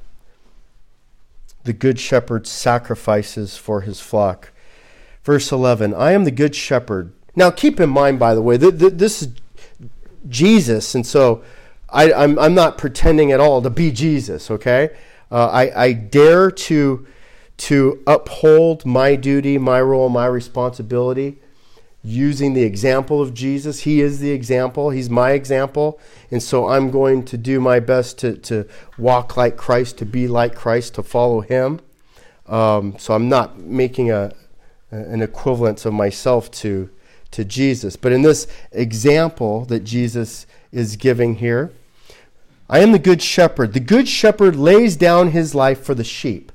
the 1.65 1.73
Good 1.73 1.99
Shepherd 1.99 2.47
sacrifices 2.47 3.57
for 3.57 3.81
his 3.81 4.01
flock. 4.01 4.50
Verse 5.23 5.53
11 5.53 5.95
I 5.95 6.13
am 6.13 6.25
the 6.25 6.31
Good 6.31 6.55
Shepherd. 6.55 7.13
Now, 7.37 7.51
keep 7.51 7.79
in 7.81 7.91
mind, 7.91 8.19
by 8.19 8.35
the 8.35 8.43
way, 8.43 8.59
th- 8.59 8.79
th- 8.79 8.95
this 8.95 9.23
is 9.23 9.29
Jesus, 10.29 10.95
and 10.95 11.07
so 11.07 11.43
I, 11.89 12.11
am 12.11 12.15
I'm, 12.17 12.39
I'm 12.39 12.55
not 12.55 12.79
pretending 12.79 13.33
at 13.33 13.41
all 13.41 13.63
to 13.63 13.71
be 13.71 13.91
Jesus, 13.91 14.51
okay? 14.51 14.91
Uh, 15.31 15.47
I, 15.47 15.85
I 15.85 15.93
dare 15.93 16.51
to, 16.51 17.07
to 17.59 18.03
uphold 18.07 18.85
my 18.85 19.15
duty, 19.15 19.59
my 19.59 19.81
role, 19.81 20.09
my 20.09 20.27
responsibility 20.27 21.39
using 22.03 22.55
the 22.55 22.63
example 22.63 23.21
of 23.21 23.35
Jesus. 23.35 23.81
He 23.81 24.01
is 24.01 24.21
the 24.21 24.31
example, 24.31 24.91
He's 24.91 25.11
my 25.11 25.33
example. 25.33 26.01
And 26.31 26.43
so 26.43 26.69
I'm 26.69 26.91
going 26.91 27.25
to 27.27 27.37
do 27.37 27.61
my 27.61 27.81
best 27.81 28.19
to, 28.19 28.37
to 28.39 28.67
walk 28.99 29.37
like 29.37 29.57
Christ, 29.57 29.99
to 29.99 30.07
be 30.07 30.27
like 30.27 30.55
Christ, 30.55 30.95
to 30.95 31.03
follow 31.03 31.41
Him. 31.41 31.81
Um, 32.47 32.97
so 32.99 33.15
I'm 33.15 33.29
not 33.29 33.59
making 33.59 34.11
a, 34.11 34.33
an 34.91 35.23
equivalence 35.23 35.85
of 35.85 35.93
myself 35.93 36.51
to, 36.51 36.91
to 37.31 37.45
Jesus. 37.45 37.97
But 37.97 38.13
in 38.13 38.23
this 38.23 38.47
example 38.73 39.65
that 39.67 39.85
Jesus 39.85 40.47
is 40.73 40.97
giving 40.97 41.37
here, 41.37 41.73
I 42.69 42.81
am 42.81 42.93
the 42.93 42.99
good 42.99 43.23
shepherd. 43.23 43.73
The 43.73 43.81
good 43.81 44.09
shepherd 44.09 44.57
lays 44.57 44.97
down 44.97 45.33
his 45.33 45.55
life 45.55 45.83
for 45.83 45.95
the 45.95 46.05
sheep. 46.05 46.53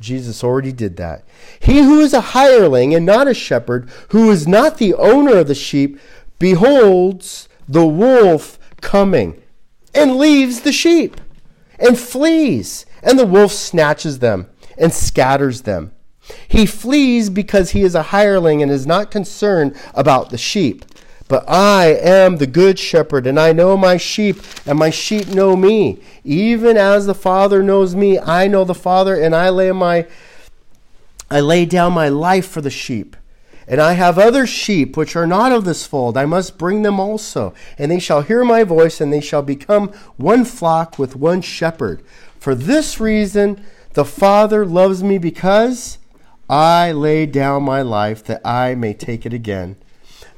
Jesus 0.00 0.44
already 0.44 0.72
did 0.72 0.96
that. 0.98 1.24
He 1.58 1.78
who 1.78 2.00
is 2.00 2.12
a 2.12 2.20
hireling 2.20 2.94
and 2.94 3.04
not 3.04 3.26
a 3.26 3.34
shepherd, 3.34 3.88
who 4.10 4.30
is 4.30 4.46
not 4.46 4.78
the 4.78 4.94
owner 4.94 5.38
of 5.38 5.48
the 5.48 5.54
sheep, 5.54 5.98
beholds 6.38 7.48
the 7.68 7.86
wolf 7.86 8.58
coming 8.80 9.42
and 9.94 10.16
leaves 10.16 10.60
the 10.60 10.72
sheep 10.72 11.20
and 11.78 11.98
flees, 11.98 12.86
and 13.02 13.18
the 13.18 13.26
wolf 13.26 13.52
snatches 13.52 14.18
them 14.18 14.48
and 14.76 14.92
scatters 14.92 15.62
them. 15.62 15.92
He 16.46 16.66
flees 16.66 17.30
because 17.30 17.70
he 17.70 17.82
is 17.82 17.94
a 17.94 18.04
hireling 18.04 18.62
and 18.62 18.70
is 18.70 18.86
not 18.86 19.10
concerned 19.10 19.76
about 19.94 20.30
the 20.30 20.38
sheep. 20.38 20.84
But 21.28 21.48
I 21.48 21.94
am 21.94 22.36
the 22.36 22.46
good 22.46 22.78
shepherd, 22.78 23.26
and 23.26 23.38
I 23.38 23.52
know 23.52 23.76
my 23.76 23.98
sheep, 23.98 24.38
and 24.64 24.78
my 24.78 24.88
sheep 24.88 25.28
know 25.28 25.56
me. 25.56 26.00
Even 26.24 26.78
as 26.78 27.04
the 27.04 27.14
Father 27.14 27.62
knows 27.62 27.94
me, 27.94 28.18
I 28.18 28.46
know 28.48 28.64
the 28.64 28.74
Father, 28.74 29.20
and 29.20 29.36
I 29.36 29.50
lay 29.50 29.70
my 29.72 30.06
I 31.30 31.40
lay 31.40 31.66
down 31.66 31.92
my 31.92 32.08
life 32.08 32.48
for 32.48 32.62
the 32.62 32.70
sheep. 32.70 33.14
And 33.66 33.82
I 33.82 33.92
have 33.92 34.18
other 34.18 34.46
sheep 34.46 34.96
which 34.96 35.14
are 35.14 35.26
not 35.26 35.52
of 35.52 35.66
this 35.66 35.86
fold. 35.86 36.16
I 36.16 36.24
must 36.24 36.56
bring 36.56 36.80
them 36.80 36.98
also. 36.98 37.52
And 37.76 37.90
they 37.90 37.98
shall 37.98 38.22
hear 38.22 38.42
my 38.44 38.64
voice, 38.64 38.98
and 38.98 39.12
they 39.12 39.20
shall 39.20 39.42
become 39.42 39.88
one 40.16 40.46
flock 40.46 40.98
with 40.98 41.14
one 41.14 41.42
shepherd. 41.42 42.02
For 42.40 42.54
this 42.54 42.98
reason, 42.98 43.62
the 43.92 44.06
Father 44.06 44.64
loves 44.64 45.02
me 45.02 45.18
because 45.18 45.97
I 46.48 46.92
lay 46.92 47.26
down 47.26 47.62
my 47.62 47.82
life 47.82 48.24
that 48.24 48.46
I 48.46 48.74
may 48.74 48.94
take 48.94 49.26
it 49.26 49.32
again. 49.32 49.76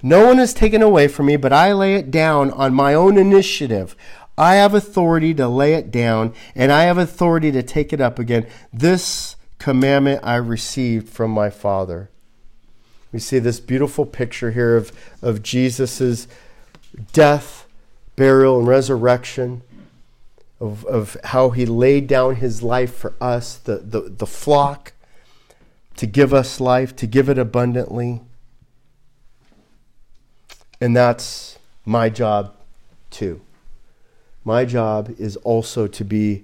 No 0.03 0.27
one 0.27 0.39
has 0.39 0.55
taken 0.55 0.83
away 0.83 1.09
from 1.09 1.27
me, 1.27 1.37
but 1.37 1.53
I 1.53 1.73
lay 1.73 1.95
it 1.95 2.11
down 2.11 2.51
on 2.53 2.75
my 2.75 2.95
own 2.95 3.19
initiative. 3.19 3.95
I 4.37 4.55
have 4.55 4.75
authority 4.75 5.35
to 5.35 5.47
lay 5.49 5.75
it 5.75 5.91
down, 5.91 6.33
and 6.55 6.73
I 6.73 6.85
have 6.85 6.97
authority 6.99 7.53
to 7.53 7.63
take 7.63 7.93
it 7.93 8.01
up 8.01 8.19
again. 8.19 8.47
This 8.73 9.37
commandment 9.59 10.21
I 10.25 10.37
received 10.37 11.11
from 11.11 11.31
my 11.31 11.51
Father. 11.51 12.09
We 13.13 13.19
see 13.19 13.39
this 13.39 13.61
beautiful 13.61 14.07
picture 14.07 14.53
here 14.53 14.77
of, 14.77 14.93
of 15.21 15.43
Jesus' 15.43 16.27
death, 17.13 17.67
burial, 18.17 18.59
and 18.59 18.67
resurrection, 18.67 19.63
of, 20.59 20.85
of 20.87 21.17
how 21.25 21.51
he 21.51 21.67
laid 21.67 22.07
down 22.07 22.37
his 22.37 22.63
life 22.63 22.95
for 22.95 23.15
us, 23.21 23.57
the, 23.57 23.79
the, 23.79 24.01
the 24.01 24.27
flock, 24.27 24.93
to 26.01 26.07
give 26.07 26.33
us 26.33 26.61
life, 26.61 26.97
to 26.97 27.07
give 27.07 27.29
it 27.29 27.37
abundantly. 27.37 28.23
And 30.81 30.97
that's 30.97 31.59
my 31.85 32.09
job 32.09 32.55
too. 33.11 33.43
My 34.43 34.65
job 34.65 35.15
is 35.19 35.37
also 35.37 35.87
to 35.89 36.03
be 36.03 36.43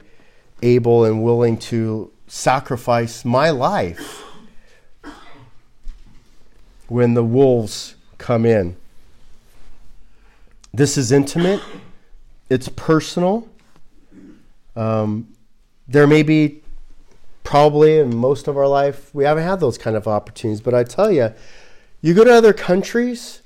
able 0.60 1.06
and 1.06 1.24
willing 1.24 1.56
to 1.56 2.12
sacrifice 2.26 3.24
my 3.24 3.48
life 3.48 4.24
when 6.88 7.14
the 7.14 7.24
wolves 7.24 7.94
come 8.18 8.44
in. 8.44 8.76
This 10.74 10.98
is 10.98 11.12
intimate, 11.12 11.62
it's 12.50 12.68
personal. 12.68 13.48
Um, 14.76 15.34
there 15.88 16.06
may 16.06 16.22
be, 16.22 16.60
probably 17.46 17.98
in 17.98 18.14
most 18.14 18.48
of 18.48 18.58
our 18.58 18.68
life, 18.68 19.14
we 19.14 19.24
haven't 19.24 19.44
had 19.44 19.60
those 19.60 19.78
kind 19.78 19.96
of 19.96 20.06
opportunities, 20.06 20.60
but 20.60 20.74
I 20.74 20.84
tell 20.84 21.10
you, 21.10 21.32
you 22.02 22.12
go 22.12 22.24
to 22.24 22.32
other 22.32 22.52
countries 22.52 23.40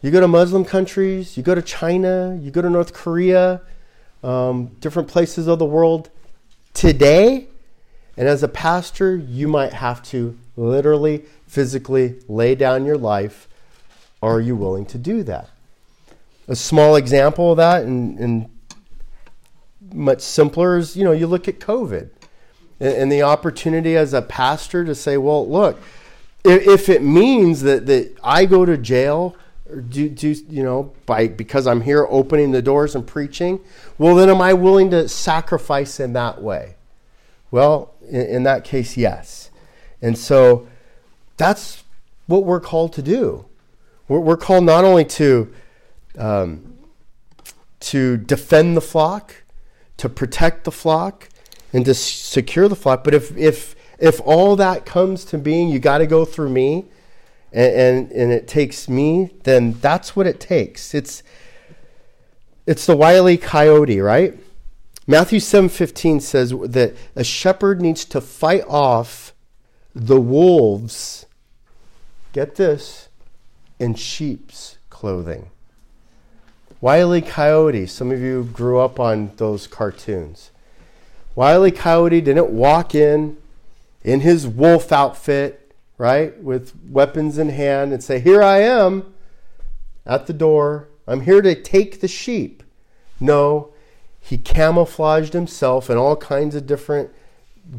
you 0.00 0.12
go 0.12 0.20
to 0.20 0.28
Muslim 0.28 0.64
countries, 0.64 1.36
you 1.36 1.42
go 1.42 1.54
to 1.56 1.62
China, 1.62 2.38
you 2.40 2.52
go 2.52 2.62
to 2.62 2.70
North 2.70 2.92
Korea, 2.92 3.60
um, 4.22 4.66
different 4.78 5.08
places 5.08 5.48
of 5.48 5.58
the 5.58 5.64
world 5.64 6.08
today. 6.72 7.48
And 8.16 8.28
as 8.28 8.44
a 8.44 8.48
pastor, 8.48 9.16
you 9.16 9.48
might 9.48 9.72
have 9.72 10.02
to 10.04 10.38
literally, 10.56 11.24
physically 11.48 12.20
lay 12.28 12.54
down 12.54 12.84
your 12.84 12.96
life. 12.96 13.48
Are 14.22 14.40
you 14.40 14.54
willing 14.54 14.86
to 14.86 14.98
do 14.98 15.24
that? 15.24 15.48
A 16.46 16.56
small 16.56 16.94
example 16.96 17.52
of 17.52 17.56
that, 17.56 17.82
and, 17.82 18.18
and 18.18 18.50
much 19.92 20.20
simpler, 20.20 20.76
is 20.76 20.96
you 20.96 21.04
know, 21.04 21.12
you 21.12 21.26
look 21.26 21.48
at 21.48 21.58
COVID 21.58 22.10
and, 22.80 23.10
the 23.10 23.22
opportunity 23.22 23.96
as 23.96 24.12
a 24.12 24.22
pastor 24.22 24.84
to 24.84 24.94
say, 24.94 25.16
well, 25.16 25.48
look, 25.48 25.80
if, 26.44 26.66
if 26.66 26.88
it 26.88 27.02
means 27.02 27.62
that, 27.62 27.86
that 27.86 28.16
I 28.22 28.44
go 28.46 28.64
to 28.64 28.76
jail 28.76 29.36
or 29.70 29.80
do, 29.80 30.08
do 30.08 30.34
you 30.48 30.62
know 30.62 30.94
by 31.04 31.28
because 31.28 31.66
i'm 31.66 31.82
here 31.82 32.06
opening 32.08 32.52
the 32.52 32.62
doors 32.62 32.94
and 32.94 33.06
preaching 33.06 33.60
well 33.98 34.14
then 34.14 34.30
am 34.30 34.40
i 34.40 34.54
willing 34.54 34.90
to 34.90 35.06
sacrifice 35.08 36.00
in 36.00 36.14
that 36.14 36.40
way? 36.40 36.76
Well 37.50 37.94
in, 38.08 38.22
in 38.22 38.42
that 38.44 38.64
case 38.64 38.96
yes. 38.96 39.50
And 40.00 40.16
so 40.16 40.68
that's 41.36 41.84
what 42.26 42.44
we're 42.44 42.60
called 42.60 42.92
to 42.94 43.02
do. 43.02 43.46
We're, 44.06 44.20
we're 44.20 44.36
called 44.36 44.64
not 44.64 44.84
only 44.84 45.04
to 45.04 45.52
um, 46.16 46.78
to 47.80 48.16
defend 48.16 48.76
the 48.76 48.80
flock 48.80 49.42
to 49.98 50.08
protect 50.08 50.64
the 50.64 50.72
flock 50.72 51.28
and 51.72 51.84
to 51.84 51.94
secure 51.94 52.68
the 52.68 52.76
flock 52.76 53.04
but 53.04 53.14
if 53.14 53.36
if 53.36 53.74
if 53.98 54.20
all 54.20 54.56
that 54.56 54.86
comes 54.86 55.24
to 55.24 55.38
being 55.38 55.68
you 55.68 55.78
got 55.78 55.98
to 55.98 56.06
go 56.06 56.24
through 56.24 56.50
me 56.50 56.84
and, 57.52 57.72
and, 57.72 58.12
and 58.12 58.32
it 58.32 58.46
takes 58.46 58.88
me, 58.88 59.30
then 59.44 59.72
that's 59.80 60.14
what 60.14 60.26
it 60.26 60.40
takes. 60.40 60.94
It's 60.94 61.22
it's 62.66 62.84
the 62.84 62.96
wily 62.96 63.38
coyote, 63.38 64.00
right? 64.00 64.38
Matthew 65.06 65.38
7:15 65.38 66.20
says 66.20 66.50
that 66.50 66.94
a 67.16 67.24
shepherd 67.24 67.80
needs 67.80 68.04
to 68.06 68.20
fight 68.20 68.64
off 68.68 69.32
the 69.94 70.20
wolves. 70.20 71.24
Get 72.34 72.56
this, 72.56 73.08
in 73.78 73.94
sheep's 73.94 74.76
clothing. 74.90 75.50
Wily 76.80 77.22
Coyote, 77.22 77.86
some 77.86 78.12
of 78.12 78.20
you 78.20 78.44
grew 78.44 78.78
up 78.78 79.00
on 79.00 79.32
those 79.36 79.66
cartoons. 79.66 80.52
Wily 81.38 81.70
Coyote 81.70 82.20
didn't 82.20 82.50
walk 82.50 82.96
in 82.96 83.36
in 84.02 84.22
his 84.22 84.44
wolf 84.44 84.90
outfit 84.90 85.72
right, 85.96 86.36
with 86.42 86.72
weapons 86.90 87.38
in 87.38 87.50
hand 87.50 87.92
and 87.92 88.02
say, 88.02 88.18
Here 88.18 88.42
I 88.42 88.58
am 88.58 89.14
at 90.04 90.26
the 90.26 90.32
door. 90.32 90.88
I'm 91.06 91.20
here 91.20 91.40
to 91.40 91.54
take 91.54 92.00
the 92.00 92.08
sheep. 92.08 92.64
No, 93.20 93.72
he 94.20 94.36
camouflaged 94.36 95.32
himself 95.32 95.88
in 95.88 95.96
all 95.96 96.16
kinds 96.16 96.56
of 96.56 96.66
different 96.66 97.10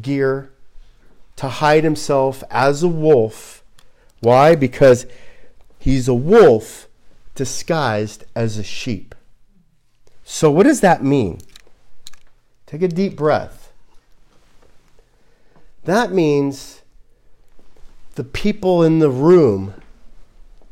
gear 0.00 0.50
to 1.36 1.48
hide 1.50 1.84
himself 1.84 2.42
as 2.50 2.82
a 2.82 2.88
wolf. 2.88 3.62
Why? 4.20 4.54
Because 4.54 5.04
he's 5.78 6.08
a 6.08 6.14
wolf 6.14 6.88
disguised 7.34 8.24
as 8.34 8.56
a 8.56 8.64
sheep. 8.64 9.14
So, 10.24 10.50
what 10.50 10.64
does 10.64 10.80
that 10.80 11.04
mean? 11.04 11.40
Take 12.70 12.82
a 12.82 12.88
deep 12.88 13.16
breath. 13.16 13.72
That 15.86 16.12
means 16.12 16.82
the 18.14 18.22
people 18.22 18.84
in 18.84 19.00
the 19.00 19.10
room 19.10 19.74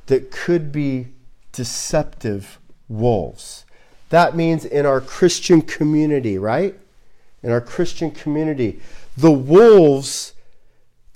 that 0.06 0.30
could 0.30 0.70
be 0.70 1.08
deceptive 1.50 2.60
wolves. 2.88 3.64
That 4.10 4.36
means 4.36 4.64
in 4.64 4.86
our 4.86 5.00
Christian 5.00 5.60
community, 5.60 6.38
right? 6.38 6.78
In 7.42 7.50
our 7.50 7.60
Christian 7.60 8.12
community, 8.12 8.80
the 9.16 9.32
wolves 9.32 10.34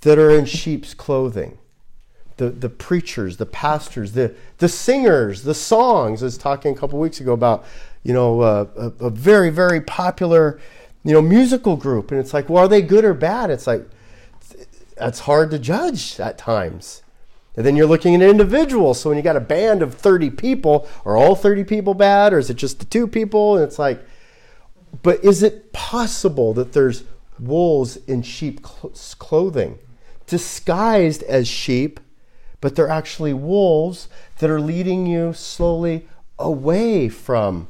that 0.01 0.19
are 0.19 0.31
in 0.33 0.47
sheep's 0.47 0.95
clothing, 0.95 1.59
the, 2.39 2.51
the 2.51 2.69
preachers, 2.69 3.37
the 3.37 3.47
pastors, 3.47 4.15
the, 4.15 4.35
the 4.59 4.69
singers, 4.69 5.45
the 5.45 5.55
songs. 5.55 6.25
I 6.25 6.27
was 6.27 6.37
talking 6.37 6.75
a 6.75 6.77
couple 6.77 6.99
weeks 6.99 7.21
ago 7.21 7.35
about, 7.35 7.65
you 8.03 8.13
know, 8.13 8.41
uh, 8.41 8.67
a, 8.77 9.07
a 9.07 9.11
very, 9.11 9.51
very 9.51 9.81
popular, 9.81 10.61
you 11.05 11.13
know, 11.13 11.23
musical 11.23 11.77
group. 11.77 12.11
And 12.11 12.19
it's 12.19 12.35
like, 12.35 12.49
well, 12.49 12.65
are 12.65 12.69
they 12.69 12.83
good 12.83 13.05
or 13.05 13.15
bad? 13.15 13.51
It's 13.51 13.67
like, 13.67 13.87
that's 14.97 15.21
hard 15.21 15.51
to 15.51 15.59
judge 15.59 16.19
at 16.21 16.39
times. 16.39 17.03
And 17.57 17.67
then 17.67 17.77
you're 17.77 17.87
looking 17.87 18.15
at 18.15 18.23
individuals. 18.23 19.01
So 19.01 19.11
when 19.11 19.19
you 19.19 19.23
got 19.23 19.37
a 19.37 19.41
band 19.41 19.83
of 19.83 19.95
30 19.95 20.31
people, 20.31 20.89
are 21.05 21.17
all 21.17 21.37
30 21.37 21.65
people 21.65 21.95
bad 21.95 22.33
or 22.33 22.39
is 22.39 22.49
it 22.51 22.55
just 22.55 22.79
the 22.79 22.87
two 22.87 23.07
people? 23.07 23.57
And 23.57 23.65
it's 23.65 23.79
like, 23.79 24.03
but 25.03 25.23
is 25.25 25.43
it 25.43 25.73
possible 25.73 26.55
that 26.55 26.73
there's 26.73 27.05
wolves 27.39 27.97
in 28.07 28.23
sheep 28.23 28.63
clothing, 28.63 29.79
disguised 30.27 31.23
as 31.25 31.49
sheep, 31.49 32.01
but 32.61 32.77
they're 32.77 32.89
actually 32.89 33.33
wolves 33.33 34.09
that 34.39 34.49
are 34.51 34.61
leading 34.61 35.07
you 35.07 35.33
slowly 35.33 36.09
away 36.39 37.09
from 37.09 37.69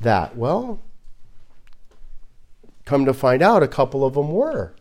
that? 0.00 0.36
Well, 0.36 0.80
come 2.84 3.04
to 3.04 3.14
find 3.14 3.42
out, 3.42 3.62
a 3.62 3.68
couple 3.68 4.04
of 4.04 4.14
them 4.14 4.32
were. 4.32 4.74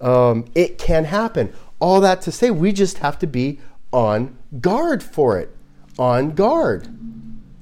Um, 0.00 0.46
it 0.54 0.78
can 0.78 1.04
happen. 1.04 1.52
All 1.78 2.00
that 2.00 2.22
to 2.22 2.32
say, 2.32 2.50
we 2.50 2.72
just 2.72 2.98
have 2.98 3.18
to 3.20 3.26
be 3.26 3.60
on 3.92 4.36
guard 4.60 5.02
for 5.02 5.38
it. 5.38 5.54
On 5.98 6.30
guard. 6.32 6.88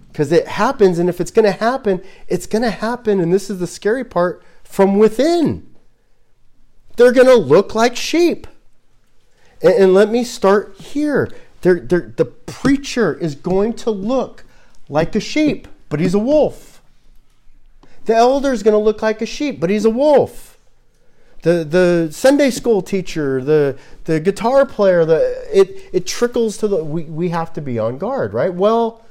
Because 0.09 0.31
it 0.31 0.47
happens, 0.47 0.99
and 0.99 1.09
if 1.09 1.21
it's 1.21 1.31
going 1.31 1.45
to 1.45 1.53
happen, 1.53 2.03
it's 2.29 2.47
going 2.47 2.63
to 2.63 2.71
happen, 2.71 3.21
and 3.21 3.33
this 3.33 3.49
is 3.49 3.59
the 3.59 3.67
scary 3.67 4.05
part, 4.05 4.43
from 4.63 4.99
within. 4.99 5.69
They're 6.97 7.13
going 7.13 7.27
to 7.27 7.37
look 7.37 7.75
like 7.75 7.97
sheep. 7.97 8.47
And, 9.63 9.75
and 9.75 9.95
let 9.95 10.11
me 10.11 10.25
start 10.25 10.77
here. 10.79 11.31
They're, 11.63 11.81
they're, 11.81 12.13
the 12.17 12.25
preacher 12.25 13.15
is 13.15 13.35
going 13.35 13.75
to 13.75 13.91
look 13.91 14.45
like 14.89 15.15
a 15.15 15.21
sheep, 15.21 15.69
but 15.89 16.01
he's 16.01 16.15
a 16.15 16.19
wolf. 16.19 16.72
The 18.05 18.15
elder 18.15 18.53
is 18.53 18.63
going 18.63 18.75
to 18.75 18.79
look 18.79 19.03
like 19.03 19.23
a 19.23 19.27
sheep, 19.27 19.61
but 19.61 19.71
he's 19.71 19.85
a 19.85 19.91
wolf 19.91 20.53
the 21.43 21.65
the 21.65 22.13
Sunday 22.13 22.51
school 22.51 22.83
teacher, 22.83 23.43
the 23.43 23.77
the 24.05 24.21
guitar 24.21 24.65
player, 24.65 25.05
the 25.05 25.45
it 25.53 25.91
it 25.93 26.07
trickles 26.07 26.57
to 26.59 26.69
the 26.69 26.83
we, 26.83 27.03
we 27.05 27.29
have 27.29 27.53
to 27.55 27.61
be 27.61 27.79
on 27.79 27.99
guard, 27.99 28.33
right? 28.33 28.55
Well, 28.55 29.05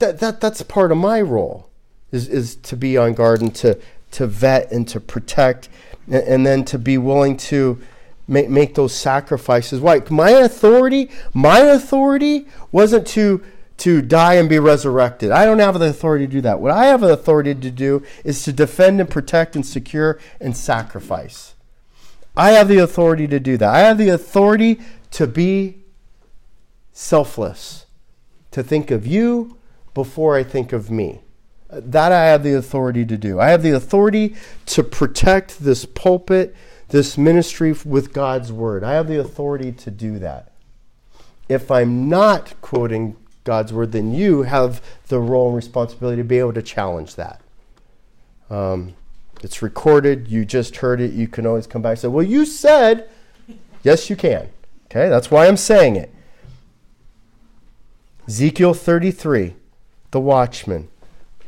that 0.00 0.18
that 0.18 0.40
that's 0.40 0.62
part 0.62 0.92
of 0.92 0.98
my 0.98 1.20
role 1.20 1.70
is 2.12 2.28
is 2.28 2.56
to 2.56 2.76
be 2.76 2.96
on 2.96 3.14
guard 3.14 3.40
and 3.40 3.54
to 3.56 3.78
to 4.12 4.26
vet 4.26 4.70
and 4.72 4.86
to 4.88 5.00
protect 5.00 5.68
and, 6.06 6.24
and 6.24 6.46
then 6.46 6.64
to 6.64 6.78
be 6.78 6.98
willing 6.98 7.36
to 7.36 7.80
make 8.26 8.50
make 8.50 8.74
those 8.74 8.94
sacrifices. 8.94 9.80
Why? 9.80 10.02
My 10.10 10.30
authority, 10.30 11.10
my 11.32 11.60
authority 11.60 12.48
wasn't 12.72 13.06
to 13.08 13.40
to 13.78 14.00
die 14.00 14.34
and 14.34 14.48
be 14.48 14.58
resurrected. 14.58 15.30
I 15.30 15.44
don't 15.44 15.58
have 15.58 15.78
the 15.78 15.88
authority 15.88 16.26
to 16.26 16.32
do 16.32 16.40
that. 16.42 16.60
What 16.60 16.72
I 16.72 16.86
have 16.86 17.00
the 17.00 17.12
authority 17.12 17.54
to 17.54 17.70
do 17.70 18.02
is 18.24 18.42
to 18.44 18.52
defend 18.52 19.00
and 19.00 19.10
protect 19.10 19.54
and 19.54 19.66
secure 19.66 20.18
and 20.40 20.56
sacrifice. 20.56 21.54
I 22.36 22.50
have 22.52 22.68
the 22.68 22.78
authority 22.78 23.26
to 23.28 23.40
do 23.40 23.56
that. 23.56 23.74
I 23.74 23.80
have 23.80 23.98
the 23.98 24.08
authority 24.08 24.80
to 25.12 25.26
be 25.26 25.78
selfless, 26.92 27.86
to 28.50 28.62
think 28.62 28.90
of 28.90 29.06
you 29.06 29.56
before 29.94 30.36
I 30.36 30.42
think 30.42 30.72
of 30.72 30.90
me. 30.90 31.20
That 31.70 32.12
I 32.12 32.26
have 32.26 32.42
the 32.42 32.54
authority 32.54 33.04
to 33.04 33.16
do. 33.16 33.40
I 33.40 33.50
have 33.50 33.62
the 33.62 33.72
authority 33.72 34.36
to 34.66 34.82
protect 34.82 35.60
this 35.60 35.84
pulpit, 35.84 36.54
this 36.88 37.18
ministry 37.18 37.74
with 37.84 38.12
God's 38.12 38.52
word. 38.52 38.84
I 38.84 38.92
have 38.92 39.08
the 39.08 39.20
authority 39.20 39.72
to 39.72 39.90
do 39.90 40.18
that. 40.20 40.52
If 41.48 41.70
I'm 41.70 42.08
not 42.08 42.60
quoting 42.60 43.16
God's 43.46 43.72
word, 43.72 43.92
then 43.92 44.12
you 44.12 44.42
have 44.42 44.82
the 45.08 45.18
role 45.18 45.46
and 45.46 45.56
responsibility 45.56 46.20
to 46.20 46.24
be 46.24 46.38
able 46.38 46.52
to 46.52 46.62
challenge 46.62 47.14
that. 47.14 47.40
Um, 48.50 48.94
it's 49.42 49.62
recorded. 49.62 50.28
You 50.28 50.44
just 50.44 50.76
heard 50.76 51.00
it. 51.00 51.12
You 51.12 51.28
can 51.28 51.46
always 51.46 51.66
come 51.66 51.80
back 51.80 51.92
and 51.92 51.98
say, 52.00 52.08
Well, 52.08 52.24
you 52.24 52.44
said, 52.44 53.08
yes, 53.82 54.10
you 54.10 54.16
can. 54.16 54.48
Okay, 54.86 55.08
that's 55.08 55.30
why 55.30 55.46
I'm 55.46 55.56
saying 55.56 55.96
it. 55.96 56.12
Ezekiel 58.28 58.74
33, 58.74 59.54
the 60.10 60.20
watchman. 60.20 60.88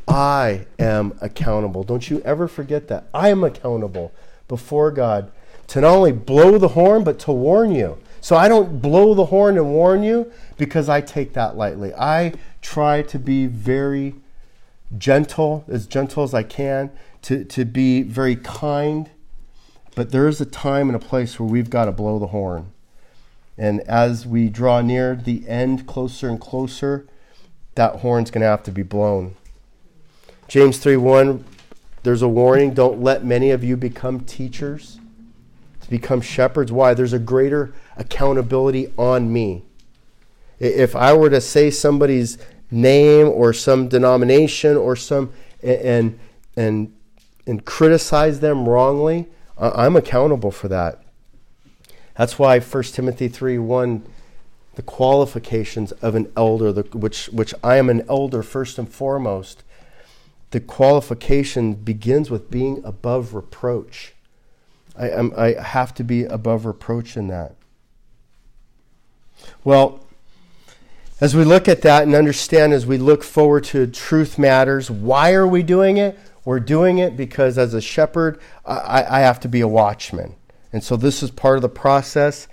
I 0.06 0.66
am 0.78 1.18
accountable. 1.20 1.82
Don't 1.82 2.08
you 2.08 2.20
ever 2.20 2.48
forget 2.48 2.88
that. 2.88 3.08
I 3.12 3.28
am 3.28 3.44
accountable 3.44 4.12
before 4.46 4.90
God 4.90 5.30
to 5.66 5.80
not 5.80 5.94
only 5.94 6.12
blow 6.12 6.56
the 6.56 6.68
horn, 6.68 7.04
but 7.04 7.18
to 7.20 7.32
warn 7.32 7.72
you. 7.72 7.98
So 8.20 8.36
I 8.36 8.48
don't 8.48 8.80
blow 8.80 9.14
the 9.14 9.26
horn 9.26 9.56
and 9.56 9.70
warn 9.70 10.02
you 10.02 10.32
because 10.56 10.88
I 10.88 11.00
take 11.00 11.32
that 11.34 11.56
lightly. 11.56 11.94
I 11.94 12.34
try 12.62 13.02
to 13.02 13.18
be 13.18 13.46
very 13.46 14.14
gentle, 14.96 15.64
as 15.68 15.86
gentle 15.86 16.22
as 16.22 16.34
I 16.34 16.42
can, 16.42 16.90
to, 17.22 17.44
to 17.44 17.64
be 17.64 18.02
very 18.02 18.36
kind. 18.36 19.10
But 19.94 20.10
there 20.10 20.28
is 20.28 20.40
a 20.40 20.46
time 20.46 20.88
and 20.88 20.96
a 20.96 21.04
place 21.04 21.38
where 21.38 21.48
we've 21.48 21.70
got 21.70 21.86
to 21.86 21.92
blow 21.92 22.18
the 22.18 22.28
horn. 22.28 22.72
And 23.56 23.80
as 23.82 24.24
we 24.26 24.48
draw 24.48 24.80
near 24.80 25.16
the 25.16 25.48
end, 25.48 25.86
closer 25.86 26.28
and 26.28 26.40
closer, 26.40 27.06
that 27.74 27.96
horn's 27.96 28.30
going 28.30 28.42
to 28.42 28.48
have 28.48 28.62
to 28.64 28.70
be 28.70 28.82
blown. 28.82 29.34
James 30.46 30.78
3 30.78 30.96
1, 30.96 31.44
there's 32.04 32.22
a 32.22 32.28
warning 32.28 32.72
don't 32.72 33.02
let 33.02 33.24
many 33.24 33.50
of 33.50 33.64
you 33.64 33.76
become 33.76 34.20
teachers, 34.20 34.98
to 35.80 35.90
become 35.90 36.20
shepherds. 36.20 36.70
Why? 36.70 36.94
There's 36.94 37.12
a 37.12 37.18
greater 37.18 37.74
accountability 37.98 38.92
on 38.96 39.32
me. 39.32 39.64
If 40.58 40.96
I 40.96 41.12
were 41.12 41.30
to 41.30 41.40
say 41.40 41.70
somebody's 41.70 42.38
name 42.70 43.28
or 43.28 43.52
some 43.52 43.88
denomination 43.88 44.76
or 44.76 44.96
some 44.96 45.32
and 45.62 46.18
and 46.56 46.92
and 47.46 47.64
criticize 47.64 48.40
them 48.40 48.68
wrongly, 48.68 49.26
I'm 49.58 49.96
accountable 49.96 50.50
for 50.50 50.68
that. 50.68 51.02
That's 52.18 52.38
why 52.38 52.58
1 52.58 52.82
Timothy 52.84 53.28
3 53.28 53.58
1, 53.58 54.04
the 54.74 54.82
qualifications 54.82 55.92
of 55.92 56.14
an 56.14 56.32
elder, 56.36 56.72
the, 56.72 56.82
which, 56.96 57.26
which 57.26 57.54
I 57.62 57.76
am 57.76 57.88
an 57.88 58.04
elder 58.08 58.42
first 58.42 58.78
and 58.78 58.88
foremost, 58.88 59.62
the 60.50 60.60
qualification 60.60 61.74
begins 61.74 62.30
with 62.30 62.50
being 62.50 62.82
above 62.84 63.34
reproach. 63.34 64.14
I, 64.96 65.10
I 65.36 65.62
have 65.62 65.94
to 65.94 66.04
be 66.04 66.24
above 66.24 66.66
reproach 66.66 67.16
in 67.16 67.28
that. 67.28 67.54
Well, 69.68 70.00
as 71.20 71.36
we 71.36 71.44
look 71.44 71.68
at 71.68 71.82
that 71.82 72.04
and 72.04 72.14
understand, 72.14 72.72
as 72.72 72.86
we 72.86 72.96
look 72.96 73.22
forward 73.22 73.64
to 73.64 73.86
truth 73.86 74.38
matters, 74.38 74.90
why 74.90 75.34
are 75.34 75.46
we 75.46 75.62
doing 75.62 75.98
it? 75.98 76.18
We're 76.46 76.58
doing 76.58 76.96
it 76.96 77.18
because 77.18 77.58
as 77.58 77.74
a 77.74 77.82
shepherd, 77.82 78.40
I, 78.64 79.04
I 79.06 79.20
have 79.20 79.40
to 79.40 79.48
be 79.48 79.60
a 79.60 79.68
watchman. 79.68 80.36
And 80.72 80.82
so 80.82 80.96
this 80.96 81.22
is 81.22 81.30
part 81.30 81.56
of 81.56 81.60
the 81.60 81.68
process. 81.68 82.48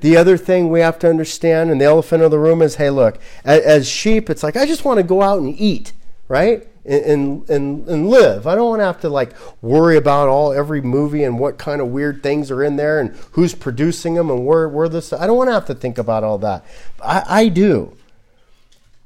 The 0.00 0.16
other 0.16 0.36
thing 0.36 0.68
we 0.68 0.80
have 0.80 0.98
to 0.98 1.08
understand, 1.08 1.70
and 1.70 1.80
the 1.80 1.84
elephant 1.84 2.24
in 2.24 2.32
the 2.32 2.38
room 2.40 2.62
is 2.62 2.74
hey, 2.74 2.90
look, 2.90 3.20
as, 3.44 3.62
as 3.62 3.88
sheep, 3.88 4.28
it's 4.28 4.42
like, 4.42 4.56
I 4.56 4.66
just 4.66 4.84
want 4.84 4.98
to 4.98 5.04
go 5.04 5.22
out 5.22 5.38
and 5.38 5.54
eat, 5.56 5.92
right? 6.26 6.66
And, 6.86 7.48
and, 7.50 7.88
and 7.88 8.08
live. 8.08 8.46
I 8.46 8.54
don't 8.54 8.68
want 8.68 8.80
to 8.80 8.84
have 8.84 9.00
to 9.00 9.08
like 9.08 9.34
worry 9.60 9.96
about 9.96 10.28
all 10.28 10.52
every 10.52 10.80
movie 10.80 11.24
and 11.24 11.38
what 11.38 11.58
kind 11.58 11.80
of 11.80 11.88
weird 11.88 12.22
things 12.22 12.50
are 12.50 12.62
in 12.62 12.76
there 12.76 13.00
and 13.00 13.14
who's 13.32 13.54
producing 13.54 14.14
them 14.14 14.30
and 14.30 14.46
where, 14.46 14.68
where 14.68 14.88
this. 14.88 15.12
I 15.12 15.26
don't 15.26 15.36
want 15.36 15.48
to 15.48 15.54
have 15.54 15.66
to 15.66 15.74
think 15.74 15.98
about 15.98 16.22
all 16.22 16.38
that. 16.38 16.64
I, 17.02 17.24
I 17.26 17.48
do. 17.48 17.96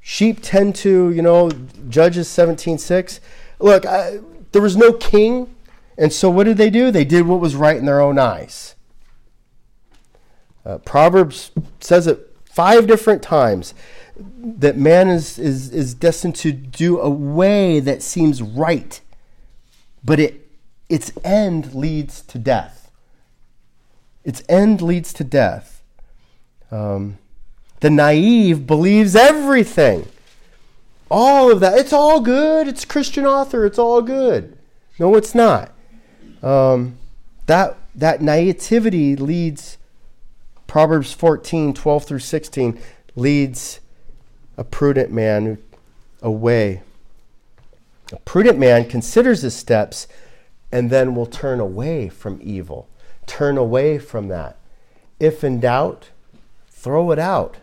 Sheep 0.01 0.39
tend 0.43 0.75
to, 0.77 1.11
you 1.11 1.23
know, 1.23 1.51
Judges 1.89 2.29
17.6. 2.29 3.21
Look, 3.59 3.87
I, 3.87 4.21
there 4.53 4.63
was 4.63 4.77
no 4.77 4.93
king. 4.93 5.55
And 5.97 6.13
so 6.13 6.31
what 6.31 6.45
did 6.45 6.57
they 6.57 6.71
do? 6.71 6.91
They 6.91 7.05
did 7.05 7.27
what 7.27 7.41
was 7.41 7.55
right 7.55 7.77
in 7.77 7.85
their 7.85 8.01
own 8.01 8.19
eyes. 8.19 8.75
Uh, 10.65 10.79
Proverbs 10.79 11.51
says 11.81 12.07
it 12.07 12.37
five 12.45 12.87
different 12.87 13.23
times 13.23 13.75
that 14.21 14.77
man 14.77 15.09
is, 15.09 15.39
is, 15.39 15.71
is 15.71 15.95
destined 15.95 16.37
to 16.37 16.53
do 16.53 17.01
a 17.01 17.11
way 17.11 17.81
that 17.81 18.03
seems 18.03 18.43
right 18.43 19.01
but 20.05 20.19
it, 20.19 20.49
its 20.89 21.13
end 21.25 21.75
leads 21.75 22.23
to 22.23 22.39
death. 22.39 22.91
Its 24.25 24.43
end 24.49 24.83
leads 24.83 25.13
to 25.15 25.25
death. 25.25 25.83
Um, 26.71 27.19
the 27.81 27.91
naive 27.91 28.67
believes 28.67 29.17
everything. 29.17 30.09
All 31.11 31.51
of 31.51 31.61
that. 31.61 31.79
It's 31.79 31.93
all 31.93 32.21
good. 32.21 32.69
It's 32.69 32.85
Christian 32.85 33.27
author. 33.27 33.65
It's 33.67 33.79
all 33.79 34.03
good. 34.03 34.57
No, 34.99 35.15
it's 35.17 35.35
not. 35.35 35.73
Um, 36.43 36.99
that, 37.47 37.77
that 37.95 38.21
naivety 38.21 39.17
leads, 39.17 39.79
Proverbs 40.67 41.13
14, 41.13 41.75
12 41.75 42.05
through 42.05 42.19
16, 42.21 42.81
leads 43.17 43.80
a 44.61 44.65
prudent 44.65 45.11
man 45.11 45.57
away. 46.21 46.83
A 48.13 48.19
prudent 48.19 48.59
man 48.59 48.87
considers 48.87 49.41
his 49.41 49.57
steps 49.57 50.07
and 50.71 50.91
then 50.91 51.15
will 51.15 51.25
turn 51.25 51.61
away 51.61 52.11
from 52.11 52.39
evil. 52.43 52.87
Turn 53.27 53.57
away 53.57 53.99
from 53.99 54.29
that. 54.29 54.59
If 55.19 55.43
in 55.43 55.61
doubt, 55.61 56.11
throw 56.69 57.11
it 57.11 57.19
out. 57.19 57.57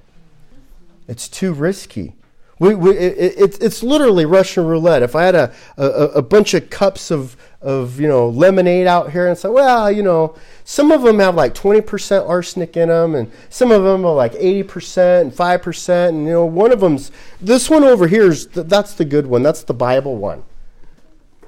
It's 1.08 1.30
too 1.30 1.54
risky. 1.54 2.16
We, 2.58 2.74
we, 2.74 2.98
it, 2.98 3.38
it, 3.38 3.62
it's 3.62 3.84
literally 3.84 4.26
Russian 4.26 4.66
roulette. 4.66 5.04
If 5.04 5.16
I 5.16 5.26
had 5.26 5.36
a, 5.36 5.54
a, 5.78 5.86
a 5.86 6.22
bunch 6.24 6.56
of 6.56 6.72
cups 6.72 7.12
of, 7.12 7.38
of 7.62 8.00
you 8.00 8.08
know 8.08 8.28
lemonade 8.28 8.88
out 8.88 9.12
here 9.12 9.28
and 9.28 9.38
say, 9.38 9.50
well, 9.50 9.92
you 9.92 10.02
know, 10.02 10.36
some 10.70 10.92
of 10.92 11.02
them 11.02 11.20
have 11.20 11.34
like 11.34 11.54
20% 11.54 12.28
arsenic 12.28 12.76
in 12.76 12.90
them, 12.90 13.16
and 13.16 13.32
some 13.50 13.72
of 13.72 13.84
them 13.84 14.04
are 14.04 14.14
like 14.14 14.34
80% 14.34 15.22
and 15.22 15.32
5%, 15.32 16.10
and 16.10 16.26
you 16.26 16.34
know, 16.34 16.46
one 16.46 16.74
of 16.74 16.82
them's 16.82 17.10
this 17.40 17.70
one 17.70 17.86
over 17.86 18.06
here 18.06 18.26
is 18.26 18.48
that's 18.48 18.94
the 18.94 19.06
good 19.06 19.28
one. 19.28 19.44
That's 19.44 19.64
the 19.64 19.74
Bible 19.74 20.18
one. 20.18 20.44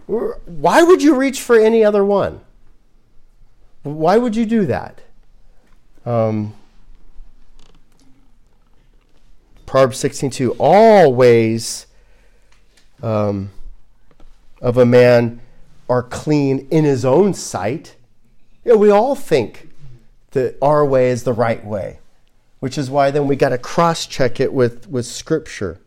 Why 0.08 0.84
would 0.84 1.04
you 1.04 1.16
reach 1.16 1.42
for 1.42 1.60
any 1.60 1.84
other 1.84 2.06
one? 2.06 2.40
Why 3.84 4.16
would 4.16 4.38
you 4.38 4.46
do 4.46 4.66
that? 4.68 5.02
Um, 6.06 6.54
Proverbs 9.66 10.02
16:2 10.02 10.56
All 10.60 11.14
ways 11.14 11.88
um, 13.04 13.50
of 14.62 14.78
a 14.78 14.86
man 14.86 15.42
are 15.90 16.04
clean 16.04 16.70
in 16.72 16.86
his 16.86 17.04
own 17.04 17.34
sight. 17.34 17.98
Know, 18.70 18.78
we 18.78 18.92
all 18.92 19.16
think 19.16 19.72
that 20.32 20.56
our 20.62 20.86
way 20.86 21.10
is 21.10 21.24
the 21.24 21.34
right 21.34 21.66
way, 21.66 21.98
which 22.60 22.78
is 22.78 22.88
why 22.88 23.10
then 23.10 23.26
we 23.26 23.36
got 23.36 23.50
to 23.50 23.58
cross 23.58 24.06
check 24.06 24.40
it 24.40 24.54
with, 24.54 24.88
with 24.88 25.08
Scripture. 25.08 25.80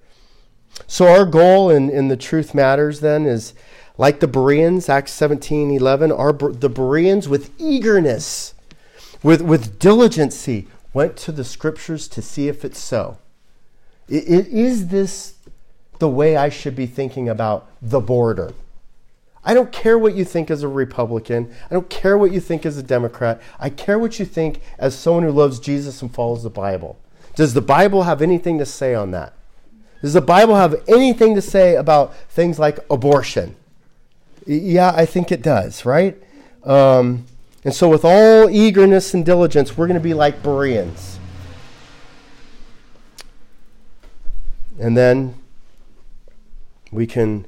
So, 0.88 1.06
our 1.06 1.24
goal 1.24 1.70
in, 1.70 1.88
in 1.88 2.08
the 2.08 2.16
Truth 2.16 2.56
Matters 2.56 2.98
then 2.98 3.24
is 3.24 3.54
like 3.98 4.18
the 4.18 4.26
Bereans, 4.26 4.88
Acts 4.88 5.12
17 5.12 5.70
11, 5.70 6.10
our, 6.10 6.32
the 6.32 6.68
Bereans 6.68 7.28
with 7.28 7.52
eagerness, 7.56 8.54
with, 9.22 9.42
with 9.42 9.78
diligency, 9.78 10.66
went 10.92 11.16
to 11.18 11.30
the 11.30 11.44
Scriptures 11.44 12.08
to 12.08 12.20
see 12.20 12.48
if 12.48 12.64
it's 12.64 12.80
so. 12.80 13.18
Is 14.08 14.88
this 14.88 15.34
the 16.00 16.08
way 16.08 16.36
I 16.36 16.48
should 16.48 16.74
be 16.74 16.86
thinking 16.86 17.28
about 17.28 17.68
the 17.80 18.00
border? 18.00 18.52
I 19.44 19.54
don't 19.54 19.72
care 19.72 19.98
what 19.98 20.14
you 20.14 20.24
think 20.24 20.50
as 20.50 20.62
a 20.62 20.68
Republican. 20.68 21.52
I 21.70 21.74
don't 21.74 21.90
care 21.90 22.16
what 22.16 22.32
you 22.32 22.40
think 22.40 22.64
as 22.64 22.78
a 22.78 22.82
Democrat. 22.82 23.42
I 23.58 23.70
care 23.70 23.98
what 23.98 24.18
you 24.18 24.24
think 24.24 24.60
as 24.78 24.96
someone 24.96 25.24
who 25.24 25.32
loves 25.32 25.58
Jesus 25.58 26.00
and 26.00 26.12
follows 26.14 26.44
the 26.44 26.50
Bible. 26.50 26.98
Does 27.34 27.54
the 27.54 27.60
Bible 27.62 28.04
have 28.04 28.22
anything 28.22 28.58
to 28.58 28.66
say 28.66 28.94
on 28.94 29.10
that? 29.12 29.34
Does 30.00 30.12
the 30.12 30.20
Bible 30.20 30.54
have 30.56 30.82
anything 30.88 31.34
to 31.34 31.42
say 31.42 31.76
about 31.76 32.14
things 32.28 32.58
like 32.58 32.78
abortion? 32.90 33.56
Yeah, 34.46 34.92
I 34.94 35.06
think 35.06 35.32
it 35.32 35.42
does, 35.42 35.84
right? 35.84 36.20
Um, 36.64 37.26
and 37.64 37.72
so, 37.72 37.88
with 37.88 38.04
all 38.04 38.50
eagerness 38.50 39.14
and 39.14 39.24
diligence, 39.24 39.76
we're 39.76 39.86
going 39.86 39.98
to 39.98 40.02
be 40.02 40.14
like 40.14 40.42
Bereans. 40.42 41.20
And 44.80 44.96
then 44.96 45.36
we 46.90 47.06
can, 47.06 47.46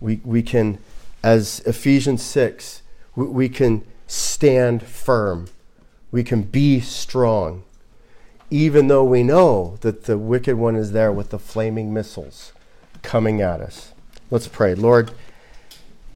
we, 0.00 0.20
we 0.24 0.42
can, 0.42 0.78
as 1.22 1.60
Ephesians 1.60 2.22
6, 2.22 2.82
we, 3.14 3.26
we 3.26 3.48
can 3.48 3.84
stand 4.06 4.82
firm. 4.82 5.48
We 6.10 6.22
can 6.22 6.42
be 6.42 6.80
strong, 6.80 7.64
even 8.50 8.88
though 8.88 9.04
we 9.04 9.22
know 9.22 9.78
that 9.80 10.04
the 10.04 10.18
wicked 10.18 10.56
one 10.56 10.76
is 10.76 10.92
there 10.92 11.12
with 11.12 11.30
the 11.30 11.38
flaming 11.38 11.92
missiles 11.92 12.52
coming 13.02 13.40
at 13.40 13.60
us. 13.60 13.92
Let's 14.30 14.48
pray. 14.48 14.74
Lord, 14.74 15.10